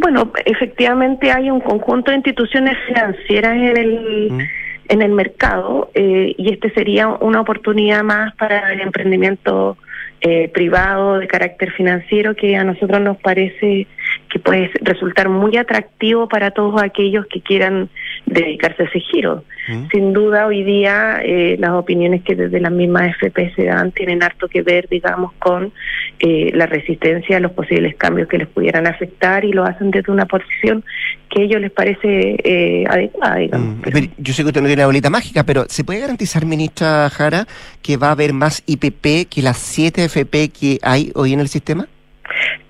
Bueno, 0.02 0.32
efectivamente 0.44 1.30
hay 1.30 1.48
un 1.48 1.60
conjunto 1.60 2.10
de 2.10 2.16
instituciones 2.16 2.76
financieras 2.88 3.54
en 3.54 3.76
el, 3.76 4.28
mm. 4.32 4.40
en 4.88 5.02
el 5.02 5.12
mercado 5.12 5.90
eh, 5.94 6.34
y 6.36 6.52
este 6.52 6.70
sería 6.70 7.06
una 7.08 7.40
oportunidad 7.40 8.02
más 8.02 8.34
para 8.34 8.72
el 8.72 8.80
emprendimiento 8.80 9.76
eh, 10.20 10.48
privado 10.48 11.18
de 11.18 11.28
carácter 11.28 11.70
financiero 11.72 12.34
que 12.34 12.56
a 12.56 12.64
nosotros 12.64 13.00
nos 13.00 13.16
parece 13.18 13.86
que 14.30 14.38
puede 14.38 14.70
resultar 14.80 15.28
muy 15.28 15.56
atractivo 15.56 16.28
para 16.28 16.50
todos 16.50 16.82
aquellos 16.82 17.26
que 17.26 17.40
quieran 17.40 17.90
dedicarse 18.26 18.84
a 18.84 18.86
ese 18.86 19.00
giro. 19.00 19.44
Mm. 19.68 19.88
Sin 19.90 20.12
duda, 20.12 20.46
hoy 20.46 20.64
día 20.64 21.20
eh, 21.22 21.56
las 21.58 21.72
opiniones 21.72 22.22
que 22.22 22.34
desde 22.34 22.60
la 22.60 22.70
misma 22.70 23.06
FP 23.08 23.52
se 23.54 23.64
dan 23.64 23.92
tienen 23.92 24.22
harto 24.22 24.48
que 24.48 24.62
ver, 24.62 24.88
digamos, 24.88 25.32
con 25.34 25.72
eh, 26.18 26.50
la 26.54 26.66
resistencia 26.66 27.36
a 27.36 27.40
los 27.40 27.52
posibles 27.52 27.94
cambios 27.96 28.28
que 28.28 28.38
les 28.38 28.48
pudieran 28.48 28.86
afectar 28.86 29.44
y 29.44 29.52
lo 29.52 29.64
hacen 29.64 29.90
desde 29.90 30.10
una 30.10 30.26
posición 30.26 30.84
que 31.28 31.42
a 31.42 31.44
ellos 31.44 31.60
les 31.60 31.70
parece 31.70 32.36
eh, 32.42 32.84
adecuada, 32.88 33.36
digamos. 33.36 33.76
Mm. 33.78 34.10
Yo 34.18 34.32
sé 34.32 34.42
que 34.42 34.48
usted 34.48 34.60
no 34.60 34.66
tiene 34.66 34.82
una 34.82 34.86
bolita 34.86 35.10
mágica, 35.10 35.44
pero 35.44 35.64
¿se 35.68 35.84
puede 35.84 36.00
garantizar, 36.00 36.46
ministra 36.46 37.10
Jara, 37.10 37.46
que 37.82 37.96
va 37.96 38.08
a 38.08 38.12
haber 38.12 38.32
más 38.32 38.62
IPP 38.66 39.28
que 39.28 39.42
las 39.42 39.58
siete 39.58 40.04
FP 40.04 40.48
que 40.50 40.78
hay 40.82 41.12
hoy 41.14 41.32
en 41.32 41.40
el 41.40 41.48
sistema? 41.48 41.86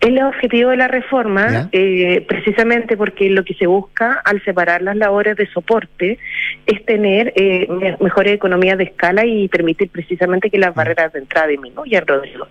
El 0.00 0.22
objetivo 0.22 0.70
de 0.70 0.76
la 0.76 0.88
reforma, 0.88 1.68
eh, 1.72 2.24
precisamente 2.26 2.96
porque 2.96 3.30
lo 3.30 3.44
que 3.44 3.54
se 3.54 3.66
busca 3.66 4.20
al 4.24 4.42
separar 4.44 4.82
las 4.82 4.96
labores 4.96 5.36
de 5.36 5.46
soporte 5.48 6.18
es 6.66 6.84
tener 6.84 7.32
eh, 7.36 7.68
mejores 8.00 8.34
economías 8.34 8.78
de 8.78 8.84
escala 8.84 9.24
y 9.24 9.48
permitir 9.48 9.90
precisamente 9.90 10.50
que 10.50 10.58
las 10.58 10.74
barreras 10.74 11.12
de 11.12 11.20
entrada 11.20 11.46
disminuyan, 11.48 12.06
Rodrigo. 12.06 12.46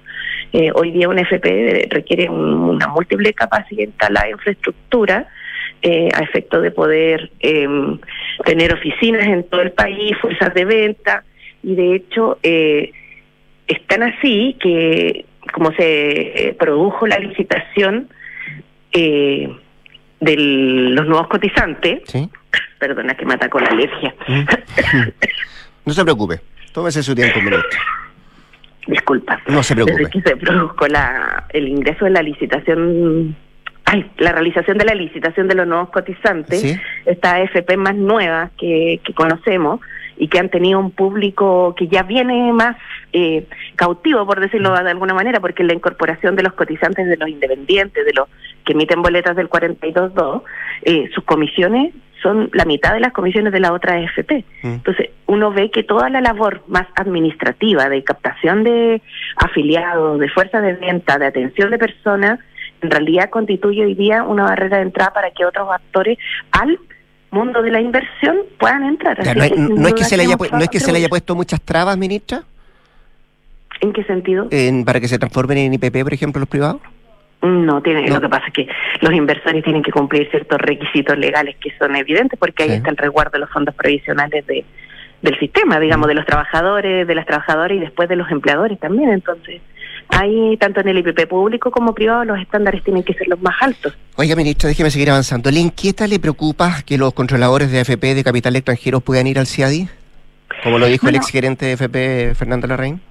Eh, 0.54 0.72
hoy 0.74 0.92
día 0.92 1.08
un 1.08 1.18
FP 1.18 1.88
requiere 1.90 2.30
una 2.30 2.88
múltiple 2.88 3.34
capacidad 3.34 3.84
instalada 3.84 4.26
de 4.26 4.32
infraestructura 4.32 5.28
eh, 5.82 6.10
a 6.14 6.24
efecto 6.24 6.62
de 6.62 6.72
poder 6.72 7.32
em, 7.40 7.98
tener 8.46 8.74
oficinas 8.74 9.26
en 9.26 9.44
todo 9.46 9.62
el 9.62 9.72
país, 9.72 10.16
fuerzas 10.22 10.54
de 10.54 10.66
venta, 10.66 11.24
y 11.64 11.76
de 11.76 11.96
hecho 11.96 12.38
eh, 12.44 12.92
están 13.68 14.04
así 14.04 14.58
que 14.60 15.26
como 15.54 15.72
se 15.74 16.50
eh, 16.50 16.54
produjo 16.54 17.08
la 17.08 17.18
licitación 17.18 18.10
eh, 18.92 19.50
de 20.20 20.36
los 20.38 21.08
nuevos 21.08 21.28
cotizantes, 21.28 22.02
perdona 22.80 23.16
que 23.16 23.26
me 23.26 23.34
atacó 23.34 23.60
la 23.60 23.70
alergia. 23.70 24.14
Mm. 24.28 24.44
no 25.86 25.94
se 25.94 26.04
preocupe, 26.04 26.40
tómese 26.74 27.02
su 27.04 27.16
tiempo, 27.16 27.42
minuto. 27.42 27.68
Disculpa. 28.88 29.42
No 29.48 29.64
se 29.64 29.76
preocupe. 29.76 29.98
Desde 29.98 30.12
que 30.12 30.22
se 30.22 30.36
produjo 30.38 30.88
la, 30.88 31.46
el 31.50 31.68
ingreso 31.68 32.06
de 32.06 32.12
la 32.12 32.22
licitación 32.22 33.36
ay, 33.86 34.10
la 34.18 34.32
realización 34.32 34.78
de 34.78 34.86
la 34.86 34.96
licitación 34.96 35.48
de 35.48 35.56
los 35.56 35.68
nuevos 35.68 35.90
cotizantes, 35.90 36.80
esta 37.06 37.42
FP 37.42 37.78
más 37.78 37.96
nueva 37.96 38.52
que, 38.58 39.00
que 39.04 39.14
conocemos, 39.14 39.80
y 40.22 40.28
que 40.28 40.38
han 40.38 40.50
tenido 40.50 40.80
un 40.80 40.92
público 40.92 41.74
que 41.76 41.88
ya 41.88 42.04
viene 42.04 42.54
más 42.54 42.78
eh, 43.12 43.48
cautivo, 43.76 44.24
por 44.28 44.40
decirlo 44.40 44.72
de 44.72 44.92
alguna 44.92 45.16
manera, 45.16 45.40
porque 45.40 45.64
la 45.64 45.74
incorporación 45.74 46.36
de 46.36 46.44
los 46.44 46.54
cotizantes, 46.54 47.08
de 47.08 47.18
los 47.18 47.28
independientes, 47.28 48.06
de 48.06 48.14
los 48.14 48.30
que 48.64 48.74
emiten 48.74 49.02
boletas 49.02 49.36
del 49.36 49.50
42.2, 49.50 50.44
eh, 50.84 51.10
sus 51.16 51.24
comisiones 51.24 51.96
son 52.22 52.52
la 52.54 52.66
mitad 52.66 52.94
de 52.94 53.00
las 53.00 53.14
comisiones 53.14 53.52
de 53.52 53.62
la 53.62 53.74
otra 53.74 53.96
AFP. 53.96 54.46
Mm. 54.62 54.68
Entonces, 54.68 55.10
uno 55.26 55.52
ve 55.52 55.72
que 55.72 55.82
toda 55.82 56.08
la 56.12 56.22
labor 56.22 56.62
más 56.68 56.86
administrativa 56.98 57.90
de 57.90 58.04
captación 58.04 58.64
de 58.64 59.02
afiliados, 59.38 60.20
de 60.20 60.30
fuerza 60.30 60.62
de 60.62 60.74
venta, 60.74 61.18
de 61.18 61.26
atención 61.26 61.72
de 61.72 61.80
personas, 61.80 62.40
en 62.84 62.92
realidad 62.92 63.32
constituye 63.32 63.86
hoy 63.86 63.96
día 63.96 64.22
una 64.22 64.44
barrera 64.44 64.78
de 64.78 64.84
entrada 64.84 65.14
para 65.14 65.32
que 65.32 65.46
otros 65.46 65.68
actores 65.72 66.20
al 66.52 66.78
mundo 67.32 67.62
de 67.62 67.72
la 67.72 67.82
inversión 67.82 68.38
puedan 68.60 68.84
entrar. 68.84 69.18
no, 69.58 69.88
es 69.88 69.94
que 69.94 70.04
se 70.04 70.18
le 70.18 70.24
haya, 70.24 70.36
no 70.52 70.60
es 70.60 70.70
que 70.70 70.80
se 70.80 70.92
le 70.92 71.00
haya 71.00 71.10
puesto 71.10 71.36
muchas 71.36 71.62
trabas, 71.62 71.98
ministra. 71.98 72.44
¿En 73.80 73.94
qué 73.94 74.04
sentido? 74.04 74.48
para 74.86 75.00
que 75.00 75.08
se 75.08 75.18
transformen 75.18 75.58
en 75.58 75.74
IPP, 75.74 76.04
por 76.04 76.14
ejemplo, 76.14 76.40
los 76.40 76.50
privados. 76.50 76.82
No, 77.42 77.82
tiene, 77.82 78.08
lo 78.08 78.22
que 78.22 78.30
pasa 78.30 78.46
es 78.48 78.54
que 78.54 78.68
los 79.00 79.12
inversores 79.14 79.64
tienen 79.64 79.82
que 79.82 79.92
cumplir 79.92 80.30
ciertos 80.30 80.62
requisitos 80.62 81.18
legales 81.18 81.56
que 81.56 81.72
son 81.80 81.96
evidentes 81.96 82.38
porque 82.38 82.64
ahí 82.64 82.72
está 82.74 82.92
el 82.92 82.98
resguardo 82.98 83.32
de 83.32 83.40
los 83.40 83.50
fondos 83.50 83.74
previsionales 83.74 84.46
de, 84.46 84.64
del 85.24 85.40
sistema, 85.40 85.80
digamos, 85.80 86.08
de 86.08 86.14
los 86.14 86.26
trabajadores, 86.28 87.08
de 87.08 87.16
las 87.16 87.26
trabajadoras 87.26 87.76
y 87.76 87.80
después 87.80 88.08
de 88.10 88.16
los 88.16 88.30
empleadores 88.30 88.80
también. 88.80 89.10
Entonces, 89.10 89.60
ahí 90.12 90.58
tanto 90.58 90.82
en 90.82 90.90
el 90.90 90.98
IPP 91.00 91.28
público 91.28 91.72
como 91.72 91.94
privado 91.94 92.26
los 92.26 92.40
estándares 92.40 92.84
tienen 92.84 93.04
que 93.04 93.14
ser 93.14 93.28
los 93.28 93.42
más 93.42 93.56
altos. 93.62 93.98
Oiga, 94.16 94.36
ministro, 94.36 94.68
déjeme 94.68 94.92
seguir 94.92 95.10
avanzando. 95.10 95.52
¿Le 95.52 95.60
inquieta, 95.60 96.08
le 96.08 96.20
preocupa 96.20 96.82
que 96.86 96.98
los 96.98 97.14
controladores 97.14 97.72
de 97.72 97.80
AFP 97.80 98.16
de 98.16 98.24
capital 98.24 98.56
extranjero 98.56 99.00
puedan 99.00 99.28
ir 99.28 99.40
al 99.40 99.48
CIADI? 99.48 99.90
Como 100.64 100.78
lo 100.78 100.86
dijo 100.86 101.08
el 101.10 101.16
exgerente 101.16 101.66
de 101.66 101.74
AFP, 101.74 102.36
Fernando 102.36 102.68
Larraín 102.68 103.02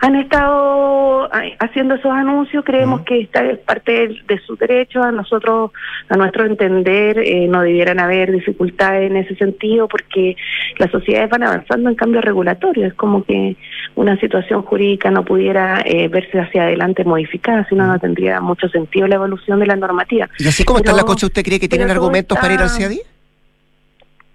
han 0.00 0.16
estado 0.16 1.28
haciendo 1.58 1.94
esos 1.94 2.10
anuncios, 2.10 2.64
creemos 2.64 3.02
que 3.02 3.20
esta 3.20 3.44
es 3.44 3.58
parte 3.58 4.08
de, 4.26 4.40
su 4.46 4.56
derecho, 4.56 5.02
a 5.02 5.12
nosotros, 5.12 5.72
a 6.08 6.16
nuestro 6.16 6.46
entender, 6.46 7.18
eh, 7.18 7.46
no 7.46 7.60
debieran 7.60 8.00
haber 8.00 8.32
dificultades 8.32 9.10
en 9.10 9.18
ese 9.18 9.36
sentido 9.36 9.88
porque 9.88 10.36
las 10.78 10.90
sociedades 10.90 11.28
van 11.28 11.42
avanzando 11.42 11.90
en 11.90 11.96
cambios 11.96 12.24
regulatorios, 12.24 12.88
es 12.88 12.94
como 12.94 13.24
que 13.24 13.56
una 13.94 14.18
situación 14.18 14.62
jurídica 14.62 15.10
no 15.10 15.22
pudiera 15.22 15.82
eh, 15.84 16.08
verse 16.08 16.40
hacia 16.40 16.62
adelante 16.62 17.04
modificada, 17.04 17.66
sino 17.68 17.86
no 17.86 17.98
tendría 17.98 18.40
mucho 18.40 18.68
sentido 18.70 19.06
la 19.06 19.16
evolución 19.16 19.60
de 19.60 19.66
la 19.66 19.76
normativa. 19.76 20.30
¿Y 20.38 20.48
así 20.48 20.64
como 20.64 20.78
está 20.78 20.94
la 20.94 21.02
cosa, 21.02 21.26
usted 21.26 21.42
cree 21.44 21.60
que 21.60 21.68
tienen 21.68 21.90
argumentos 21.90 22.38
para 22.38 22.54
ir 22.54 22.60
al 22.60 22.70
CIADI? 22.70 23.00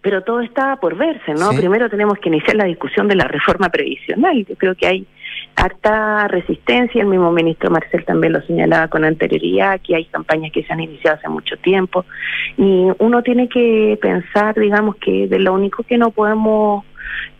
pero 0.06 0.22
todo 0.22 0.42
está 0.42 0.76
por 0.76 0.96
verse, 0.96 1.34
¿no? 1.34 1.50
Primero 1.50 1.90
tenemos 1.90 2.20
que 2.20 2.30
iniciar 2.30 2.56
la 2.58 2.66
discusión 2.66 3.08
de 3.08 3.16
la 3.16 3.28
reforma 3.28 3.70
previsional. 3.70 4.46
Yo 4.48 4.56
creo 4.56 4.76
que 4.76 4.86
hay 4.86 5.08
harta 5.56 6.28
resistencia, 6.28 7.02
el 7.02 7.08
mismo 7.08 7.32
ministro 7.32 7.72
Marcel 7.72 8.04
también 8.06 8.34
lo 8.34 8.42
señalaba 8.42 8.88
con 8.88 9.06
anterioridad, 9.06 9.80
que 9.82 9.96
hay 9.96 10.06
campañas 10.06 10.52
que 10.52 10.64
se 10.64 10.74
han 10.74 10.82
iniciado 10.82 11.18
hace 11.18 11.30
mucho 11.30 11.58
tiempo, 11.58 12.06
y 12.58 12.88
uno 13.00 13.24
tiene 13.24 13.48
que 13.48 13.98
pensar, 14.02 14.56
digamos, 14.56 14.96
que 14.98 15.28
de 15.28 15.40
lo 15.40 15.54
único 15.54 15.84
que 15.84 15.98
no 15.98 16.12
podemos 16.12 16.84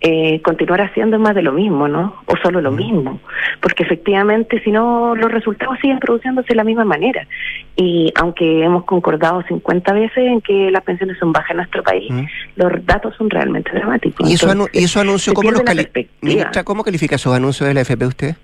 eh, 0.02 0.42
continuar 0.42 0.82
haciendo 0.82 1.18
más 1.20 1.34
de 1.36 1.42
lo 1.42 1.52
mismo, 1.52 1.88
¿no? 1.88 2.16
O 2.26 2.38
solo 2.44 2.62
lo 2.62 2.72
mismo, 2.72 3.20
porque 3.62 3.84
efectivamente 3.84 4.62
si 4.64 4.72
no 4.72 5.16
los 5.16 5.32
resultados 5.32 5.78
siguen 5.82 6.00
produciéndose 6.00 6.50
de 6.50 6.56
la 6.56 6.64
misma 6.64 6.86
manera. 6.86 7.28
Y 7.76 8.12
aunque 8.16 8.64
hemos 8.64 8.84
concordado 8.86 9.42
50 9.44 9.94
veces 9.94 10.18
en 10.18 10.42
que 10.42 10.70
las 10.72 10.84
pensiones 10.84 11.18
son 11.18 11.32
bajas 11.32 11.52
en 11.52 11.58
nuestro 11.58 11.84
país, 11.84 12.12
los 12.56 12.72
datos 12.86 13.16
son 13.18 13.30
realmente 13.30 13.72
dramáticos. 13.72 14.30
¿Y 14.30 14.34
eso, 14.34 15.00
anuncio 15.00 15.34
cómo 15.34 15.52
los 15.52 15.62
califica? 15.62 16.64
¿cómo 16.64 16.84
califica 16.84 17.16
esos 17.16 17.34
anuncios 17.34 17.68
de 17.68 17.74
la 17.74 17.82
FP 17.82 18.06
usted? 18.06 18.36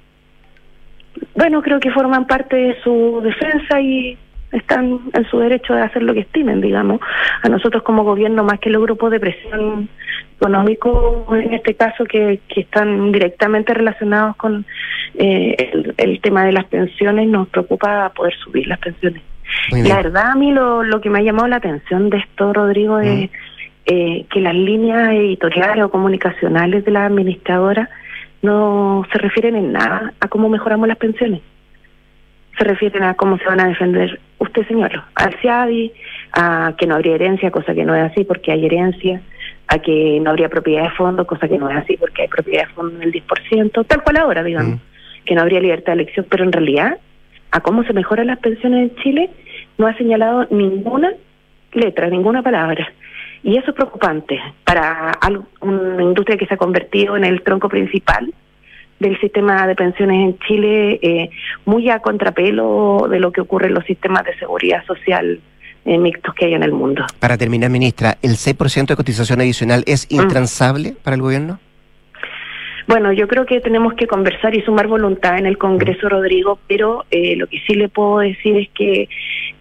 Bueno, 1.36 1.62
creo 1.62 1.80
que 1.80 1.92
forman 1.92 2.26
parte 2.28 2.56
de 2.56 2.82
su 2.84 3.22
defensa 3.24 3.80
y 3.82 4.18
están 4.52 5.00
en 5.14 5.26
su 5.30 5.40
derecho 5.40 5.74
de 5.74 5.82
hacer 5.82 6.04
lo 6.04 6.14
que 6.14 6.22
estimen, 6.22 6.62
digamos. 6.62 7.00
A 7.44 7.50
nosotros 7.50 7.84
como 7.84 8.04
gobierno, 8.04 8.44
más 8.44 8.60
que 8.60 8.70
los 8.70 8.82
grupos 8.82 9.12
de 9.12 9.20
presión 9.20 9.90
económico, 10.42 11.28
en 11.32 11.54
este 11.54 11.76
caso, 11.76 12.04
que, 12.06 12.40
que 12.48 12.62
están 12.62 13.12
directamente 13.12 13.74
relacionados 13.74 14.36
con 14.38 14.66
eh, 15.14 15.94
el, 15.98 16.20
tema 16.22 16.46
de 16.46 16.52
las 16.52 16.66
pensiones, 16.66 17.28
nos 17.28 17.48
preocupa 17.50 18.10
poder 18.10 18.34
subir 18.44 18.68
las 18.68 18.80
pensiones. 18.80 19.22
La 19.72 19.98
verdad, 19.98 20.32
a 20.32 20.36
mí 20.36 20.52
lo, 20.52 20.84
lo 20.84 21.00
que 21.00 21.10
me 21.10 21.20
ha 21.20 21.24
llamado 21.24 21.48
la 21.48 21.58
atención 21.58 22.10
de 22.10 22.18
esto, 22.18 22.54
Rodrigo, 22.54 23.00
es 23.00 23.30
mm. 23.30 23.34
eh, 23.86 24.26
que 24.32 24.40
las 24.40 24.56
líneas 24.56 25.10
editoriales 25.12 25.84
o 25.84 25.92
comunicacionales 25.92 26.86
de 26.86 26.92
la 26.92 27.06
administradora 27.06 27.90
no 28.42 29.06
se 29.12 29.20
refieren 29.20 29.56
en 29.56 29.74
nada 29.74 30.14
a 30.20 30.28
cómo 30.28 30.50
mejoramos 30.50 30.88
las 30.88 30.98
pensiones 30.98 31.42
se 32.58 32.64
refieren 32.64 33.04
a 33.04 33.14
cómo 33.14 33.38
se 33.38 33.46
van 33.46 33.60
a 33.60 33.68
defender 33.68 34.20
usted, 34.38 34.68
señor, 34.68 34.92
al 35.16 35.34
CIADI, 35.42 35.92
a 36.34 36.74
que 36.78 36.86
no 36.86 36.96
habría 36.96 37.16
herencia, 37.16 37.50
cosa 37.50 37.74
que 37.74 37.86
no 37.86 37.96
es 37.96 38.12
así 38.12 38.24
porque 38.24 38.52
hay 38.52 38.66
herencia, 38.66 39.22
a 39.72 39.80
que 39.80 40.20
no 40.20 40.32
habría 40.32 40.50
propiedad 40.50 40.84
de 40.84 40.90
fondo, 40.92 41.26
cosa 41.26 41.48
que 41.48 41.58
no 41.58 41.70
es 41.70 41.78
así 41.78 41.96
porque 41.96 42.24
hay 42.24 42.28
propiedad 42.28 42.68
de 42.68 42.74
fondo 42.74 42.98
en 42.98 43.04
el 43.04 43.14
10%, 43.14 43.86
tal 43.88 44.04
cual 44.04 44.18
ahora, 44.18 44.44
digamos, 44.44 44.76
mm. 44.76 45.24
que 45.24 45.34
no 45.34 45.42
habría 45.42 45.62
libertad 45.62 45.94
de 45.94 46.02
elección, 46.02 46.26
pero 46.30 46.44
en 46.44 46.52
realidad, 46.52 46.98
a 47.52 47.62
cómo 47.62 47.84
se 47.84 47.94
mejoran 47.94 48.28
las 48.28 48.40
pensiones 48.40 48.90
en 48.92 48.96
Chile, 48.98 49.30
no 49.78 49.88
ha 49.88 49.96
señalado 49.96 50.46
ninguna 50.52 51.14
letra, 51.72 52.10
ninguna 52.10 52.44
palabra. 52.44 52.92
Y 53.44 53.58
eso 53.58 53.72
es 53.72 53.76
preocupante 53.76 54.42
para 54.66 55.18
una 55.62 56.04
industria 56.04 56.38
que 56.38 56.48
se 56.48 56.56
ha 56.56 56.58
convertido 56.58 57.16
en 57.16 57.24
el 57.24 57.42
tronco 57.42 57.70
principal 57.70 58.34
del 59.00 59.18
sistema 59.22 59.68
de 59.68 59.76
pensiones 59.76 60.18
en 60.18 60.40
Chile 60.40 61.00
eh, 61.02 61.30
muy 61.64 61.90
a 61.90 62.00
contrapelo 62.00 63.08
de 63.10 63.22
lo 63.22 63.32
que 63.32 63.40
ocurre 63.40 63.68
en 63.68 63.76
los 63.76 63.86
sistemas 63.86 64.26
de 64.26 64.38
seguridad 64.38 64.86
social 64.86 65.40
eh, 65.86 65.98
mixtos 65.98 66.34
que 66.36 66.46
hay 66.46 66.54
en 66.54 66.64
el 66.64 66.72
mundo. 66.72 67.06
Para 67.20 67.38
terminar, 67.38 67.70
ministra, 67.70 68.18
¿el 68.22 68.32
6% 68.32 68.88
de 68.88 68.96
cotización 68.96 69.42
adicional 69.42 69.84
es 69.88 70.08
mm. 70.10 70.16
intransable 70.16 70.96
para 71.04 71.16
el 71.16 71.22
gobierno? 71.22 71.60
Bueno, 72.88 73.14
yo 73.14 73.28
creo 73.28 73.46
que 73.46 73.62
tenemos 73.62 73.94
que 73.94 74.08
conversar 74.08 74.56
y 74.56 74.62
sumar 74.64 74.88
voluntad 74.88 75.38
en 75.38 75.46
el 75.46 75.58
Congreso, 75.58 76.10
Rodrigo, 76.10 76.60
pero 76.68 77.06
eh, 77.10 77.36
lo 77.38 77.48
que 77.48 77.60
sí 77.66 77.76
le 77.76 77.90
puedo 77.90 78.20
decir 78.20 78.58
es 78.58 78.70
que 78.72 79.08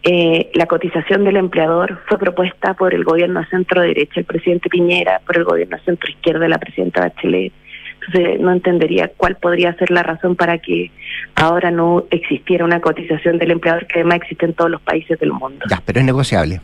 eh, 0.02 0.50
la 0.54 0.66
cotización 0.66 1.24
del 1.24 1.36
empleador 1.36 2.00
fue 2.08 2.18
propuesta 2.18 2.74
por 2.74 2.94
el 2.94 3.04
gobierno 3.04 3.44
centro 3.50 3.82
derecha, 3.82 4.20
el 4.20 4.26
presidente 4.26 4.68
Piñera, 4.68 5.20
por 5.24 5.36
el 5.36 5.44
gobierno 5.44 5.78
centro 5.84 6.10
izquierda, 6.10 6.48
la 6.48 6.58
presidenta 6.58 7.02
Bachelet, 7.02 7.52
entonces 8.06 8.40
no 8.40 8.52
entendería 8.52 9.10
cuál 9.16 9.36
podría 9.36 9.74
ser 9.74 9.90
la 9.90 10.02
razón 10.02 10.36
para 10.36 10.58
que 10.58 10.90
ahora 11.34 11.70
no 11.70 12.04
existiera 12.10 12.64
una 12.64 12.80
cotización 12.80 13.38
del 13.38 13.52
empleador 13.52 13.86
que 13.86 14.00
además 14.00 14.16
existe 14.16 14.46
en 14.46 14.54
todos 14.54 14.70
los 14.70 14.80
países 14.82 15.18
del 15.18 15.32
mundo. 15.32 15.64
Ya, 15.68 15.80
pero 15.84 16.00
es 16.00 16.06
negociable. 16.06 16.60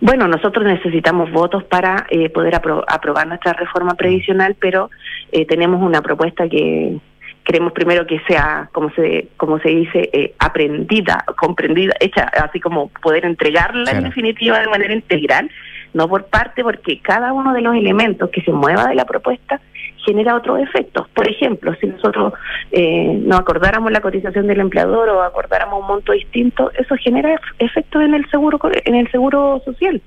Bueno, 0.00 0.26
nosotros 0.26 0.64
necesitamos 0.64 1.30
votos 1.30 1.62
para 1.64 2.06
eh, 2.10 2.28
poder 2.28 2.56
aprobar 2.56 3.26
nuestra 3.28 3.52
reforma 3.52 3.94
previsional, 3.94 4.56
pero 4.58 4.90
eh, 5.30 5.46
tenemos 5.46 5.80
una 5.80 6.02
propuesta 6.02 6.48
que 6.48 6.98
queremos 7.44 7.72
primero 7.72 8.06
que 8.06 8.20
sea, 8.26 8.68
como 8.72 8.90
se 8.90 9.28
como 9.36 9.58
se 9.60 9.68
dice, 9.68 10.10
eh, 10.12 10.34
aprendida, 10.38 11.24
comprendida, 11.36 11.94
hecha 12.00 12.22
así 12.24 12.60
como 12.60 12.88
poder 12.88 13.24
entregarla 13.24 13.90
en 13.92 14.04
definitiva 14.04 14.60
de 14.60 14.68
manera 14.68 14.94
integral, 14.94 15.50
no 15.94 16.08
por 16.08 16.24
parte, 16.26 16.62
porque 16.62 17.00
cada 17.00 17.32
uno 17.32 17.52
de 17.52 17.60
los 17.60 17.74
elementos 17.74 18.30
que 18.30 18.42
se 18.42 18.52
mueva 18.52 18.86
de 18.86 18.94
la 18.94 19.04
propuesta 19.04 19.60
genera 20.04 20.36
otros 20.36 20.58
efectos. 20.60 21.08
Por 21.10 21.28
ejemplo, 21.28 21.74
si 21.80 21.86
nosotros 21.86 22.32
eh, 22.70 23.20
no 23.24 23.36
acordáramos 23.36 23.92
la 23.92 24.00
cotización 24.00 24.46
del 24.46 24.60
empleador 24.60 25.08
o 25.10 25.22
acordáramos 25.22 25.80
un 25.80 25.86
monto 25.86 26.12
distinto, 26.12 26.70
eso 26.78 26.96
genera 26.96 27.40
efectos 27.58 28.02
en 28.02 28.14
el 28.14 28.28
seguro 28.30 28.58
en 28.84 28.94
el 28.94 29.10
seguro 29.10 29.62
social. 29.64 30.00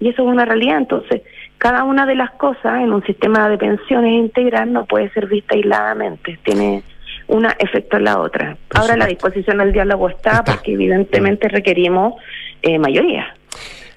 Y 0.00 0.08
eso 0.08 0.22
es 0.22 0.28
una 0.28 0.46
realidad. 0.46 0.78
Entonces, 0.78 1.22
cada 1.58 1.84
una 1.84 2.06
de 2.06 2.14
las 2.14 2.30
cosas 2.32 2.82
en 2.82 2.92
un 2.92 3.04
sistema 3.04 3.48
de 3.50 3.58
pensiones 3.58 4.12
integral 4.12 4.72
no 4.72 4.86
puede 4.86 5.10
ser 5.10 5.26
vista 5.26 5.54
aisladamente. 5.54 6.38
Tiene 6.42 6.82
una 7.28 7.54
efecto 7.58 7.98
en 7.98 8.04
la 8.04 8.18
otra. 8.18 8.56
Ahora 8.74 8.96
la 8.96 9.06
disposición 9.06 9.58
del 9.58 9.72
diálogo 9.72 10.08
está, 10.08 10.42
porque 10.42 10.72
evidentemente 10.72 11.48
requerimos 11.48 12.14
eh, 12.62 12.78
mayoría. 12.78 13.34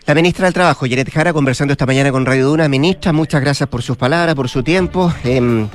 La 0.06 0.14
ministra 0.16 0.46
del 0.48 0.54
Trabajo, 0.54 0.86
Janet 0.86 1.10
Jara, 1.14 1.32
conversando 1.32 1.72
esta 1.72 1.86
mañana 1.86 2.12
con 2.12 2.26
Radio 2.26 2.48
Duna. 2.48 2.68
Ministra, 2.68 3.14
muchas 3.14 3.40
gracias 3.42 3.70
por 3.70 3.82
sus 3.82 3.96
palabras, 3.96 4.36
por 4.36 4.50
su 4.50 4.62
tiempo. 4.62 5.14
Eh, 5.24 5.66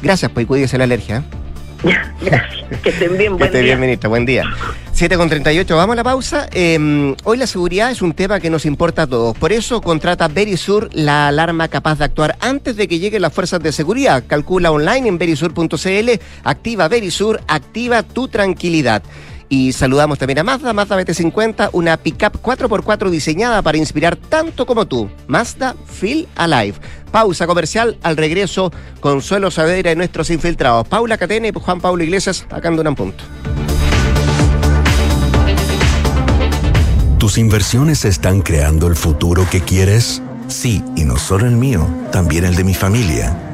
gracias, 0.00 0.30
pues 0.30 0.46
cuídese 0.46 0.78
la 0.78 0.84
alergia. 0.84 1.24
Gracias. 2.22 2.80
Que 2.82 2.90
estén 2.90 3.18
bien, 3.18 3.32
buen 3.36 3.38
que 3.40 3.44
esté 3.46 3.62
bien, 3.62 3.80
ministra, 3.80 4.08
buen 4.08 4.24
día. 4.24 4.44
7 4.92 5.16
con 5.16 5.28
38, 5.28 5.76
vamos 5.76 5.94
a 5.94 5.96
la 5.96 6.04
pausa. 6.04 6.48
Eh, 6.52 7.14
hoy 7.24 7.36
la 7.36 7.48
seguridad 7.48 7.90
es 7.90 8.00
un 8.00 8.12
tema 8.14 8.38
que 8.38 8.48
nos 8.48 8.64
importa 8.64 9.02
a 9.02 9.06
todos. 9.08 9.36
Por 9.36 9.52
eso 9.52 9.80
contrata 9.80 10.28
Verisur 10.28 10.88
la 10.92 11.28
alarma 11.28 11.66
capaz 11.66 11.98
de 11.98 12.04
actuar 12.04 12.36
antes 12.40 12.76
de 12.76 12.86
que 12.86 13.00
lleguen 13.00 13.22
las 13.22 13.32
fuerzas 13.34 13.60
de 13.60 13.72
seguridad. 13.72 14.22
Calcula 14.26 14.70
online 14.70 15.08
en 15.08 15.18
verisur.cl, 15.18 16.10
activa 16.44 16.88
Verisur, 16.88 17.40
activa 17.48 18.04
tu 18.04 18.28
tranquilidad. 18.28 19.02
Y 19.48 19.72
saludamos 19.72 20.18
también 20.18 20.38
a 20.38 20.44
Mazda, 20.44 20.72
Mazda 20.72 21.00
BT50, 21.00 21.70
una 21.72 21.96
pickup 21.96 22.40
4x4 22.42 23.10
diseñada 23.10 23.62
para 23.62 23.78
inspirar 23.78 24.16
tanto 24.16 24.66
como 24.66 24.86
tú. 24.86 25.10
Mazda 25.26 25.74
Feel 25.86 26.28
Alive. 26.36 26.76
Pausa 27.10 27.46
comercial 27.46 27.96
al 28.02 28.16
regreso. 28.16 28.72
Consuelo 29.00 29.50
Saavedra 29.50 29.92
y 29.92 29.96
nuestros 29.96 30.30
infiltrados. 30.30 30.88
Paula 30.88 31.18
Catene 31.18 31.48
y 31.48 31.52
Juan 31.52 31.80
Pablo 31.80 32.02
Iglesias, 32.02 32.46
acá 32.50 32.68
en 32.68 32.86
un 32.86 32.94
punto. 32.94 33.24
¿Tus 37.18 37.38
inversiones 37.38 38.04
están 38.04 38.42
creando 38.42 38.86
el 38.86 38.96
futuro 38.96 39.46
que 39.50 39.62
quieres? 39.62 40.20
Sí, 40.48 40.84
y 40.94 41.04
no 41.04 41.16
solo 41.16 41.46
el 41.46 41.56
mío, 41.56 41.88
también 42.12 42.44
el 42.44 42.54
de 42.54 42.64
mi 42.64 42.74
familia. 42.74 43.53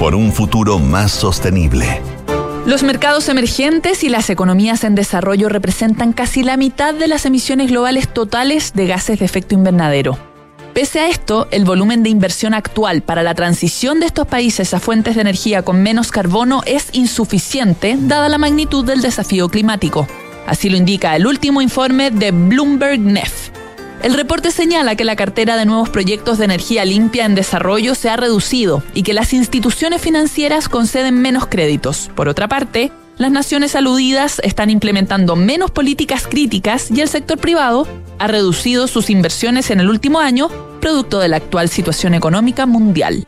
por 0.00 0.14
un 0.14 0.32
futuro 0.32 0.78
más 0.78 1.12
sostenible. 1.12 2.00
Los 2.64 2.82
mercados 2.82 3.28
emergentes 3.28 4.02
y 4.02 4.08
las 4.08 4.30
economías 4.30 4.82
en 4.82 4.94
desarrollo 4.94 5.50
representan 5.50 6.14
casi 6.14 6.42
la 6.42 6.56
mitad 6.56 6.94
de 6.94 7.06
las 7.06 7.26
emisiones 7.26 7.70
globales 7.70 8.08
totales 8.08 8.72
de 8.72 8.86
gases 8.86 9.18
de 9.18 9.26
efecto 9.26 9.54
invernadero. 9.54 10.16
Pese 10.72 11.00
a 11.00 11.08
esto, 11.08 11.48
el 11.50 11.66
volumen 11.66 12.02
de 12.02 12.08
inversión 12.08 12.54
actual 12.54 13.02
para 13.02 13.22
la 13.22 13.34
transición 13.34 14.00
de 14.00 14.06
estos 14.06 14.26
países 14.26 14.72
a 14.72 14.80
fuentes 14.80 15.16
de 15.16 15.20
energía 15.20 15.60
con 15.62 15.82
menos 15.82 16.10
carbono 16.10 16.62
es 16.64 16.86
insuficiente, 16.92 17.98
dada 18.00 18.30
la 18.30 18.38
magnitud 18.38 18.86
del 18.86 19.02
desafío 19.02 19.50
climático. 19.50 20.08
Así 20.46 20.70
lo 20.70 20.78
indica 20.78 21.14
el 21.14 21.26
último 21.26 21.60
informe 21.60 22.10
de 22.10 22.30
Bloomberg 22.30 23.00
NEF. 23.00 23.50
El 24.02 24.14
reporte 24.14 24.50
señala 24.50 24.96
que 24.96 25.04
la 25.04 25.14
cartera 25.14 25.56
de 25.56 25.66
nuevos 25.66 25.90
proyectos 25.90 26.38
de 26.38 26.46
energía 26.46 26.86
limpia 26.86 27.26
en 27.26 27.34
desarrollo 27.34 27.94
se 27.94 28.08
ha 28.08 28.16
reducido 28.16 28.82
y 28.94 29.02
que 29.02 29.12
las 29.12 29.34
instituciones 29.34 30.00
financieras 30.00 30.70
conceden 30.70 31.20
menos 31.20 31.46
créditos. 31.46 32.10
Por 32.14 32.26
otra 32.26 32.48
parte, 32.48 32.90
las 33.18 33.30
naciones 33.30 33.76
aludidas 33.76 34.40
están 34.42 34.70
implementando 34.70 35.36
menos 35.36 35.70
políticas 35.70 36.26
críticas 36.26 36.90
y 36.90 37.02
el 37.02 37.08
sector 37.08 37.36
privado 37.36 37.86
ha 38.18 38.26
reducido 38.26 38.88
sus 38.88 39.10
inversiones 39.10 39.70
en 39.70 39.80
el 39.80 39.90
último 39.90 40.20
año, 40.20 40.48
producto 40.80 41.20
de 41.20 41.28
la 41.28 41.36
actual 41.36 41.68
situación 41.68 42.14
económica 42.14 42.64
mundial. 42.64 43.26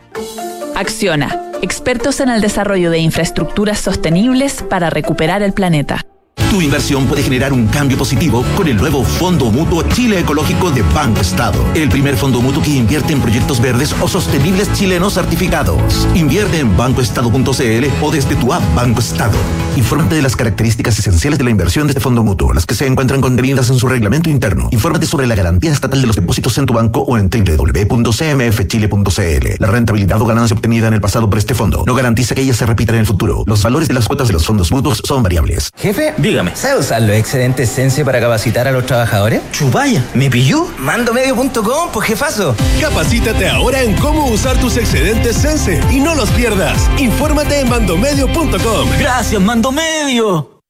Acciona, 0.75 1.51
expertos 1.61 2.21
en 2.21 2.31
el 2.31 2.41
desarrollo 2.41 2.91
de 2.91 2.99
infraestructuras 2.99 3.79
sostenibles 3.79 4.63
para 4.63 4.89
recuperar 4.89 5.43
el 5.43 5.53
planeta. 5.53 6.07
Tu 6.53 6.61
inversión 6.61 7.07
puede 7.07 7.23
generar 7.23 7.55
un 7.55 7.67
cambio 7.67 7.97
positivo 7.97 8.45
con 8.55 8.69
el 8.69 8.77
nuevo 8.77 9.03
Fondo 9.05 9.51
Mutuo 9.51 9.83
Chile 9.85 10.19
Ecológico 10.19 10.71
de 10.71 10.83
Banco 10.83 11.23
Estado. 11.23 11.59
El 11.75 11.89
primer 11.89 12.15
fondo 12.15 12.43
mutuo 12.43 12.63
que 12.63 12.73
invierte 12.73 13.15
en 13.15 13.23
proyectos 13.23 13.59
verdes 13.59 13.95
o 14.03 14.07
sostenibles 14.07 14.71
chilenos 14.75 15.15
certificados. 15.15 16.07
Invierte 16.15 16.59
en 16.59 16.77
bancoestado.cl 16.77 17.87
o 18.03 18.11
desde 18.11 18.37
tu 18.37 18.53
app 18.53 18.63
Banco 18.75 19.01
Estado. 19.01 19.33
Infórmate 19.77 20.17
de 20.17 20.21
las 20.21 20.37
características 20.37 20.99
esenciales 20.99 21.39
de 21.39 21.45
la 21.45 21.51
inversión 21.51 21.87
de 21.87 21.93
este 21.93 22.01
fondo 22.01 22.23
mutuo, 22.23 22.53
las 22.53 22.67
que 22.67 22.75
se 22.75 22.87
encuentran 22.87 23.23
contenidas 23.23 23.71
en 23.71 23.77
su 23.77 23.89
reglamento 23.89 24.29
interno. 24.29 24.69
Infórmate 24.73 25.07
sobre 25.07 25.27
la 25.27 25.35
garantía 25.35 25.73
estatal 25.73 26.03
de 26.03 26.07
los 26.07 26.17
depósitos 26.17 26.59
en 26.59 26.67
tu 26.67 26.75
banco 26.75 27.01
o 27.01 27.17
en 27.17 27.31
www.cmfchile.cl. 27.31 29.47
La 29.59 29.69
rentabilidad 29.69 30.21
o 30.21 30.27
ganancia 30.27 30.55
obtenida 30.55 30.89
en 30.89 30.95
el 30.95 31.01
pasado 31.01 31.31
por 31.31 31.39
este 31.39 31.55
fondo 31.55 31.85
no 31.87 31.95
garantiza 31.95 32.35
que 32.35 32.43
ellas 32.43 32.59
se 32.59 32.67
repitan 32.67 32.97
en 32.97 33.01
el 33.01 33.07
futuro. 33.07 33.43
Los 33.47 33.63
valores 33.63 33.89
de 33.89 33.95
las 33.95 34.07
cuotas 34.07 34.27
de 34.27 34.35
los 34.35 34.45
fondos 34.45 34.71
mutuos 34.71 35.01
son 35.03 35.23
variables. 35.23 35.71
Jefe, 35.79 36.13
dígame, 36.43 36.57
¿sabe 36.57 36.81
usar 36.81 37.03
los 37.03 37.17
excedentes 37.17 37.69
Sense 37.69 38.05
para 38.05 38.21
capacitar 38.21 38.69
a 38.69 38.73
los 38.73 38.87
trabajadores? 38.87 39.41
Chupaya, 39.53 40.05
¿me 40.15 40.31
pilló? 40.31 40.67
Mandomedio.com, 40.79 41.91
pues 41.93 42.09
jefazo. 42.09 42.55
Capacítate 42.81 43.49
ahora 43.49 43.83
en 43.83 43.97
cómo 43.97 44.27
usar 44.27 44.57
tus 44.59 44.77
excedentes 44.77 45.37
Sense 45.37 45.81
y 45.91 46.01
no 46.01 46.15
los 46.15 46.31
pierdas. 46.31 46.89
Infórmate 46.99 47.61
en 47.61 47.69
mandomedio.com. 47.69 48.89
Gracias, 48.99 49.41
Mandomedio. 49.41 50.63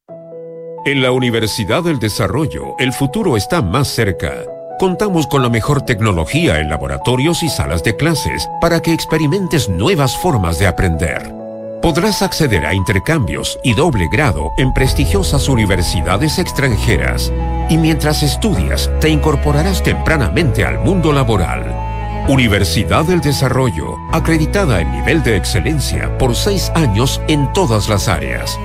En 0.84 1.00
la 1.00 1.12
Universidad 1.12 1.84
del 1.84 2.00
Desarrollo, 2.00 2.74
el 2.78 2.92
futuro 2.92 3.36
está 3.36 3.62
más 3.62 3.88
cerca. 3.88 4.32
Contamos 4.80 5.28
con 5.28 5.42
la 5.42 5.48
mejor 5.48 5.82
tecnología 5.82 6.58
en 6.58 6.68
laboratorios 6.68 7.44
y 7.44 7.48
salas 7.48 7.84
de 7.84 7.94
clases 7.94 8.48
para 8.60 8.80
que 8.80 8.92
experimentes 8.92 9.68
nuevas 9.68 10.16
formas 10.16 10.58
de 10.58 10.66
aprender. 10.66 11.41
Podrás 11.82 12.22
acceder 12.22 12.64
a 12.64 12.74
intercambios 12.74 13.58
y 13.64 13.74
doble 13.74 14.06
grado 14.08 14.52
en 14.56 14.72
prestigiosas 14.72 15.48
universidades 15.48 16.38
extranjeras 16.38 17.32
y 17.68 17.76
mientras 17.76 18.22
estudias 18.22 18.88
te 19.00 19.08
incorporarás 19.08 19.82
tempranamente 19.82 20.64
al 20.64 20.78
mundo 20.78 21.12
laboral. 21.12 21.74
Universidad 22.28 23.04
del 23.04 23.20
Desarrollo, 23.20 23.96
acreditada 24.12 24.80
en 24.80 24.92
nivel 24.92 25.24
de 25.24 25.36
excelencia 25.36 26.16
por 26.18 26.36
seis 26.36 26.70
años 26.76 27.20
en 27.26 27.52
todas 27.52 27.88
las 27.88 28.06
áreas. 28.06 28.56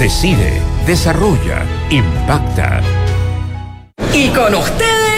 Decide, 0.00 0.60
desarrolla, 0.88 1.64
impacta. 1.88 2.80
Y 4.12 4.28
con 4.30 4.56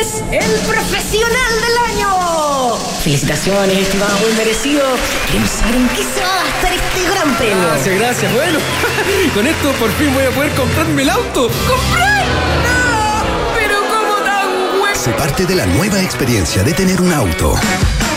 el 0.02 0.60
profesional 0.66 1.52
del 1.60 1.94
año. 1.94 2.76
Felicitaciones, 3.02 3.78
estimado, 3.78 4.18
muy 4.18 4.32
merecido. 4.32 4.82
Queremos 5.26 5.50
saber 5.50 5.76
en 5.76 5.88
qué 5.90 6.02
se 6.02 6.20
va 6.20 6.40
a 6.40 6.44
gastar 6.44 6.72
este 6.72 7.08
gran 7.08 7.36
premio. 7.36 7.62
Gracias, 7.68 7.98
gracias. 7.98 8.32
Bueno, 8.32 8.58
con 9.34 9.46
esto 9.46 9.72
por 9.72 9.92
fin 9.92 10.12
voy 10.12 10.24
a 10.24 10.30
poder 10.30 10.52
comprarme 10.54 11.02
el 11.02 11.10
auto. 11.10 11.48
¡Comprar! 11.68 12.24
¡No! 12.64 13.54
Pero 13.54 13.76
¿cómo 13.88 14.14
tan 14.24 14.80
bueno? 14.80 14.96
Se 14.96 15.10
parte 15.10 15.46
de 15.46 15.54
la 15.54 15.66
nueva 15.66 16.02
experiencia 16.02 16.64
de 16.64 16.72
tener 16.72 17.00
un 17.00 17.12
auto. 17.12 17.54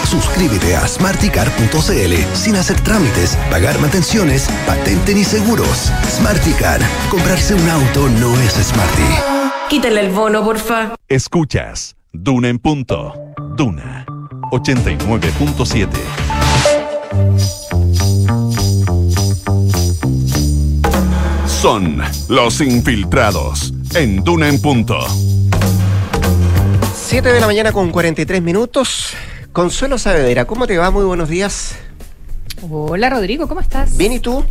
Suscríbete 0.09 0.75
a 0.75 0.87
smarticar.cl 0.87 2.35
sin 2.35 2.55
hacer 2.55 2.81
trámites, 2.81 3.37
pagar 3.51 3.79
mantenciones, 3.79 4.47
patente 4.65 5.13
ni 5.13 5.23
seguros. 5.23 5.91
Smarticar. 6.09 6.79
Comprarse 7.11 7.53
un 7.53 7.69
auto 7.69 8.09
no 8.09 8.39
es 8.39 8.53
smarty. 8.53 9.44
Quítale 9.69 9.99
el 10.01 10.11
bono, 10.11 10.43
porfa. 10.43 10.95
Escuchas 11.07 11.95
Duna 12.13 12.49
en 12.49 12.59
punto. 12.59 13.13
Duna 13.57 14.05
89.7. 14.51 15.89
Son 21.47 21.99
los 22.29 22.61
infiltrados 22.61 23.73
en 23.95 24.23
Duna 24.23 24.49
en 24.49 24.61
punto. 24.61 24.99
7 26.93 27.33
de 27.33 27.39
la 27.39 27.47
mañana 27.47 27.71
con 27.71 27.91
43 27.91 28.43
minutos. 28.43 29.13
Consuelo 29.51 29.97
Saavedra, 29.97 30.45
¿cómo 30.45 30.67
te 30.67 30.77
va? 30.77 30.91
Muy 30.91 31.05
buenos 31.05 31.27
días. 31.27 31.75
Hola 32.69 33.09
Rodrigo, 33.09 33.47
¿cómo 33.47 33.61
estás? 33.61 33.97
Bien, 33.97 34.11
¿y 34.11 34.19
tú? 34.19 34.45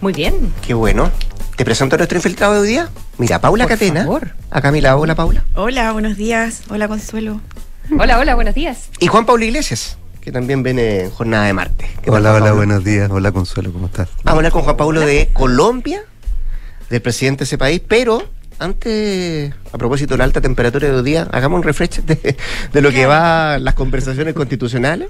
Muy 0.00 0.12
bien. 0.12 0.54
Qué 0.64 0.74
bueno. 0.74 1.10
¿Te 1.56 1.64
presento 1.64 1.96
a 1.96 1.98
nuestro 1.98 2.18
infiltrado 2.18 2.54
de 2.54 2.60
hoy 2.60 2.68
día? 2.68 2.88
Mira, 3.18 3.40
Paula 3.40 3.64
Por 3.64 3.72
Catena. 3.72 4.02
favor. 4.04 4.30
Acá 4.50 4.68
a 4.68 4.72
mi 4.72 4.80
lado, 4.80 5.00
hola 5.00 5.14
Paula. 5.14 5.44
Hola, 5.54 5.92
buenos 5.92 6.16
días. 6.16 6.62
Hola, 6.70 6.86
Consuelo. 6.88 7.40
Hola, 7.98 8.18
hola, 8.18 8.34
buenos 8.34 8.54
días. 8.54 8.90
Y 9.00 9.06
Juan 9.08 9.26
Pablo 9.26 9.44
Iglesias, 9.44 9.98
que 10.20 10.30
también 10.30 10.62
viene 10.62 11.00
en 11.04 11.10
jornada 11.10 11.44
de 11.46 11.52
martes. 11.52 11.88
Hola, 12.06 12.34
hola, 12.34 12.52
buenos 12.52 12.84
días. 12.84 13.10
Hola, 13.10 13.32
Consuelo, 13.32 13.72
¿cómo 13.72 13.86
estás? 13.86 14.08
Vamos 14.22 14.26
a 14.26 14.36
hablar 14.36 14.52
con 14.52 14.62
Juan 14.62 14.76
Pablo 14.76 15.00
de 15.00 15.30
Colombia, 15.32 16.02
del 16.90 17.02
presidente 17.02 17.40
de 17.40 17.44
ese 17.44 17.58
país, 17.58 17.80
pero 17.86 18.22
antes, 18.60 19.52
a 19.72 19.78
propósito 19.78 20.14
de 20.14 20.18
la 20.18 20.24
alta 20.24 20.40
temperatura 20.40 20.88
de 20.88 20.94
hoy 20.94 21.02
día, 21.02 21.26
hagamos 21.32 21.56
un 21.58 21.62
refresh 21.64 22.02
de, 22.02 22.36
de 22.72 22.80
lo 22.82 22.90
que 22.92 23.06
va 23.06 23.58
las 23.58 23.74
conversaciones 23.74 24.34
constitucionales, 24.34 25.08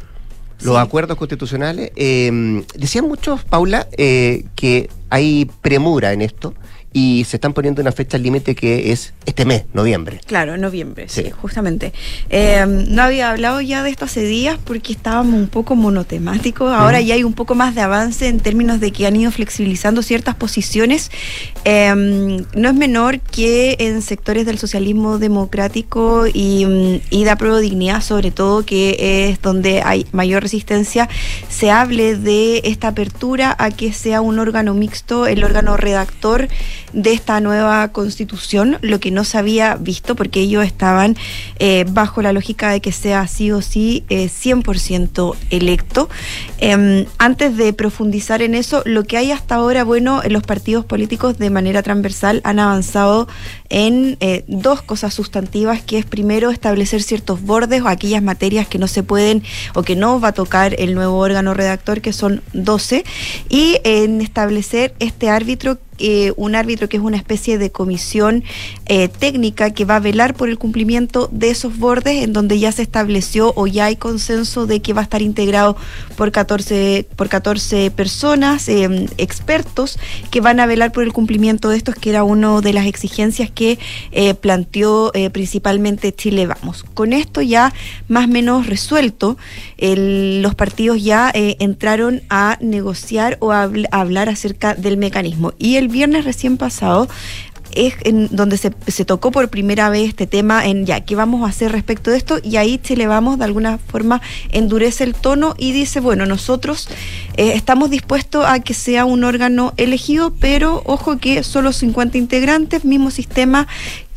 los 0.60 0.76
acuerdos 0.78 1.16
constitucionales. 1.18 1.90
Eh, 1.94 2.64
decían 2.74 3.06
muchos, 3.06 3.44
Paula, 3.44 3.86
eh, 3.98 4.44
que 4.54 4.88
hay 5.10 5.50
premura 5.60 6.12
en 6.12 6.22
esto 6.22 6.54
y 6.92 7.24
se 7.24 7.36
están 7.36 7.52
poniendo 7.52 7.82
una 7.82 7.92
fecha 7.92 8.18
límite 8.18 8.54
que 8.54 8.92
es 8.92 9.12
este 9.26 9.44
mes, 9.44 9.64
noviembre. 9.74 10.20
Claro, 10.26 10.56
noviembre, 10.56 11.08
sí, 11.08 11.30
justamente. 11.30 11.92
Eh, 12.30 12.64
no 12.66 13.02
había 13.02 13.30
hablado 13.30 13.60
ya 13.60 13.82
de 13.82 13.90
esto 13.90 14.06
hace 14.06 14.22
días 14.22 14.58
porque 14.64 14.92
estábamos 14.92 15.34
un 15.34 15.48
poco 15.48 15.76
monotemáticos. 15.76 16.72
Ahora 16.72 17.00
ya 17.00 17.14
hay 17.14 17.24
un 17.24 17.34
poco 17.34 17.54
más 17.54 17.74
de 17.74 17.82
avance 17.82 18.28
en 18.28 18.40
términos 18.40 18.80
de 18.80 18.90
que 18.90 19.06
han 19.06 19.16
ido 19.16 19.30
flexibilizando 19.30 20.02
ciertas 20.02 20.34
posiciones. 20.34 21.10
Eh, 21.64 21.94
no 22.54 22.68
es 22.68 22.74
menor 22.74 23.20
que 23.20 23.76
en 23.80 24.00
sectores 24.02 24.46
del 24.46 24.58
socialismo 24.58 25.18
democrático 25.18 26.26
y, 26.26 26.64
mm, 26.64 27.00
y 27.10 27.24
de 27.24 27.30
apruebo 27.30 27.58
dignidad, 27.58 28.02
sobre 28.02 28.30
todo, 28.30 28.64
que 28.64 29.28
es 29.30 29.42
donde 29.42 29.82
hay 29.82 30.06
mayor 30.12 30.42
resistencia, 30.42 31.08
se 31.48 31.70
hable 31.70 32.16
de 32.16 32.62
esta 32.64 32.88
apertura 32.88 33.54
a 33.58 33.70
que 33.70 33.92
sea 33.92 34.20
un 34.20 34.38
órgano 34.38 34.74
mixto, 34.74 35.26
el 35.26 35.44
órgano 35.44 35.76
redactor 35.76 36.48
de 36.92 37.12
esta 37.12 37.40
nueva 37.40 37.88
constitución, 37.88 38.78
lo 38.82 39.00
que 39.00 39.10
no 39.10 39.24
se 39.24 39.38
había 39.38 39.76
visto 39.76 40.16
porque 40.16 40.40
ellos 40.40 40.64
estaban 40.64 41.16
eh, 41.58 41.84
bajo 41.88 42.22
la 42.22 42.32
lógica 42.32 42.70
de 42.70 42.80
que 42.80 42.92
sea 42.92 43.26
sí 43.28 43.50
o 43.52 43.62
sí 43.62 44.04
eh, 44.08 44.28
100% 44.28 45.36
electo. 45.50 46.08
Eh, 46.58 47.06
antes 47.18 47.56
de 47.56 47.72
profundizar 47.72 48.42
en 48.42 48.54
eso, 48.54 48.82
lo 48.84 49.04
que 49.04 49.16
hay 49.16 49.32
hasta 49.32 49.56
ahora, 49.56 49.84
bueno, 49.84 50.22
los 50.28 50.42
partidos 50.42 50.84
políticos 50.84 51.38
de 51.38 51.50
manera 51.50 51.82
transversal 51.82 52.40
han 52.44 52.58
avanzado 52.58 53.28
en 53.68 54.16
eh, 54.20 54.44
dos 54.46 54.82
cosas 54.82 55.14
sustantivas, 55.14 55.82
que 55.82 55.98
es 55.98 56.06
primero 56.06 56.50
establecer 56.50 57.02
ciertos 57.02 57.42
bordes 57.42 57.82
o 57.82 57.88
aquellas 57.88 58.22
materias 58.22 58.66
que 58.66 58.78
no 58.78 58.88
se 58.88 59.02
pueden 59.02 59.42
o 59.74 59.82
que 59.82 59.96
no 59.96 60.20
va 60.20 60.28
a 60.28 60.32
tocar 60.32 60.74
el 60.78 60.94
nuevo 60.94 61.18
órgano 61.18 61.54
redactor, 61.54 62.00
que 62.00 62.12
son 62.12 62.42
12, 62.52 63.04
y 63.48 63.78
en 63.84 64.20
establecer 64.20 64.94
este 64.98 65.30
árbitro 65.30 65.78
eh, 65.98 66.32
un 66.36 66.54
árbitro 66.54 66.88
que 66.88 66.96
es 66.96 67.02
una 67.02 67.16
especie 67.16 67.58
de 67.58 67.70
comisión 67.70 68.44
eh, 68.86 69.08
técnica 69.08 69.70
que 69.72 69.84
va 69.84 69.96
a 69.96 70.00
velar 70.00 70.34
por 70.34 70.48
el 70.48 70.58
cumplimiento 70.58 71.28
de 71.32 71.50
esos 71.50 71.76
bordes, 71.78 72.22
en 72.22 72.32
donde 72.32 72.58
ya 72.58 72.70
se 72.72 72.82
estableció 72.82 73.52
o 73.56 73.66
ya 73.66 73.86
hay 73.86 73.96
consenso 73.96 74.66
de 74.66 74.80
que 74.80 74.92
va 74.92 75.00
a 75.00 75.04
estar 75.04 75.22
integrado 75.22 75.76
por 76.16 76.30
14, 76.30 77.06
por 77.16 77.28
14 77.28 77.90
personas, 77.90 78.68
eh, 78.68 79.06
expertos, 79.18 79.98
que 80.30 80.40
van 80.40 80.60
a 80.60 80.66
velar 80.66 80.92
por 80.92 81.02
el 81.02 81.12
cumplimiento 81.12 81.68
de 81.68 81.76
estos, 81.76 81.94
que 81.96 82.10
era 82.10 82.22
una 82.22 82.60
de 82.60 82.72
las 82.72 82.86
exigencias 82.86 83.50
que 83.50 83.78
planteó 84.40 85.12
principalmente 85.32 86.14
Chile 86.14 86.46
Vamos. 86.46 86.84
Con 86.94 87.12
esto 87.12 87.42
ya 87.42 87.72
más 88.08 88.26
o 88.26 88.28
menos 88.28 88.66
resuelto, 88.66 89.36
el, 89.76 90.42
los 90.42 90.54
partidos 90.54 91.02
ya 91.02 91.30
entraron 91.34 92.22
a 92.30 92.56
negociar 92.60 93.36
o 93.40 93.52
a, 93.52 93.62
a 93.62 94.00
hablar 94.00 94.28
acerca 94.28 94.74
del 94.74 94.96
mecanismo. 94.96 95.52
Y 95.58 95.76
el 95.76 95.87
viernes 95.88 96.24
recién 96.24 96.56
pasado 96.56 97.08
es 97.72 97.94
en 98.02 98.28
donde 98.30 98.56
se, 98.56 98.72
se 98.86 99.04
tocó 99.04 99.30
por 99.30 99.48
primera 99.48 99.90
vez 99.90 100.08
este 100.08 100.26
tema 100.26 100.66
en 100.66 100.86
ya, 100.86 101.00
¿qué 101.00 101.14
vamos 101.14 101.44
a 101.44 101.50
hacer 101.50 101.72
respecto 101.72 102.10
de 102.10 102.16
esto? 102.16 102.38
Y 102.42 102.56
ahí 102.56 102.78
Chile 102.78 103.06
Vamos 103.06 103.38
de 103.38 103.44
alguna 103.44 103.78
forma 103.78 104.20
endurece 104.50 105.04
el 105.04 105.14
tono 105.14 105.54
y 105.58 105.72
dice, 105.72 106.00
bueno, 106.00 106.26
nosotros 106.26 106.88
eh, 107.36 107.52
estamos 107.54 107.90
dispuestos 107.90 108.44
a 108.46 108.60
que 108.60 108.74
sea 108.74 109.04
un 109.04 109.24
órgano 109.24 109.74
elegido, 109.76 110.32
pero 110.40 110.82
ojo 110.86 111.18
que 111.18 111.42
solo 111.42 111.72
50 111.72 112.18
integrantes, 112.18 112.84
mismo 112.84 113.10
sistema 113.10 113.68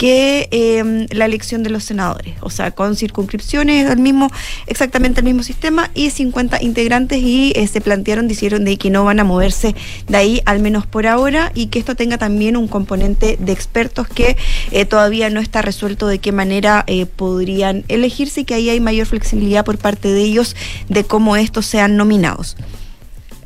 que 0.02 0.47
eh, 0.49 1.06
la 1.12 1.26
elección 1.26 1.62
de 1.62 1.70
los 1.70 1.84
senadores, 1.84 2.34
o 2.41 2.49
sea, 2.49 2.72
con 2.72 2.95
circunscripciones, 2.95 3.88
el 3.88 3.99
mismo, 3.99 4.32
exactamente 4.66 5.20
el 5.20 5.26
mismo 5.26 5.43
sistema 5.43 5.91
y 5.93 6.10
50 6.10 6.58
integrantes 6.64 7.20
y 7.20 7.54
eh, 7.56 7.68
se 7.68 7.82
plantearon, 7.82 8.28
dijeron 8.28 8.66
de 8.66 8.78
que 8.78 8.89
no 8.89 9.06
van 9.06 9.20
a 9.20 9.24
moverse 9.24 9.76
de 10.08 10.18
ahí, 10.18 10.41
al 10.47 10.60
menos 10.60 10.88
por 10.88 11.06
ahora, 11.06 11.52
y 11.54 11.68
que 11.68 11.78
esto 11.78 11.93
tenga 11.93 12.18
también 12.18 12.58
un 12.58 12.68
componente 12.68 13.38
de 13.39 13.52
expertos 13.52 14.08
que 14.08 14.38
eh, 14.72 14.86
todavía 14.86 15.30
no 15.30 15.39
está 15.39 15.62
resuelto 15.62 16.08
de 16.08 16.18
qué 16.18 16.32
manera 16.32 16.84
eh, 16.88 17.06
podrían 17.06 17.86
elegirse 17.88 18.41
y 18.41 18.45
que 18.45 18.56
ahí 18.56 18.72
hay 18.72 18.80
mayor 18.80 19.06
flexibilidad 19.06 19.64
por 19.64 19.78
parte 19.78 20.08
de 20.08 20.22
ellos 20.24 20.56
de 20.89 21.04
cómo 21.04 21.36
estos 21.36 21.68
sean 21.68 21.95
nominados 21.95 22.58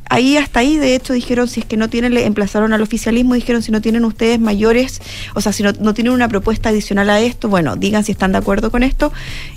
ahí 0.09 0.37
hasta 0.37 0.59
ahí, 0.59 0.77
de 0.77 0.95
hecho, 0.95 1.13
dijeron 1.13 1.47
si 1.47 1.61
es 1.61 1.65
que 1.65 1.77
no 1.77 1.89
tienen, 1.89 2.13
le 2.13 2.25
emplazaron 2.25 2.73
al 2.73 2.81
oficialismo, 2.81 3.33
dijeron 3.33 3.61
si 3.61 3.71
no 3.71 3.81
tienen 3.81 4.05
ustedes 4.05 4.39
mayores, 4.39 5.01
o 5.33 5.41
sea, 5.41 5.53
si 5.53 5.63
no, 5.63 5.71
no 5.79 5.93
tienen 5.93 6.13
una 6.13 6.27
propuesta 6.27 6.69
adicional 6.69 7.09
a 7.09 7.19
esto, 7.19 7.49
bueno, 7.49 7.75
digan 7.75 8.03
si 8.03 8.11
están 8.11 8.31
de 8.31 8.37
acuerdo 8.37 8.71
con 8.71 8.83
esto, 8.83 9.11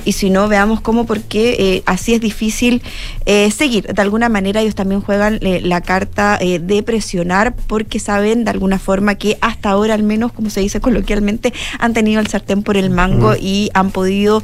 y 0.04 0.12
si 0.12 0.30
no, 0.30 0.48
veamos 0.48 0.80
cómo, 0.80 1.06
porque 1.06 1.56
eh, 1.58 1.82
así 1.86 2.14
es 2.14 2.20
difícil 2.20 2.82
eh, 3.26 3.50
seguir. 3.50 3.86
De 3.86 4.02
alguna 4.02 4.28
manera 4.28 4.60
ellos 4.60 4.74
también 4.74 5.00
juegan 5.00 5.38
eh, 5.42 5.60
la 5.62 5.80
carta 5.80 6.38
de 6.38 6.82
presionar, 6.82 7.54
porque 7.66 7.98
saben 7.98 8.44
de 8.44 8.50
alguna 8.50 8.78
forma 8.78 9.16
que 9.16 9.38
hasta 9.40 9.70
ahora, 9.70 9.94
al 9.94 10.02
menos, 10.02 10.32
como 10.32 10.50
se 10.50 10.60
dice 10.60 10.80
coloquialmente, 10.80 11.52
han 11.78 11.92
tenido 11.92 12.20
el 12.20 12.26
sartén 12.26 12.62
por 12.62 12.76
el 12.76 12.90
mango 12.90 13.34
y 13.34 13.70
han 13.74 13.90
podido 13.90 14.42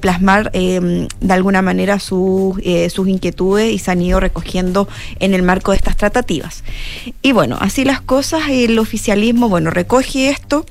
plasmar 0.00 0.50
eh, 0.52 1.08
de 1.20 1.32
alguna 1.32 1.62
manera 1.62 1.98
sus, 1.98 2.58
eh, 2.62 2.90
sus 2.90 3.08
inquietudes 3.08 3.72
y 3.72 3.78
se 3.78 3.90
han 3.90 4.02
ido 4.02 4.20
recogiendo 4.20 4.88
en 5.18 5.34
el 5.34 5.41
marco 5.42 5.72
de 5.72 5.78
estas 5.78 5.96
tratativas. 5.96 6.64
Y 7.22 7.32
bueno, 7.32 7.56
así 7.60 7.84
las 7.84 8.00
cosas, 8.00 8.42
el 8.48 8.78
oficialismo, 8.78 9.48
bueno, 9.48 9.70
recoge 9.70 10.30
esto. 10.30 10.66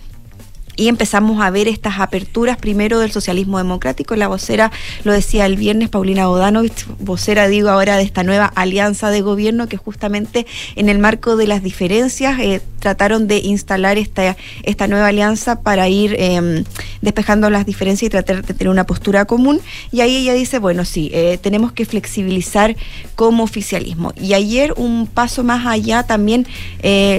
Y 0.76 0.88
empezamos 0.88 1.44
a 1.44 1.50
ver 1.50 1.68
estas 1.68 2.00
aperturas 2.00 2.58
primero 2.58 3.00
del 3.00 3.12
socialismo 3.12 3.58
democrático. 3.58 4.16
La 4.16 4.28
vocera 4.28 4.72
lo 5.04 5.12
decía 5.12 5.46
el 5.46 5.58
viernes, 5.58 5.90
Paulina 5.90 6.28
Bodanovich, 6.28 6.86
vocera, 7.00 7.48
digo 7.48 7.70
ahora, 7.70 7.98
de 7.98 8.04
esta 8.04 8.24
nueva 8.24 8.46
alianza 8.46 9.10
de 9.10 9.22
gobierno 9.22 9.68
que 9.68 9.78
justamente 9.78 10.46
en 10.76 10.88
el 10.88 11.00
marco 11.00 11.36
de 11.36 11.48
las 11.48 11.62
diferencias 11.62 12.40
eh, 12.40 12.62
trataron 12.80 13.28
de 13.28 13.40
instalar 13.40 13.98
esta, 13.98 14.38
esta 14.64 14.88
nueva 14.88 15.08
alianza 15.08 15.62
para 15.62 15.90
ir 15.90 16.16
eh, 16.18 16.64
despejando 17.02 17.50
las 17.50 17.66
diferencias 17.66 18.08
y 18.08 18.10
tratar 18.10 18.44
de 18.44 18.54
tener 18.54 18.70
una 18.70 18.86
postura 18.86 19.26
común. 19.26 19.60
Y 19.92 20.02
ahí 20.02 20.16
ella 20.16 20.34
dice, 20.34 20.58
bueno, 20.58 20.86
sí, 20.86 21.12
eh, 21.14 21.38
tenemos 21.42 21.74
que 21.74 21.86
flexibilizar 21.86 22.76
como 23.16 23.44
oficialismo. 23.44 24.14
Y 24.16 24.34
ayer 24.34 24.74
un 24.78 25.06
paso 25.06 25.44
más 25.44 25.68
allá 25.68 26.04
también 26.04 26.48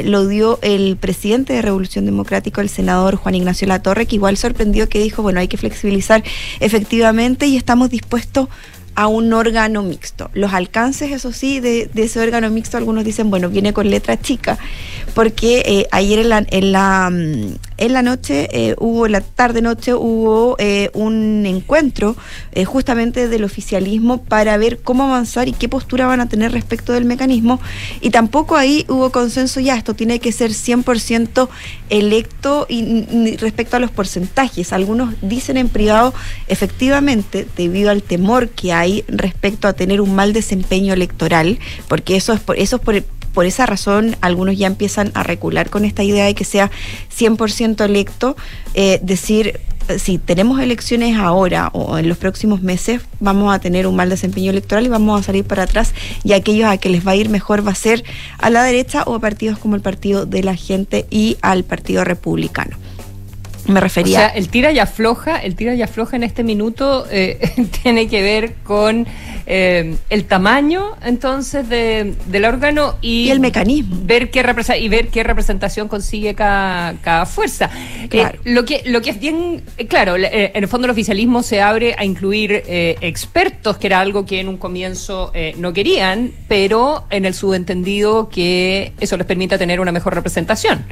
lo 0.04 0.26
dio 0.26 0.58
el 0.62 0.96
presidente 0.96 1.52
de 1.52 1.62
Revolución 1.62 2.06
Democrática, 2.06 2.60
el 2.60 2.68
senador 2.68 3.16
Juan 3.16 3.34
Ignacio 3.42 3.68
Latorre, 3.68 4.06
que 4.06 4.16
igual 4.16 4.36
sorprendió 4.36 4.88
que 4.88 5.00
dijo, 5.00 5.22
bueno, 5.22 5.40
hay 5.40 5.48
que 5.48 5.56
flexibilizar 5.56 6.22
efectivamente 6.60 7.46
y 7.46 7.56
estamos 7.56 7.90
dispuestos 7.90 8.48
a 8.94 9.06
un 9.06 9.32
órgano 9.32 9.82
mixto. 9.82 10.30
Los 10.34 10.52
alcances, 10.52 11.12
eso 11.12 11.32
sí, 11.32 11.60
de, 11.60 11.90
ese 11.94 12.20
órgano 12.20 12.50
mixto, 12.50 12.76
algunos 12.76 13.04
dicen, 13.04 13.30
bueno, 13.30 13.48
viene 13.48 13.72
con 13.72 13.88
letra 13.88 14.20
chica, 14.20 14.58
porque 15.14 15.62
eh, 15.66 15.86
ayer 15.90 16.20
en 16.20 16.28
la, 16.28 16.46
en 16.48 16.72
la, 16.72 17.10
mm, 17.10 17.54
en 17.82 17.92
la 17.92 18.02
noche, 18.02 18.48
eh, 18.52 18.76
hubo, 18.78 19.08
la 19.08 19.20
tarde-noche, 19.20 19.92
hubo 19.92 20.54
eh, 20.60 20.90
un 20.94 21.44
encuentro 21.46 22.16
eh, 22.52 22.64
justamente 22.64 23.26
del 23.26 23.42
oficialismo 23.42 24.22
para 24.22 24.56
ver 24.56 24.78
cómo 24.78 25.02
avanzar 25.02 25.48
y 25.48 25.52
qué 25.52 25.68
postura 25.68 26.06
van 26.06 26.20
a 26.20 26.28
tener 26.28 26.52
respecto 26.52 26.92
del 26.92 27.04
mecanismo, 27.04 27.60
y 28.00 28.10
tampoco 28.10 28.54
ahí 28.54 28.86
hubo 28.88 29.10
consenso 29.10 29.58
ya, 29.58 29.76
esto 29.76 29.94
tiene 29.94 30.20
que 30.20 30.30
ser 30.30 30.52
100% 30.52 31.48
electo 31.90 32.66
y, 32.68 33.04
y 33.10 33.36
respecto 33.38 33.76
a 33.76 33.80
los 33.80 33.90
porcentajes. 33.90 34.72
Algunos 34.72 35.14
dicen 35.20 35.56
en 35.56 35.68
privado, 35.68 36.14
efectivamente, 36.46 37.48
debido 37.56 37.90
al 37.90 38.04
temor 38.04 38.50
que 38.50 38.72
hay 38.72 39.04
respecto 39.08 39.66
a 39.66 39.72
tener 39.72 40.00
un 40.00 40.14
mal 40.14 40.32
desempeño 40.32 40.94
electoral, 40.94 41.58
porque 41.88 42.14
eso 42.14 42.32
es 42.32 42.38
por, 42.38 42.56
eso 42.56 42.76
es 42.76 42.82
por, 42.82 42.94
por 43.32 43.46
esa 43.46 43.66
razón 43.66 44.16
algunos 44.20 44.56
ya 44.56 44.66
empiezan 44.66 45.10
a 45.14 45.22
recular 45.22 45.70
con 45.70 45.84
esta 45.84 46.02
idea 46.02 46.24
de 46.24 46.34
que 46.34 46.44
sea 46.44 46.70
100% 47.16 47.84
electo, 47.84 48.36
eh, 48.74 49.00
decir, 49.02 49.60
eh, 49.88 49.98
si 49.98 50.18
tenemos 50.18 50.60
elecciones 50.60 51.16
ahora 51.16 51.68
o 51.72 51.98
en 51.98 52.08
los 52.08 52.18
próximos 52.18 52.62
meses, 52.62 53.02
vamos 53.20 53.54
a 53.54 53.58
tener 53.58 53.86
un 53.86 53.96
mal 53.96 54.08
desempeño 54.08 54.50
electoral 54.50 54.86
y 54.86 54.88
vamos 54.88 55.20
a 55.20 55.24
salir 55.24 55.44
para 55.44 55.64
atrás 55.64 55.94
y 56.24 56.32
aquellos 56.32 56.68
a 56.68 56.76
que 56.76 56.88
les 56.88 57.06
va 57.06 57.12
a 57.12 57.16
ir 57.16 57.28
mejor 57.28 57.66
va 57.66 57.72
a 57.72 57.76
ser 57.76 58.04
a 58.38 58.50
la 58.50 58.62
derecha 58.62 59.02
o 59.06 59.14
a 59.14 59.20
partidos 59.20 59.58
como 59.58 59.76
el 59.76 59.82
Partido 59.82 60.26
de 60.26 60.42
la 60.42 60.54
Gente 60.54 61.06
y 61.10 61.36
al 61.42 61.64
Partido 61.64 62.04
Republicano. 62.04 62.76
Me 63.66 63.80
refería. 63.80 64.18
O 64.18 64.20
sea, 64.20 64.28
el 64.28 64.48
tira 64.48 64.72
y 64.72 64.78
afloja, 64.78 65.36
el 65.36 65.54
tira 65.54 65.74
y 65.74 65.82
afloja 65.82 66.16
en 66.16 66.24
este 66.24 66.42
minuto 66.44 67.06
eh, 67.10 67.38
tiene 67.82 68.08
que 68.08 68.22
ver 68.22 68.54
con 68.64 69.06
eh, 69.46 69.96
el 70.10 70.24
tamaño 70.24 70.96
entonces 71.02 71.68
de, 71.68 72.14
del 72.26 72.44
órgano 72.44 72.96
y, 73.00 73.30
el 73.30 73.40
mecanismo. 73.40 73.96
Ver 74.04 74.30
qué 74.30 74.42
y 74.78 74.88
ver 74.88 75.08
qué 75.08 75.22
representación 75.22 75.88
consigue 75.88 76.34
cada, 76.34 76.94
cada 77.02 77.26
fuerza. 77.26 77.70
Eh, 78.10 78.24
lo, 78.44 78.64
que, 78.64 78.82
lo 78.86 79.00
que 79.00 79.10
es 79.10 79.20
bien, 79.20 79.62
claro, 79.88 80.16
en 80.16 80.50
el 80.54 80.68
fondo 80.68 80.86
el 80.86 80.90
oficialismo 80.90 81.42
se 81.42 81.60
abre 81.60 81.94
a 81.96 82.04
incluir 82.04 82.62
expertos, 82.66 83.78
que 83.78 83.86
era 83.86 84.00
algo 84.00 84.26
que 84.26 84.40
en 84.40 84.48
un 84.48 84.56
comienzo 84.56 85.32
no 85.56 85.72
querían, 85.72 86.32
pero 86.48 87.04
en 87.10 87.24
el 87.24 87.34
subentendido 87.34 88.28
que 88.28 88.92
eso 89.00 89.16
les 89.16 89.26
permita 89.26 89.58
tener 89.58 89.80
una 89.80 89.92
mejor 89.92 90.14
representación. 90.14 90.84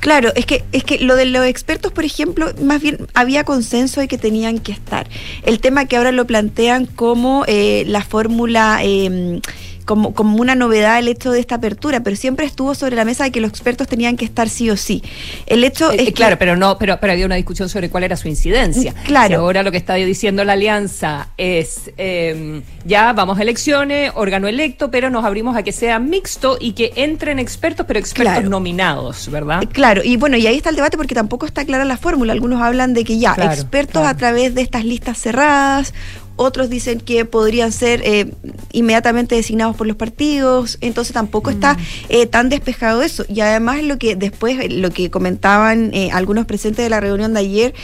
Claro, 0.00 0.32
es 0.34 0.46
que, 0.46 0.64
es 0.72 0.84
que 0.84 0.98
lo 0.98 1.16
de 1.16 1.24
los 1.26 1.46
expertos, 1.46 1.92
por 1.96 2.04
ejemplo, 2.04 2.52
más 2.62 2.82
bien 2.82 2.98
había 3.14 3.42
consenso 3.44 4.00
de 4.00 4.06
que 4.06 4.18
tenían 4.18 4.58
que 4.58 4.70
estar. 4.70 5.08
El 5.42 5.60
tema 5.60 5.86
que 5.86 5.96
ahora 5.96 6.12
lo 6.12 6.26
plantean 6.26 6.86
como 6.86 7.44
eh, 7.48 7.84
la 7.88 8.02
fórmula... 8.02 8.80
Eh, 8.84 9.40
como, 9.86 10.12
como 10.12 10.38
una 10.38 10.54
novedad 10.54 10.98
el 10.98 11.08
hecho 11.08 11.30
de 11.30 11.40
esta 11.40 11.54
apertura, 11.54 12.00
pero 12.00 12.16
siempre 12.16 12.44
estuvo 12.44 12.74
sobre 12.74 12.96
la 12.96 13.04
mesa 13.04 13.24
de 13.24 13.30
que 13.30 13.40
los 13.40 13.50
expertos 13.50 13.86
tenían 13.86 14.16
que 14.16 14.24
estar 14.24 14.48
sí 14.48 14.68
o 14.68 14.76
sí. 14.76 15.02
El 15.46 15.64
hecho 15.64 15.90
eh, 15.92 16.08
es 16.08 16.12
claro, 16.12 16.36
pero 16.38 16.56
no, 16.56 16.76
pero, 16.76 16.98
pero 17.00 17.12
había 17.12 17.24
una 17.24 17.36
discusión 17.36 17.68
sobre 17.68 17.88
cuál 17.88 18.04
era 18.04 18.16
su 18.16 18.28
incidencia. 18.28 18.92
Mm, 18.92 19.06
claro. 19.06 19.40
ahora 19.40 19.62
lo 19.62 19.70
que 19.70 19.78
está 19.78 19.94
diciendo 19.94 20.44
la 20.44 20.54
alianza 20.54 21.28
es 21.38 21.92
em, 21.96 22.62
ya 22.84 23.12
vamos 23.12 23.38
a 23.38 23.42
elecciones, 23.42 24.10
órgano 24.16 24.48
electo, 24.48 24.90
pero 24.90 25.08
nos 25.08 25.24
abrimos 25.24 25.56
a 25.56 25.62
que 25.62 25.72
sea 25.72 25.98
mixto 26.00 26.58
y 26.60 26.72
que 26.72 26.92
entren 26.96 27.38
expertos, 27.38 27.86
pero 27.86 28.00
expertos 28.00 28.44
nominados, 28.44 29.30
¿verdad? 29.30 29.62
Eh, 29.62 29.68
claro, 29.68 30.02
y 30.04 30.16
bueno, 30.16 30.36
y 30.36 30.46
ahí 30.48 30.56
está 30.56 30.70
el 30.70 30.76
debate 30.76 30.96
porque 30.96 31.14
tampoco 31.14 31.46
está 31.46 31.64
clara 31.64 31.84
la 31.84 31.96
fórmula. 31.96 32.32
Algunos 32.32 32.60
hablan 32.60 32.92
de 32.92 33.04
que 33.04 33.18
ya, 33.18 33.34
expertos 33.34 34.04
a 34.04 34.16
través 34.16 34.54
de 34.54 34.62
estas 34.62 34.84
listas 34.84 35.18
cerradas, 35.18 35.94
otros 36.36 36.70
dicen 36.70 37.00
que 37.00 37.24
podrían 37.24 37.72
ser 37.72 38.02
eh, 38.04 38.32
inmediatamente 38.72 39.34
designados 39.34 39.76
por 39.76 39.86
los 39.86 39.96
partidos, 39.96 40.78
entonces 40.80 41.14
tampoco 41.14 41.50
está 41.50 41.74
mm. 41.74 41.78
eh, 42.10 42.26
tan 42.26 42.48
despejado 42.48 43.02
eso. 43.02 43.24
Y 43.28 43.40
además 43.40 43.82
lo 43.82 43.98
que 43.98 44.16
después, 44.16 44.58
eh, 44.60 44.68
lo 44.68 44.90
que 44.90 45.10
comentaban 45.10 45.92
algunos 46.12 46.46
presentes 46.46 46.84
de 46.84 46.90
la 46.90 47.00
reunión 47.00 47.34
de 47.34 47.40
ayer, 47.40 47.74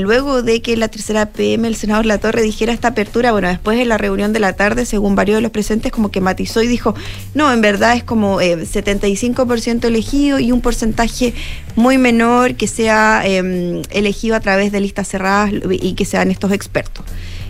luego 0.00 0.42
de 0.42 0.62
que 0.62 0.76
la 0.76 0.88
tercera 0.88 1.26
PM, 1.26 1.68
el 1.68 1.76
senador 1.76 2.06
La 2.06 2.18
Torre, 2.18 2.42
dijera 2.42 2.72
esta 2.72 2.88
apertura, 2.88 3.32
bueno, 3.32 3.48
después 3.48 3.78
en 3.78 3.88
la 3.88 3.98
reunión 3.98 4.32
de 4.32 4.40
la 4.40 4.54
tarde, 4.54 4.86
según 4.86 5.14
varios 5.14 5.36
de 5.36 5.42
los 5.42 5.50
presentes, 5.50 5.92
como 5.92 6.10
que 6.10 6.20
matizó 6.20 6.62
y 6.62 6.66
dijo, 6.66 6.94
no, 7.34 7.52
en 7.52 7.60
verdad 7.60 7.94
es 7.96 8.04
como 8.04 8.40
75% 8.40 9.84
elegido 9.84 10.38
y 10.38 10.52
un 10.52 10.60
porcentaje 10.60 11.34
muy 11.76 11.98
menor 11.98 12.54
que 12.54 12.66
sea 12.66 13.22
em, 13.24 13.82
elegido 13.90 14.34
a 14.34 14.40
través 14.40 14.72
de 14.72 14.80
listas 14.80 15.08
cerradas 15.08 15.52
y 15.70 15.94
que 15.94 16.04
sean 16.04 16.30
estos 16.30 16.52
expertos. 16.52 17.04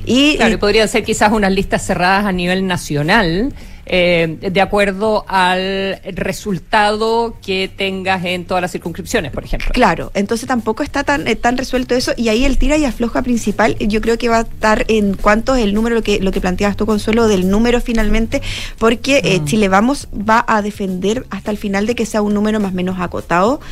Y, 0.09 0.37
claro, 0.37 0.59
podrían 0.59 0.89
ser 0.89 1.05
quizás 1.05 1.33
unas 1.33 1.53
listas 1.53 1.85
cerradas 1.85 2.25
a 2.25 2.33
nivel 2.33 2.67
nacional. 2.67 3.53
Eh, 3.91 4.37
de 4.53 4.61
acuerdo 4.61 5.25
al 5.29 5.99
resultado 6.05 7.39
que 7.41 7.71
tengas 7.75 8.23
en 8.27 8.45
todas 8.45 8.61
las 8.61 8.73
circunscripciones, 8.73 9.33
por 9.33 9.45
ejemplo. 9.45 9.71
Claro, 9.73 10.11
entonces 10.13 10.47
tampoco 10.47 10.83
está 10.83 11.05
tan, 11.05 11.27
eh, 11.27 11.37
tan 11.37 11.57
resuelto 11.57 11.95
eso 11.95 12.13
y 12.15 12.29
ahí 12.29 12.45
el 12.45 12.59
tira 12.59 12.77
y 12.77 12.85
afloja 12.85 13.23
principal 13.23 13.79
yo 13.79 14.03
creo 14.03 14.19
que 14.19 14.29
va 14.29 14.39
a 14.39 14.41
estar 14.43 14.85
en 14.89 15.15
cuánto 15.15 15.55
es 15.55 15.65
el 15.65 15.73
número, 15.73 15.95
lo 15.95 16.03
que, 16.03 16.21
lo 16.21 16.33
que 16.33 16.41
planteabas 16.43 16.77
tú, 16.77 16.85
Consuelo, 16.85 17.29
del 17.29 17.49
número 17.49 17.81
finalmente, 17.81 18.43
porque 18.77 19.23
eh, 19.25 19.41
mm. 19.41 19.45
Chile 19.47 19.69
Vamos 19.69 20.09
va 20.13 20.45
a 20.47 20.61
defender 20.61 21.25
hasta 21.31 21.51
el 21.51 21.57
final 21.57 21.87
de 21.87 21.95
que 21.95 22.05
sea 22.05 22.21
un 22.21 22.35
número 22.35 22.61
más 22.61 22.73
o 22.73 22.75
menos 22.75 23.01
acotado, 23.01 23.63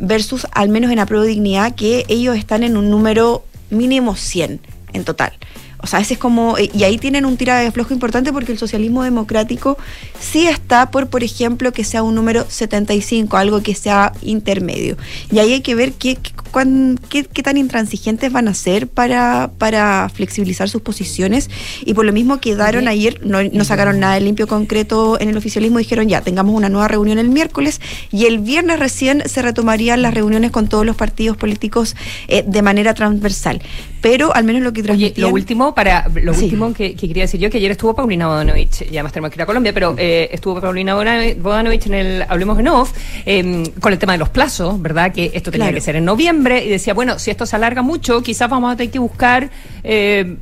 versus 0.00 0.48
al 0.50 0.68
menos 0.68 0.90
en 0.90 0.98
apruebo 0.98 1.24
dignidad 1.24 1.76
que 1.76 2.06
ellos 2.08 2.36
están 2.36 2.64
en 2.64 2.76
un 2.76 2.90
número 2.90 3.44
mínimo 3.70 4.16
100 4.16 4.77
en 4.98 5.04
total. 5.04 5.32
O 5.80 5.86
sea, 5.86 6.00
ese 6.00 6.14
es 6.14 6.18
como, 6.18 6.58
eh, 6.58 6.70
y 6.74 6.82
ahí 6.82 6.98
tienen 6.98 7.24
un 7.24 7.36
tira 7.36 7.58
de 7.58 7.70
flojo 7.70 7.94
importante 7.94 8.32
porque 8.32 8.50
el 8.52 8.58
socialismo 8.58 9.04
democrático 9.04 9.78
sí 10.18 10.46
está 10.46 10.90
por, 10.90 11.08
por 11.08 11.22
ejemplo, 11.22 11.72
que 11.72 11.84
sea 11.84 12.02
un 12.02 12.16
número 12.16 12.44
75, 12.48 13.36
algo 13.36 13.62
que 13.62 13.74
sea 13.74 14.12
intermedio. 14.22 14.96
Y 15.30 15.38
ahí 15.38 15.52
hay 15.52 15.60
que 15.60 15.76
ver 15.76 15.92
qué, 15.92 16.18
qué, 17.08 17.24
qué, 17.24 17.42
tan 17.42 17.56
intransigentes 17.56 18.32
van 18.32 18.48
a 18.48 18.54
ser 18.54 18.88
para, 18.88 19.52
para 19.56 20.08
flexibilizar 20.12 20.68
sus 20.68 20.82
posiciones. 20.82 21.48
Y 21.84 21.94
por 21.94 22.04
lo 22.04 22.12
mismo 22.12 22.40
quedaron 22.40 22.88
ayer, 22.88 23.24
no, 23.24 23.42
no 23.42 23.64
sacaron 23.64 24.00
nada 24.00 24.14
de 24.14 24.20
limpio 24.20 24.48
concreto 24.48 25.20
en 25.20 25.28
el 25.28 25.36
oficialismo, 25.36 25.78
dijeron 25.78 26.08
ya, 26.08 26.22
tengamos 26.22 26.56
una 26.56 26.68
nueva 26.68 26.88
reunión 26.88 27.18
el 27.18 27.28
miércoles 27.28 27.80
y 28.10 28.26
el 28.26 28.40
viernes 28.40 28.80
recién 28.80 29.22
se 29.26 29.42
retomarían 29.42 30.02
las 30.02 30.12
reuniones 30.12 30.50
con 30.50 30.68
todos 30.68 30.84
los 30.84 30.96
partidos 30.96 31.36
políticos 31.36 31.94
eh, 32.26 32.44
de 32.44 32.62
manera 32.62 32.94
transversal. 32.94 33.62
Pero 34.00 34.34
al 34.34 34.44
menos 34.44 34.62
lo 34.62 34.72
que 34.72 34.82
transmitían... 34.82 35.28
lo 35.28 35.34
último 35.34 35.74
para 35.74 36.08
lo 36.08 36.32
último 36.32 36.72
que, 36.72 36.94
quería 36.94 37.24
decir 37.24 37.40
yo, 37.40 37.50
que 37.50 37.58
ayer 37.58 37.70
estuvo 37.70 37.94
Paulina 37.94 38.26
Bodanovich, 38.26 38.88
ya 38.90 39.02
más 39.02 39.12
tenemos 39.12 39.30
que 39.30 39.36
ir 39.36 39.42
a 39.42 39.46
Colombia, 39.46 39.72
pero 39.72 39.94
eh, 39.98 40.28
estuvo 40.32 40.60
Paulina 40.60 40.94
Bodanovich 40.94 41.86
en 41.86 41.94
el 41.94 42.24
Hablemos 42.28 42.58
en 42.58 42.68
Off, 42.68 42.92
em, 43.26 43.64
con 43.80 43.92
el 43.92 43.98
tema 43.98 44.12
de 44.12 44.18
los 44.18 44.28
plazos, 44.28 44.80
¿verdad? 44.80 45.12
Que 45.12 45.30
esto 45.34 45.50
tenía 45.50 45.72
que 45.72 45.80
ser 45.80 45.96
en 45.96 46.04
noviembre, 46.04 46.64
y 46.64 46.68
decía, 46.68 46.94
bueno, 46.94 47.18
si 47.18 47.30
esto 47.30 47.46
se 47.46 47.56
alarga 47.56 47.82
mucho, 47.82 48.22
quizás 48.22 48.48
vamos 48.48 48.72
a 48.72 48.76
tener 48.76 48.92
que 48.92 48.98
buscar 48.98 49.50
eh, 49.82 50.36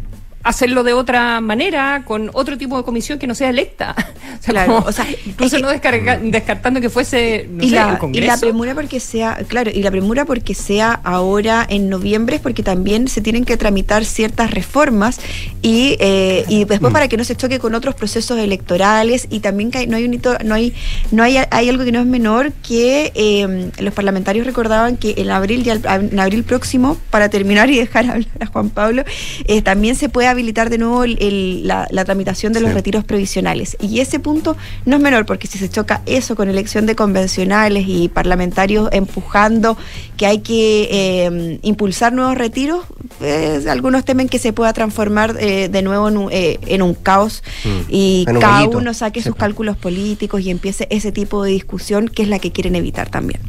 hacerlo 0.46 0.84
de 0.84 0.92
otra 0.92 1.40
manera, 1.40 2.04
con 2.06 2.30
otro 2.32 2.56
tipo 2.56 2.76
de 2.76 2.84
comisión 2.84 3.18
que 3.18 3.26
no 3.26 3.34
sea 3.34 3.50
electa. 3.50 3.94
O 4.36 4.42
sea, 4.46 4.52
claro, 4.52 4.84
o 4.86 4.92
sea, 4.92 5.06
incluso 5.26 5.58
no 5.58 5.68
descartando 5.70 6.80
que 6.80 6.90
fuese 6.90 7.48
y, 7.58 7.70
la, 7.70 7.98
y 8.12 8.20
la 8.20 8.36
premura 8.36 8.74
porque 8.74 9.00
sea, 9.00 9.38
claro, 9.48 9.70
y 9.72 9.82
la 9.82 9.90
premura 9.90 10.24
porque 10.26 10.54
sea 10.54 11.00
ahora 11.04 11.66
en 11.68 11.88
noviembre 11.88 12.36
es 12.36 12.42
porque 12.42 12.62
también 12.62 13.08
se 13.08 13.22
tienen 13.22 13.44
que 13.44 13.56
tramitar 13.56 14.04
ciertas 14.04 14.50
reformas 14.50 15.20
y, 15.62 15.96
eh, 16.00 16.44
y 16.48 16.64
después 16.64 16.90
mm. 16.90 16.94
para 16.94 17.08
que 17.08 17.16
no 17.16 17.24
se 17.24 17.34
choque 17.34 17.58
con 17.58 17.74
otros 17.74 17.94
procesos 17.94 18.38
electorales 18.38 19.26
y 19.30 19.40
también 19.40 19.70
que 19.70 19.86
no 19.86 19.96
hay 19.96 20.04
un 20.04 20.14
hito, 20.14 20.36
no 20.44 20.54
hay, 20.54 20.74
no 21.10 21.22
hay, 21.22 21.38
hay 21.50 21.68
algo 21.68 21.84
que 21.84 21.92
no 21.92 22.00
es 22.00 22.06
menor 22.06 22.52
que 22.52 23.12
eh, 23.14 23.70
los 23.78 23.94
parlamentarios 23.94 24.46
recordaban 24.46 24.96
que 24.96 25.14
en 25.16 25.30
abril, 25.30 25.64
ya 25.64 25.74
en 25.74 26.20
abril 26.20 26.44
próximo, 26.44 26.98
para 27.10 27.28
terminar 27.28 27.70
y 27.70 27.78
dejar 27.78 28.04
hablar 28.10 28.28
a 28.40 28.46
Juan 28.46 28.70
Pablo, 28.70 29.04
eh, 29.46 29.62
también 29.62 29.96
se 29.96 30.08
puede 30.08 30.28
habilitar 30.36 30.70
de 30.70 30.78
nuevo 30.78 31.04
la, 31.06 32.04
tramitación 32.04 32.52
de 32.52 32.60
los 32.60 32.72
retiros 32.72 33.04
previsionales. 33.04 33.76
Y 33.80 34.00
ese 34.00 34.20
punto 34.20 34.56
no 34.84 34.96
es 34.96 35.02
menor, 35.02 35.26
porque 35.26 35.46
si 35.46 35.58
se 35.58 35.68
choca 35.68 36.02
eso 36.06 36.36
con 36.36 36.48
elección 36.48 36.86
de 36.86 36.94
convencionales 36.94 37.84
y 37.88 38.08
parlamentarios 38.08 38.88
empujando 38.92 39.76
que 40.16 40.26
hay 40.26 40.38
que 40.38 40.88
eh, 40.90 41.58
impulsar 41.62 42.12
nuevos 42.12 42.36
retiros, 42.36 42.84
pues, 43.18 43.66
algunos 43.66 44.04
temen 44.04 44.28
que 44.28 44.38
se 44.38 44.52
pueda 44.52 44.72
transformar 44.72 45.36
eh, 45.40 45.68
de 45.68 45.82
nuevo 45.82 46.08
en 46.08 46.16
un, 46.16 46.28
eh, 46.32 46.58
caos 47.02 47.42
mm. 47.64 47.68
y 47.88 48.24
cada 48.40 48.68
uno 48.68 48.94
saque 48.94 49.22
sus 49.22 49.34
cálculos 49.34 49.76
políticos 49.76 50.40
y 50.42 50.50
empiece 50.50 50.86
ese 50.90 51.12
tipo 51.12 51.42
de 51.42 51.50
discusión 51.50 52.08
que 52.08 52.22
es 52.22 52.28
la 52.28 52.38
que 52.38 52.52
quieren 52.52 52.76
evitar 52.76 53.10
también. 53.10 53.40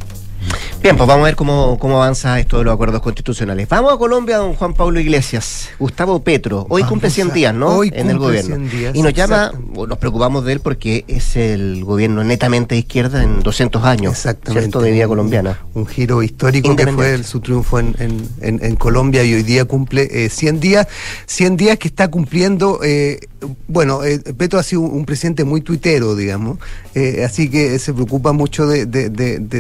Bien, 0.81 0.95
pues 0.95 1.07
vamos 1.07 1.23
a 1.23 1.25
ver 1.25 1.35
cómo, 1.35 1.77
cómo 1.79 1.97
avanza 2.01 2.39
esto 2.39 2.59
de 2.59 2.63
los 2.63 2.73
acuerdos 2.73 3.01
constitucionales. 3.01 3.67
Vamos 3.67 3.93
a 3.93 3.97
Colombia, 3.97 4.37
don 4.37 4.53
Juan 4.53 4.73
Pablo 4.73 4.99
Iglesias. 4.99 5.69
Gustavo 5.79 6.21
Petro, 6.21 6.65
hoy 6.69 6.83
cumple 6.83 7.09
100 7.09 7.33
días, 7.33 7.53
¿no? 7.53 7.69
Hoy 7.69 7.91
en 7.93 8.09
el 8.09 8.17
gobierno. 8.17 8.57
y 8.93 9.01
nos 9.01 9.13
llama, 9.13 9.51
nos 9.73 9.97
preocupamos 9.97 10.45
de 10.45 10.53
él 10.53 10.59
porque 10.59 11.03
es 11.07 11.35
el 11.35 11.83
gobierno 11.83 12.23
netamente 12.23 12.75
de 12.75 12.79
izquierda 12.79 13.23
en 13.23 13.41
200 13.41 13.83
años. 13.83 14.13
Exactamente. 14.13 14.77
De 14.79 14.91
vida 14.91 15.07
colombiana. 15.07 15.59
Un, 15.73 15.87
giro 15.87 16.21
histórico 16.21 16.75
que 16.75 16.87
fue 16.87 17.23
su 17.23 17.39
triunfo 17.39 17.79
en, 17.79 17.95
en, 18.41 18.75
Colombia 18.75 19.23
y 19.23 19.33
hoy 19.33 19.43
día 19.43 19.65
cumple 19.65 20.29
100 20.29 20.55
eh, 20.55 20.59
días. 20.59 20.87
100 21.25 21.57
días 21.57 21.77
que 21.79 21.87
está 21.87 22.09
cumpliendo. 22.09 22.79
Eh, 22.83 23.19
bueno, 23.67 24.03
eh, 24.03 24.19
Petro 24.19 24.59
ha 24.59 24.63
sido 24.63 24.81
un, 24.81 25.05
presidente 25.05 25.43
muy 25.43 25.61
tuitero, 25.61 26.15
digamos, 26.15 26.57
eh, 26.95 27.23
así 27.23 27.49
que 27.49 27.77
se 27.79 27.93
preocupa 27.93 28.31
mucho 28.31 28.65
de, 28.65 28.85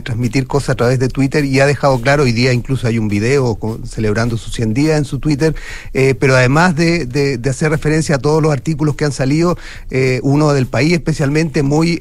transmitir 0.01 0.47
cosas 0.47 0.75
través 0.77 0.99
de 0.99 1.09
Twitter 1.09 1.43
y 1.43 1.59
ha 1.59 1.65
dejado 1.65 1.99
claro, 1.99 2.23
hoy 2.23 2.31
día 2.31 2.53
incluso 2.53 2.87
hay 2.87 2.97
un 2.97 3.07
video 3.07 3.57
celebrando 3.85 4.37
sus 4.37 4.53
100 4.53 4.73
días 4.73 4.97
en 4.97 5.05
su 5.05 5.19
Twitter, 5.19 5.55
eh, 5.93 6.15
pero 6.15 6.35
además 6.35 6.75
de, 6.75 7.39
hacer 7.47 7.71
referencia 7.71 8.15
a 8.15 8.19
todos 8.19 8.41
los 8.41 8.51
artículos 8.51 8.95
que 8.95 9.05
han 9.05 9.11
salido, 9.11 9.57
uno 10.21 10.53
del 10.53 10.67
país 10.67 10.93
especialmente 10.93 11.63
muy 11.63 11.99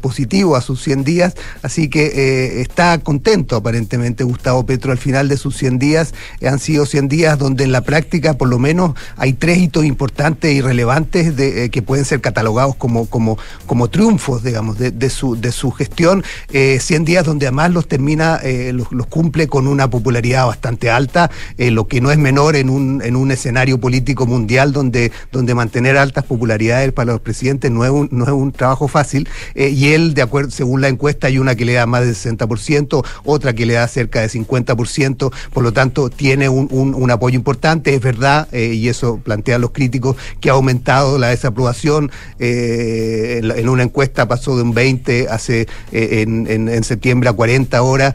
positivo 0.00 0.56
a 0.56 0.60
sus 0.60 0.82
100 0.82 1.04
días, 1.04 1.34
así 1.62 1.88
que 1.88 2.60
está 2.60 2.98
contento 2.98 3.56
aparentemente 3.56 4.24
Gustavo 4.24 4.64
Petro 4.66 4.92
al 4.92 4.98
final 4.98 5.28
de 5.28 5.36
sus 5.36 5.56
100 5.56 5.78
días, 5.78 6.14
han 6.44 6.58
sido 6.58 6.86
100 6.86 7.08
días 7.08 7.38
donde 7.38 7.64
en 7.64 7.72
la 7.72 7.82
práctica 7.82 8.34
por 8.34 8.48
lo 8.48 8.58
menos 8.58 8.94
hay 9.16 9.32
tres 9.32 9.58
hitos 9.58 9.84
importantes 9.84 10.52
y 10.52 10.60
relevantes 10.60 11.34
eh, 11.38 11.70
que 11.70 11.82
pueden 11.82 12.04
ser 12.04 12.20
catalogados 12.20 12.74
como, 12.76 13.06
como, 13.06 13.38
como 13.66 13.88
triunfos, 13.88 14.42
digamos, 14.42 14.78
de, 14.78 15.10
su, 15.10 15.36
de 15.40 15.52
su 15.52 15.70
gestión. 15.70 16.24
100 16.50 17.02
eh, 17.02 17.04
días 17.04 17.24
donde 17.24 17.46
además 17.46 17.70
los 17.72 17.88
termina 17.88 18.15
los, 18.18 19.06
cumple 19.06 19.46
con 19.46 19.66
una 19.66 19.88
popularidad 19.88 20.46
bastante 20.46 20.90
alta, 20.90 21.30
lo 21.58 21.86
que 21.88 22.00
no 22.00 22.10
es 22.10 22.18
menor 22.18 22.56
en 22.56 22.70
un, 22.70 23.02
en 23.02 23.16
un 23.16 23.30
escenario 23.30 23.78
político 23.78 24.26
mundial 24.26 24.72
donde, 24.72 25.12
donde 25.32 25.54
mantener 25.54 25.96
altas 25.96 26.24
popularidades 26.24 26.92
para 26.92 27.12
los 27.12 27.20
presidentes 27.20 27.70
no 27.70 27.84
es 27.84 27.90
un, 27.90 28.08
no 28.12 28.24
es 28.24 28.30
un 28.30 28.52
trabajo 28.52 28.88
fácil. 28.88 29.28
y 29.54 29.88
él, 29.88 30.14
de 30.14 30.22
acuerdo, 30.22 30.50
según 30.50 30.80
la 30.80 30.88
encuesta, 30.88 31.26
hay 31.26 31.38
una 31.38 31.54
que 31.54 31.64
le 31.64 31.74
da 31.74 31.86
más 31.86 32.02
del 32.02 32.14
60%, 32.14 33.04
otra 33.24 33.52
que 33.54 33.66
le 33.66 33.74
da 33.74 33.86
cerca 33.88 34.20
de 34.20 34.28
50%, 34.28 35.32
por 35.52 35.62
lo 35.62 35.72
tanto 35.72 36.10
tiene 36.10 36.48
un, 36.48 36.68
un, 36.70 37.10
apoyo 37.10 37.36
importante, 37.36 37.94
es 37.94 38.00
verdad, 38.00 38.52
y 38.52 38.88
eso 38.88 39.18
plantean 39.22 39.60
los 39.60 39.70
críticos, 39.70 40.16
que 40.40 40.50
ha 40.50 40.52
aumentado 40.52 41.18
la 41.18 41.28
desaprobación, 41.28 42.10
en, 42.38 43.68
una 43.68 43.82
encuesta 43.82 44.28
pasó 44.28 44.56
de 44.56 44.62
un 44.62 44.74
20 44.74 45.28
hace 45.28 45.66
en, 45.92 46.46
en 46.46 46.84
septiembre 46.84 47.28
a 47.28 47.32
40 47.32 47.82
horas, 47.82 48.05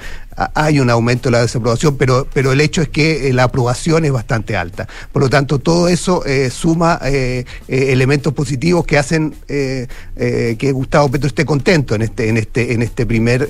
hay 0.54 0.80
un 0.80 0.89
aumento 0.89 1.30
de 1.30 1.32
la 1.32 1.42
desaprobación, 1.42 1.98
pero, 1.98 2.28
pero 2.34 2.52
el 2.52 2.62
hecho 2.62 2.82
es 2.82 2.89
que 2.89 3.28
eh, 3.28 3.34
la 3.34 3.44
aprobación 3.44 4.06
es 4.06 4.12
bastante 4.12 4.56
alta. 4.56 4.88
Por 5.12 5.22
lo 5.22 5.30
tanto, 5.30 5.60
todo 5.60 5.88
eso 5.88 6.26
eh, 6.26 6.50
suma 6.50 7.00
eh, 7.04 7.46
elementos 7.68 8.34
positivos 8.34 8.86
que 8.86 8.98
hacen 8.98 9.36
que 9.48 10.72
Gustavo 10.74 11.10
Petro 11.10 11.28
esté 11.28 11.46
contento 11.46 11.96
en 11.96 12.04
este, 12.04 12.30
en 12.30 12.38
este, 12.38 12.74
en 12.74 12.82
este 12.82 13.06
primer 13.06 13.48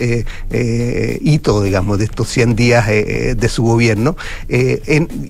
hito, 1.22 1.62
digamos, 1.62 2.00
de 2.00 2.06
estos 2.06 2.30
100 2.30 2.56
días 2.56 2.88
de 2.88 3.50
su 3.50 3.64
gobierno. 3.64 4.16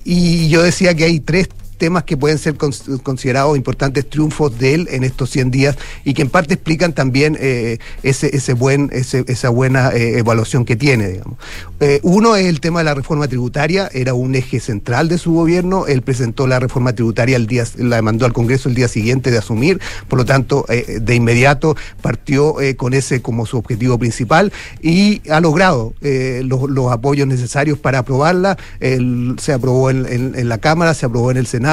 y 0.04 0.48
yo 0.48 0.62
decía 0.62 0.94
que 0.94 1.04
hay 1.04 1.20
tres 1.20 1.48
temas 1.82 2.04
que 2.04 2.16
pueden 2.16 2.38
ser 2.38 2.54
considerados 3.02 3.56
importantes 3.56 4.08
triunfos 4.08 4.56
de 4.56 4.74
él 4.74 4.88
en 4.92 5.02
estos 5.02 5.30
100 5.30 5.50
días 5.50 5.76
y 6.04 6.14
que 6.14 6.22
en 6.22 6.28
parte 6.28 6.54
explican 6.54 6.92
también 6.92 7.36
eh, 7.40 7.78
ese, 8.04 8.36
ese 8.36 8.52
buen, 8.52 8.88
esa 8.92 9.48
buena 9.48 9.90
eh, 9.90 10.18
evaluación 10.18 10.64
que 10.64 10.76
tiene. 10.76 11.08
Digamos. 11.08 11.38
Eh, 11.80 11.98
uno 12.04 12.36
es 12.36 12.46
el 12.46 12.60
tema 12.60 12.78
de 12.78 12.84
la 12.84 12.94
reforma 12.94 13.26
tributaria, 13.26 13.90
era 13.92 14.14
un 14.14 14.36
eje 14.36 14.60
central 14.60 15.08
de 15.08 15.18
su 15.18 15.32
gobierno, 15.32 15.88
él 15.88 16.02
presentó 16.02 16.46
la 16.46 16.60
reforma 16.60 16.92
tributaria 16.92 17.34
el 17.34 17.48
día, 17.48 17.64
la 17.78 18.00
mandó 18.00 18.26
al 18.26 18.32
Congreso 18.32 18.68
el 18.68 18.76
día 18.76 18.86
siguiente 18.86 19.32
de 19.32 19.38
asumir, 19.38 19.80
por 20.06 20.20
lo 20.20 20.24
tanto, 20.24 20.64
de 20.68 21.14
inmediato 21.16 21.76
partió 22.00 22.58
con 22.76 22.94
ese 22.94 23.22
como 23.22 23.44
su 23.44 23.58
objetivo 23.58 23.98
principal 23.98 24.52
y 24.80 25.20
ha 25.28 25.40
logrado 25.40 25.94
los, 26.00 26.92
apoyos 26.92 27.26
necesarios 27.26 27.76
para 27.76 27.98
aprobarla. 27.98 28.56
se 28.78 29.52
aprobó 29.52 29.90
en 29.90 30.48
la 30.48 30.58
Cámara, 30.58 30.94
se 30.94 31.06
aprobó 31.06 31.32
en 31.32 31.38
el 31.38 31.48
Senado 31.48 31.71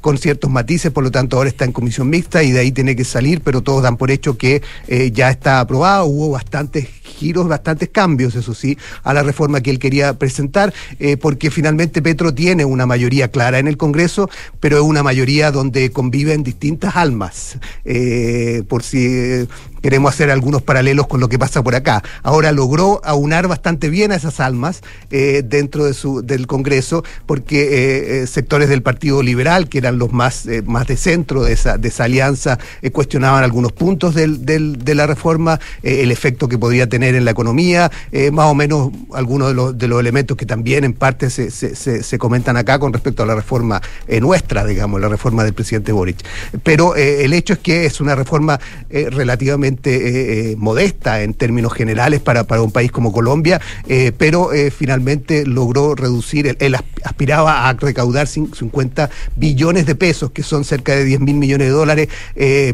con 0.00 0.18
ciertos 0.18 0.50
matices, 0.50 0.92
por 0.92 1.04
lo 1.04 1.10
tanto 1.10 1.36
ahora 1.36 1.48
está 1.48 1.64
en 1.64 1.72
comisión 1.72 2.08
mixta 2.08 2.42
y 2.42 2.52
de 2.52 2.60
ahí 2.60 2.72
tiene 2.72 2.96
que 2.96 3.04
salir, 3.04 3.40
pero 3.42 3.62
todos 3.62 3.82
dan 3.82 3.96
por 3.96 4.10
hecho 4.10 4.36
que 4.36 4.62
eh, 4.86 5.10
ya 5.12 5.30
está 5.30 5.60
aprobado, 5.60 6.06
hubo 6.06 6.30
bastantes 6.30 6.88
giros, 7.02 7.48
bastantes 7.48 7.88
cambios, 7.88 8.34
eso 8.34 8.54
sí, 8.54 8.78
a 9.02 9.12
la 9.12 9.22
reforma 9.22 9.60
que 9.60 9.70
él 9.70 9.78
quería 9.78 10.18
presentar, 10.18 10.72
eh, 10.98 11.16
porque 11.16 11.50
finalmente 11.50 12.02
Petro 12.02 12.32
tiene 12.32 12.64
una 12.64 12.86
mayoría 12.86 13.28
clara 13.28 13.58
en 13.58 13.66
el 13.66 13.76
Congreso, 13.76 14.30
pero 14.60 14.76
es 14.76 14.82
una 14.82 15.02
mayoría 15.02 15.50
donde 15.50 15.90
conviven 15.90 16.42
distintas 16.42 16.96
almas. 16.96 17.58
Eh, 17.84 18.62
por 18.68 18.82
si 18.82 19.46
queremos 19.82 20.14
hacer 20.14 20.30
algunos 20.30 20.62
paralelos 20.62 21.06
con 21.06 21.20
lo 21.20 21.28
que 21.28 21.38
pasa 21.38 21.62
por 21.62 21.74
acá. 21.74 22.02
Ahora 22.22 22.52
logró 22.52 23.00
aunar 23.04 23.48
bastante 23.48 23.88
bien 23.88 24.12
a 24.12 24.16
esas 24.16 24.40
almas 24.40 24.82
eh, 25.10 25.42
dentro 25.44 25.84
de 25.84 25.94
su, 25.94 26.22
del 26.22 26.46
Congreso, 26.46 27.04
porque 27.26 27.62
eh, 27.62 28.22
eh, 28.22 28.26
sectores 28.26 28.68
del 28.68 28.82
Partido 28.82 29.22
Liberal, 29.22 29.68
que 29.68 29.78
eran 29.78 29.98
los 29.98 30.12
más, 30.12 30.46
más 30.64 30.86
de 30.86 30.96
centro 30.96 31.42
de 31.42 31.52
esa, 31.52 31.78
de 31.78 31.88
esa 31.88 32.04
alianza, 32.04 32.58
cuestionaban 32.92 33.44
algunos 33.44 33.72
puntos 33.72 34.14
del, 34.14 34.44
del, 34.44 34.84
de 34.84 34.94
la 34.94 35.06
reforma, 35.06 35.60
el 35.82 36.10
efecto 36.10 36.48
que 36.48 36.58
podría 36.58 36.88
tener 36.88 37.14
en 37.14 37.24
la 37.24 37.30
economía, 37.30 37.90
más 38.32 38.46
o 38.46 38.54
menos 38.54 38.90
algunos 39.12 39.48
de 39.48 39.54
los, 39.54 39.78
de 39.78 39.88
los 39.88 40.00
elementos 40.00 40.36
que 40.36 40.46
también 40.46 40.84
en 40.84 40.92
parte 40.92 41.30
se, 41.30 41.50
se, 41.50 41.74
se, 41.74 42.18
comentan 42.18 42.56
acá 42.56 42.78
con 42.78 42.92
respecto 42.92 43.22
a 43.22 43.26
la 43.26 43.34
reforma 43.34 43.80
nuestra, 44.20 44.64
digamos, 44.64 45.00
la 45.00 45.08
reforma 45.08 45.44
del 45.44 45.52
presidente 45.52 45.92
Boric. 45.92 46.18
Pero 46.62 46.96
el 46.96 47.32
hecho 47.32 47.54
es 47.54 47.58
que 47.60 47.86
es 47.86 48.00
una 48.00 48.14
reforma 48.14 48.58
relativamente 48.90 49.67
eh, 49.68 50.52
eh, 50.52 50.56
modesta 50.56 51.22
en 51.22 51.34
términos 51.34 51.72
generales 51.72 52.20
para, 52.20 52.44
para 52.44 52.62
un 52.62 52.72
país 52.72 52.90
como 52.90 53.12
Colombia, 53.12 53.60
eh, 53.86 54.12
pero 54.16 54.50
finalmente 54.76 55.46
logró 55.46 55.94
reducir, 55.94 56.56
él, 56.58 56.76
aspiraba 57.04 57.68
a 57.68 57.72
recaudar 57.74 58.26
50 58.26 59.10
billones 59.36 59.86
de 59.86 59.94
pesos, 59.94 60.30
que 60.30 60.42
son 60.42 60.64
cerca 60.64 60.94
de 60.94 61.04
10 61.04 61.20
mil 61.20 61.36
millones 61.36 61.68
de 61.68 61.72
dólares, 61.72 62.08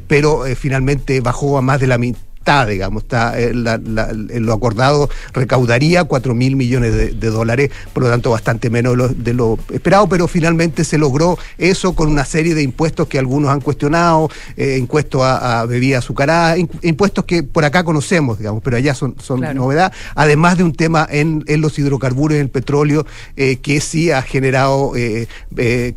pero 0.07 0.45
finalmente 0.57 1.21
bajó 1.21 1.59
a 1.59 1.63
más 1.63 1.81
de 1.81 1.87
la 1.87 1.99
mitad 1.99 2.21
está, 2.45 2.67
digamos, 2.67 3.05
está 3.05 3.41
eh, 3.41 3.55
lo 3.55 4.53
acordado 4.53 5.09
recaudaría 5.33 6.05
4 6.05 6.35
mil 6.35 6.57
millones 6.57 6.93
de, 7.19 7.31
dólares, 7.31 7.71
por 7.95 8.03
lo 8.03 8.11
tanto 8.11 8.31
bastante 8.31 8.69
menos 8.69 9.25
de 9.25 9.33
lo, 9.33 9.59
esperado, 9.73 10.09
pero 10.11 10.29
finalmente 10.29 10.85
se 10.85 10.99
logró 10.99 11.39
eso 11.57 11.95
con 11.95 12.09
una 12.09 12.27
serie 12.27 12.55
de 12.55 12.63
impuestos 12.63 13.09
que 13.09 13.19
algunos 13.19 13.51
han 13.51 13.63
cuestionado, 13.63 14.29
eh, 14.59 14.77
impuestos 14.79 15.23
a, 15.25 15.65
bebidas 15.65 16.05
azucaradas, 16.05 16.59
impuestos 16.83 17.25
que 17.25 17.43
por 17.43 17.65
acá 17.65 17.83
conocemos, 17.83 18.37
digamos, 18.39 18.63
pero 18.63 18.77
allá 18.77 18.95
son, 18.95 19.15
son 19.23 19.41
novedad, 19.41 19.91
además 20.15 20.59
de 20.59 20.65
un 20.65 20.75
tema 20.75 21.09
en, 21.11 21.45
los 21.47 21.79
hidrocarburos 21.79 22.37
y 22.37 22.41
en 22.41 22.45
el 22.45 22.51
petróleo 22.51 23.07
eh, 23.37 23.57
que 23.57 23.81
sí 23.81 24.11
ha 24.11 24.21
generado 24.21 24.93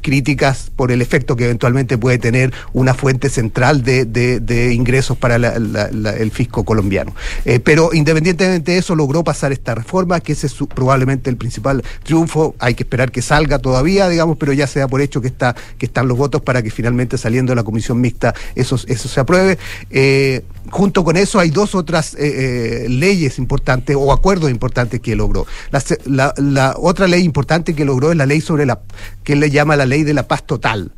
críticas 0.02 0.72
por 0.76 0.94
el 0.94 1.02
efecto 1.02 1.36
que 1.36 1.46
eventualmente 1.46 1.98
puede 1.98 2.20
tener 2.20 2.54
una 2.72 2.94
fuente 2.94 3.30
central 3.30 3.84
de, 3.84 4.72
ingresos 4.74 5.18
para 5.18 5.36
el 5.36 6.32
fisco 6.38 6.64
colombiano. 6.64 7.16
Eh, 7.46 7.60
pero 7.60 7.90
independientemente 7.94 8.74
de 8.74 8.78
eso, 8.78 8.96
logró 8.96 9.24
pasar 9.24 9.52
esta 9.52 9.74
reforma, 9.74 10.20
que 10.20 10.34
ese 10.34 10.46
es 10.46 10.56
probablemente 10.74 11.32
el 11.32 11.38
principal 11.38 11.84
triunfo. 12.04 12.56
Hay 12.60 12.76
que 12.76 12.84
esperar 12.84 13.12
que 13.12 13.24
salga 13.24 13.58
todavía, 13.58 14.08
digamos, 14.08 14.38
pero 14.38 14.54
ya 14.54 14.68
se 14.68 14.80
da 14.80 14.88
por 14.88 15.02
hecho 15.02 15.20
que, 15.20 15.28
está, 15.28 15.56
que 15.80 15.88
están 15.88 16.08
los 16.08 16.18
votos 16.18 16.42
para 16.44 16.62
que 16.62 16.70
finalmente 16.70 17.18
saliendo 17.18 17.52
de 17.52 17.56
la 17.56 17.64
comisión 17.64 18.00
mixta 18.00 18.36
eso, 18.54 18.76
eso 18.88 19.10
se 19.10 19.20
apruebe. 19.20 19.58
Eh, 19.90 20.44
junto 20.70 21.04
con 21.04 21.18
eso 21.18 21.40
hay 21.40 21.50
dos 21.50 21.76
otras 21.76 22.16
eh, 22.20 22.88
leyes 22.90 23.38
importantes 23.40 23.96
o 24.00 24.12
acuerdos 24.12 24.50
importantes 24.52 25.00
que 25.00 25.16
logró. 25.16 25.46
La, 26.06 26.76
otra 26.78 27.08
ley 27.08 27.24
importante 27.24 27.74
que 27.74 27.86
logró 27.86 28.12
es 28.12 28.18
la 28.18 28.26
ley 28.26 28.42
sobre 28.42 28.66
la 28.66 28.80
que 29.24 29.34
él 29.34 29.40
le 29.40 29.50
llama 29.50 29.76
la 29.76 29.86
ley 29.86 30.04
de 30.04 30.14
la 30.14 30.28
paz 30.28 30.46
total. 30.46 30.92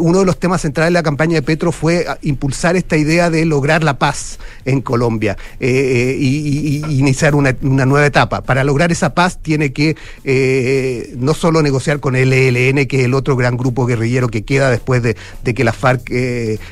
uno 0.00 0.18
de 0.18 0.24
los 0.24 0.38
temas 0.38 0.60
centrales 0.62 0.90
de 0.90 0.94
la 0.94 1.02
campaña 1.02 1.34
de 1.34 1.42
Petro 1.42 1.72
fue 1.72 2.06
impulsar 2.22 2.76
esta 2.76 2.96
idea 2.96 3.30
de 3.30 3.44
lograr 3.44 3.84
la 3.84 3.98
paz 3.98 4.38
en 4.64 4.80
Colombia 4.80 5.36
eh, 5.60 5.68
eh, 5.68 6.16
y, 6.18 6.84
iniciar 6.98 7.34
una, 7.34 7.54
nueva 7.60 8.06
etapa. 8.06 8.42
Para 8.42 8.64
lograr 8.64 8.92
esa 8.92 9.14
paz 9.14 9.38
tiene 9.40 9.72
que 9.72 9.96
eh, 10.24 11.14
no 11.16 11.34
solo 11.34 11.62
negociar 11.62 12.00
con 12.00 12.16
el 12.16 12.32
ELN, 12.32 12.86
que 12.86 13.00
es 13.00 13.04
el 13.04 13.14
otro 13.14 13.36
gran 13.36 13.56
grupo 13.56 13.86
guerrillero 13.86 14.28
que 14.28 14.44
queda 14.44 14.70
después 14.70 15.02
de, 15.02 15.16
que 15.54 15.64
las 15.64 15.76
FARC 15.76 16.10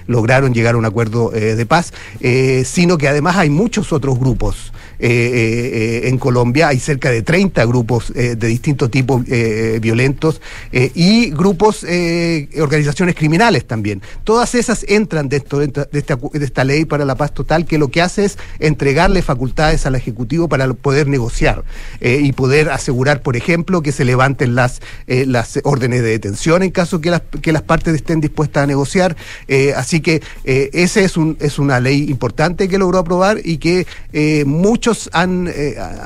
lograron 0.07 0.55
llegar 0.55 0.75
a 0.75 0.79
un 0.79 0.85
acuerdo 0.85 1.31
de 1.31 1.67
paz, 1.67 1.93
sino 2.65 2.99
que 2.99 3.09
además 3.09 3.37
hay 3.37 3.51
muchos 3.51 3.93
otros 3.93 4.19
grupos 4.19 4.73
en 5.05 6.19
Colombia, 6.19 6.69
hay 6.69 6.79
cerca 6.79 7.11
de 7.11 7.23
30 7.23 7.65
grupos 7.65 8.13
de 8.15 8.37
distintos 8.37 8.91
tipos 8.91 9.25
violentos 9.81 10.41
y 10.73 11.31
grupos, 11.31 11.85
organizaciones 12.59 13.15
criminales 13.15 13.67
también. 13.67 14.03
Todas 14.25 14.55
esas 14.55 14.85
entran 14.89 15.29
dentro 15.29 15.59
de 15.59 15.67
esta, 15.67 16.17
de 16.17 16.45
esta 16.45 16.65
ley 16.65 16.85
para 16.85 17.05
la 17.05 17.17
paz 17.17 17.35
total 17.35 17.65
que 17.67 17.79
lo 17.79 17.89
que 17.89 18.03
hace 18.03 18.25
es 18.25 18.39
entregarle 18.59 19.23
facultades 19.23 19.87
al 19.87 19.95
Ejecutivo 19.95 20.49
para 20.49 20.73
poder 20.73 21.09
negociar 21.09 21.65
eh, 22.01 22.21
y 22.23 22.33
poder 22.33 22.71
asegurar, 22.71 23.23
por 23.23 23.37
ejemplo, 23.37 23.83
que 23.83 23.93
se 23.93 24.05
levanten 24.05 24.55
las, 24.55 24.81
eh, 25.07 25.25
las 25.27 25.61
órdenes 25.65 26.03
de 26.03 26.11
detención 26.11 26.63
en 26.63 26.71
caso 26.71 27.01
que 27.01 27.11
las, 27.11 27.23
que 27.41 27.53
las 27.53 27.63
partes 27.63 27.95
estén 27.95 28.21
dispuestas 28.21 28.65
a 28.65 28.67
negociar. 28.67 29.17
Eh, 29.49 29.73
así 29.77 30.01
que 30.01 30.23
ese 30.45 31.05
es, 31.05 31.17
un, 31.17 31.37
es 31.41 31.59
una 31.59 31.81
ley 31.81 32.11
importante 32.11 32.69
que 32.69 32.79
logró 32.79 32.99
aprobar 32.99 33.39
y 33.45 33.59
que 33.59 33.87
muchos 34.47 34.92
han, 35.13 35.51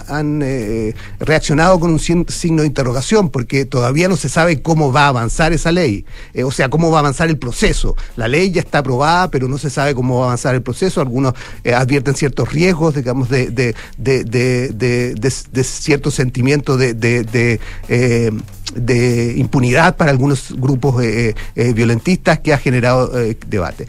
han 0.08 0.42
reaccionado 1.20 1.78
con 1.80 1.90
un 1.90 1.98
signo 1.98 2.62
de 2.62 2.68
interrogación 2.68 3.30
porque 3.30 3.64
todavía 3.64 4.08
no 4.08 4.16
se 4.16 4.28
sabe 4.28 4.62
cómo 4.62 4.92
va 4.92 5.06
a 5.06 5.08
avanzar 5.08 5.52
esa 5.52 5.72
ley, 5.72 6.04
o 6.44 6.50
sea, 6.50 6.68
cómo 6.68 6.90
va 6.90 6.98
a 6.98 7.00
avanzar 7.00 7.28
el 7.28 7.38
proceso. 7.38 7.96
La 8.16 8.28
ley 8.28 8.50
ya 8.50 8.60
está 8.60 8.78
aprobada, 8.78 9.30
pero 9.30 9.48
no 9.48 9.58
se 9.58 9.70
sabe 9.70 9.94
cómo 9.94 10.18
va 10.18 10.24
a 10.24 10.26
avanzar 10.28 10.54
el 10.54 10.62
proceso. 10.62 11.00
Algunos 11.00 11.34
eh, 11.64 11.74
advierten 11.74 12.14
ciertos 12.14 12.52
riesgos, 12.52 12.94
digamos, 12.94 13.28
de, 13.28 13.50
de, 13.50 13.74
de, 13.96 15.14
de 15.14 15.64
cierto 15.64 16.10
sentimiento 16.10 16.76
de, 16.76 17.60
eh, 17.88 18.30
de 18.74 19.34
impunidad 19.36 19.96
para 19.96 20.10
algunos 20.10 20.52
grupos 20.56 21.02
eh, 21.02 21.34
violentistas 21.74 22.40
que 22.40 22.52
ha 22.52 22.58
generado 22.58 23.10
debate. 23.46 23.86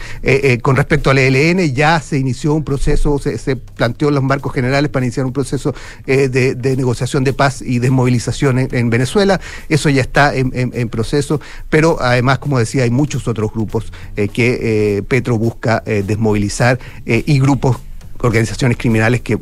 con 0.62 0.76
respecto 0.76 1.10
al 1.10 1.18
ELN, 1.18 1.74
ya 1.74 2.00
se 2.00 2.18
inició 2.18 2.54
un 2.54 2.64
proceso, 2.64 3.18
se, 3.20 3.38
se 3.38 3.56
planteó 3.56 4.12
los 4.12 4.24
marcos 4.24 4.54
generales 4.54 4.90
para 4.90 5.06
iniciar 5.06 5.26
un 5.26 5.34
proceso 5.34 5.74
de, 6.06 6.76
negociación 6.78 7.24
de 7.24 7.34
paz 7.34 7.62
y 7.62 7.80
desmovilización 7.80 8.60
en, 8.60 8.90
Venezuela. 8.90 9.40
Eso 9.70 9.90
ya 9.90 10.02
está 10.02 10.36
en, 10.36 10.90
proceso, 10.90 11.42
pero 11.70 11.98
además, 12.00 12.40
como 12.40 12.60
decía, 12.60 12.84
hay 12.84 12.92
muchos 12.92 13.28
otros 13.28 13.52
grupos 13.52 13.92
que 14.16 15.04
Petro 15.08 15.38
busca 15.38 15.84
desmovilizar 15.86 16.80
y 17.06 17.40
grupos 17.40 17.78
organizaciones 18.20 18.78
criminales 18.78 19.22
que 19.22 19.40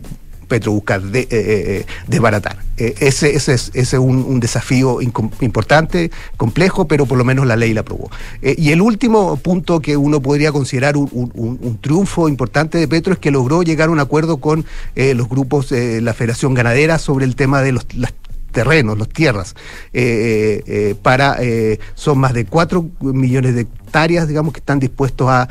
Petro 0.48 0.72
busca 0.72 1.00
de, 1.00 1.86
desbaratar. 2.08 2.58
ese, 2.78 3.36
ese 3.36 3.54
es, 3.54 3.72
ese 3.74 4.00
un, 4.00 4.39
desafío 4.39 5.00
importante, 5.02 6.12
complejo, 6.38 6.88
pero 6.88 7.06
por 7.06 7.18
lo 7.18 7.24
menos 7.24 7.46
la 7.46 7.56
ley 7.56 7.74
la 7.74 7.82
aprobó. 7.82 8.10
y 8.41 8.72
el 8.72 8.82
último 8.82 9.38
punto 9.38 9.80
que 9.80 9.98
uno 9.98 10.22
podría 10.22 10.52
considerar 10.52 10.98
un, 10.98 11.80
triunfo 11.82 12.30
importante 12.30 12.78
de 12.78 12.88
Petro 12.88 13.14
es 13.14 13.20
que 13.20 13.32
logró 13.32 13.64
llegar 13.64 13.89
a 13.89 13.91
un 13.91 14.00
acuerdo 14.00 14.38
con 14.38 14.66
los 14.96 15.30
grupos, 15.30 15.72
la 15.72 16.14
Federación 16.14 16.54
Ganadera, 16.54 17.00
sobre 17.00 17.26
el 17.26 17.36
tema 17.36 17.62
de 17.62 17.72
los, 17.72 17.86
las 17.96 18.14
terrenos, 18.56 18.97
las 18.97 19.10
tierras, 19.10 19.53
eh, 19.93 20.64
eh, 20.66 20.95
para 21.01 21.36
eh, 21.39 21.78
son 21.93 22.20
más 22.20 22.34
de 22.34 22.45
4 22.45 22.89
millones 23.01 23.53
de 23.53 23.62
hectáreas, 23.62 24.30
digamos, 24.30 24.53
que 24.53 24.60
están 24.60 24.80
dispuestos 24.80 25.28
a, 25.30 25.47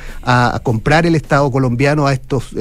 comprar 0.63 1.05
el 1.05 1.15
Estado 1.15 1.51
colombiano 1.51 2.07
a 2.07 2.13
estos 2.13 2.55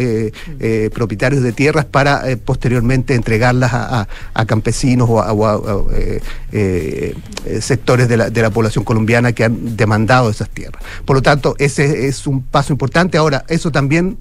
propietarios 0.93 1.41
de 1.41 1.53
tierras 1.53 1.85
para 1.85 2.23
posteriormente 2.43 3.15
entregarlas 3.15 3.71
a, 3.73 4.45
campesinos 4.45 5.09
o 5.09 5.19
a, 5.19 5.63
sectores 7.61 8.07
de 8.07 8.41
la 8.41 8.49
población 8.49 8.83
colombiana 8.83 9.31
que 9.31 9.45
han 9.45 9.75
demandado 9.77 10.29
esas 10.29 10.49
tierras. 10.49 10.83
Por 11.05 11.15
lo 11.15 11.21
tanto, 11.21 11.55
ese 11.57 12.07
es 12.07 12.27
un 12.27 12.43
paso 12.43 12.73
importante. 12.73 13.17
Ahora, 13.17 13.45
eso 13.47 13.71
también 13.71 14.17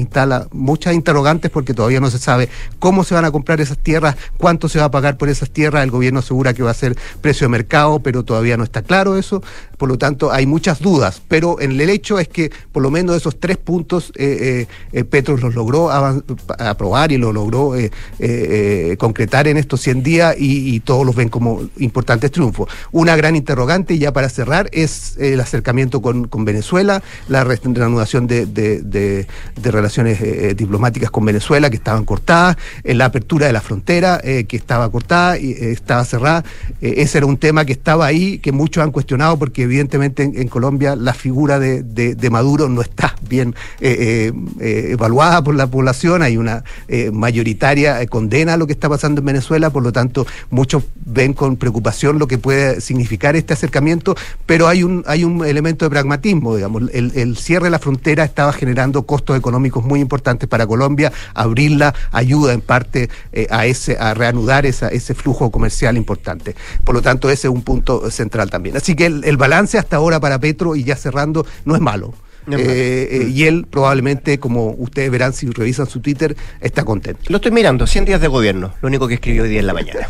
instala 0.00 0.48
muchas 0.52 0.94
interrogantes 0.94 1.50
porque 1.50 1.74
todavía 1.74 2.00
no 2.00 2.10
se 2.10 2.18
sabe 2.18 2.48
cómo 2.78 3.04
se 3.04 3.14
van 3.14 3.24
a 3.24 3.30
comprar 3.30 3.60
esas 3.60 3.78
tierras, 3.78 4.16
cuánto 4.38 4.68
se 4.68 4.78
va 4.78 4.86
a 4.86 4.90
pagar 4.90 5.16
por 5.16 5.28
esas 5.28 5.50
tierras. 5.50 5.84
El 5.84 5.90
gobierno 5.90 6.20
asegura 6.20 6.54
que 6.54 6.62
va 6.62 6.70
a 6.70 6.74
ser 6.74 6.96
precio 7.20 7.44
de 7.46 7.50
mercado, 7.50 8.00
pero 8.00 8.24
todavía 8.24 8.56
no 8.56 8.64
está 8.64 8.82
claro 8.82 9.16
eso. 9.16 9.42
Por 9.80 9.88
lo 9.88 9.96
tanto, 9.96 10.30
hay 10.30 10.44
muchas 10.44 10.80
dudas. 10.80 11.22
Pero 11.26 11.58
en 11.58 11.72
el 11.80 11.88
hecho 11.88 12.18
es 12.18 12.28
que 12.28 12.52
por 12.70 12.82
lo 12.82 12.90
menos 12.90 13.16
esos 13.16 13.40
tres 13.40 13.56
puntos 13.56 14.12
eh, 14.14 14.66
eh, 14.92 14.98
eh 15.00 15.04
Petro 15.04 15.38
los 15.38 15.54
logró 15.54 15.90
aprobar 15.90 17.12
y 17.12 17.16
lo 17.16 17.32
logró 17.32 17.74
eh, 17.74 18.96
concretar 18.98 19.48
en 19.48 19.56
estos 19.56 19.80
100 19.80 20.02
días 20.02 20.36
y, 20.38 20.80
todos 20.80 21.06
los 21.06 21.14
ven 21.14 21.30
como 21.30 21.62
importantes 21.78 22.30
triunfos. 22.30 22.68
Una 22.92 23.16
gran 23.16 23.36
interrogante, 23.36 23.98
ya 23.98 24.12
para 24.12 24.28
cerrar, 24.28 24.68
es 24.72 25.16
el 25.18 25.40
acercamiento 25.40 26.02
con, 26.02 26.28
Venezuela, 26.44 27.02
la 27.28 27.44
reanudación 27.44 28.26
de, 28.26 28.44
de, 28.44 28.82
de, 28.82 29.70
relaciones 29.70 30.56
diplomáticas 30.56 31.10
con 31.10 31.24
Venezuela 31.24 31.70
que 31.70 31.76
estaban 31.76 32.04
cortadas, 32.04 32.56
la 32.84 33.06
apertura 33.06 33.46
de 33.46 33.52
la 33.52 33.60
frontera 33.60 34.20
que 34.20 34.56
estaba 34.56 34.90
cortada 34.90 35.38
y 35.38 35.52
estaba 35.52 36.04
cerrada. 36.04 36.44
ese 36.80 37.18
era 37.18 37.26
un 37.26 37.36
tema 37.36 37.64
que 37.64 37.72
estaba 37.72 38.06
ahí, 38.06 38.38
que 38.38 38.52
muchos 38.52 38.82
han 38.82 38.90
cuestionado 38.90 39.38
porque 39.38 39.69
evidentemente 39.70 40.22
en, 40.22 40.48
Colombia 40.48 40.96
la 40.96 41.14
figura 41.14 41.58
de, 41.58 42.30
Maduro 42.30 42.68
no 42.68 42.82
está 42.82 43.14
bien 43.28 43.54
evaluada 43.80 45.42
por 45.42 45.54
la 45.54 45.66
población, 45.68 46.22
hay 46.22 46.36
una 46.36 46.64
mayoritaria 47.12 48.04
condena 48.06 48.54
a 48.54 48.56
lo 48.56 48.66
que 48.66 48.72
está 48.72 48.88
pasando 48.88 49.20
en 49.20 49.26
Venezuela, 49.26 49.70
por 49.70 49.82
lo 49.82 49.92
tanto 49.92 50.26
muchos 50.50 50.84
ven 50.94 51.32
con 51.32 51.56
preocupación 51.56 52.18
lo 52.18 52.26
que 52.26 52.38
puede 52.38 52.80
significar 52.80 53.36
este 53.36 53.52
acercamiento, 53.52 54.16
pero 54.46 54.68
hay 54.68 54.82
un, 54.82 55.04
hay 55.06 55.24
un 55.24 55.44
elemento 55.44 55.84
de 55.84 55.90
pragmatismo, 55.90 56.56
digamos, 56.56 56.82
el, 56.92 57.36
cierre 57.36 57.64
de 57.64 57.70
la 57.70 57.78
frontera 57.78 58.24
estaba 58.24 58.52
generando 58.52 59.02
costos 59.04 59.36
económicos 59.36 59.84
muy 59.84 60.00
importantes 60.00 60.48
para 60.48 60.66
Colombia. 60.66 61.12
Abrirla 61.34 61.94
ayuda 62.12 62.52
en 62.52 62.60
parte 62.60 63.08
eh, 63.32 63.46
a 63.50 63.66
ese 63.66 63.96
a 63.98 64.14
reanudar 64.14 64.66
ese 64.66 65.14
flujo 65.14 65.50
comercial 65.50 65.96
importante. 65.96 66.54
Por 66.84 66.94
lo 66.94 67.02
tanto, 67.02 67.30
ese 67.30 67.48
es 67.48 67.52
un 67.52 67.62
punto 67.62 68.10
central 68.10 68.50
también. 68.50 68.76
Así 68.76 68.94
que 68.94 69.06
el, 69.06 69.36
balance 69.36 69.59
hasta 69.78 69.96
ahora 69.96 70.20
para 70.20 70.38
Petro, 70.38 70.76
y 70.76 70.84
ya 70.84 70.96
cerrando, 70.96 71.46
no 71.64 71.74
es 71.74 71.80
malo. 71.80 72.14
Eh, 72.50 73.08
eh, 73.10 73.28
y 73.28 73.44
él 73.44 73.66
probablemente, 73.68 74.40
como 74.40 74.70
ustedes 74.70 75.10
verán 75.10 75.32
si 75.32 75.48
revisan 75.50 75.86
su 75.86 76.00
Twitter, 76.00 76.36
está 76.60 76.84
contento. 76.84 77.22
Lo 77.28 77.36
estoy 77.36 77.52
mirando, 77.52 77.86
100 77.86 78.04
días 78.06 78.20
de 78.20 78.28
gobierno, 78.28 78.72
lo 78.80 78.88
único 78.88 79.06
que 79.06 79.14
escribió 79.14 79.42
hoy 79.44 79.50
día 79.50 79.60
en 79.60 79.66
la 79.66 79.74
mañana. 79.74 80.08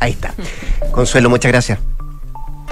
Ahí 0.00 0.12
está. 0.12 0.34
Consuelo, 0.92 1.30
muchas 1.30 1.50
gracias. 1.50 1.78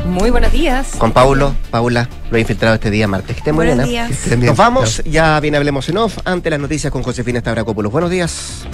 Muy 0.06 0.30
buenos 0.30 0.52
días. 0.52 0.92
Con 0.98 1.12
Paulo, 1.12 1.54
Paula, 1.70 2.08
lo 2.30 2.36
he 2.36 2.40
infiltrado 2.40 2.74
este 2.74 2.90
día 2.90 3.06
martes. 3.06 3.34
Que 3.36 3.40
estén 3.40 3.54
muy 3.54 3.66
Buenos 3.66 3.88
días. 3.88 4.10
Nos 4.38 4.56
vamos, 4.56 5.02
ya 5.04 5.38
bien 5.40 5.54
hablemos 5.54 5.88
en 5.88 5.98
off, 5.98 6.18
ante 6.24 6.50
las 6.50 6.60
noticias 6.60 6.92
con 6.92 7.02
Josefina 7.02 7.40
Stavrakopoulos. 7.40 7.92
Buenos 7.92 8.10
días. 8.10 8.66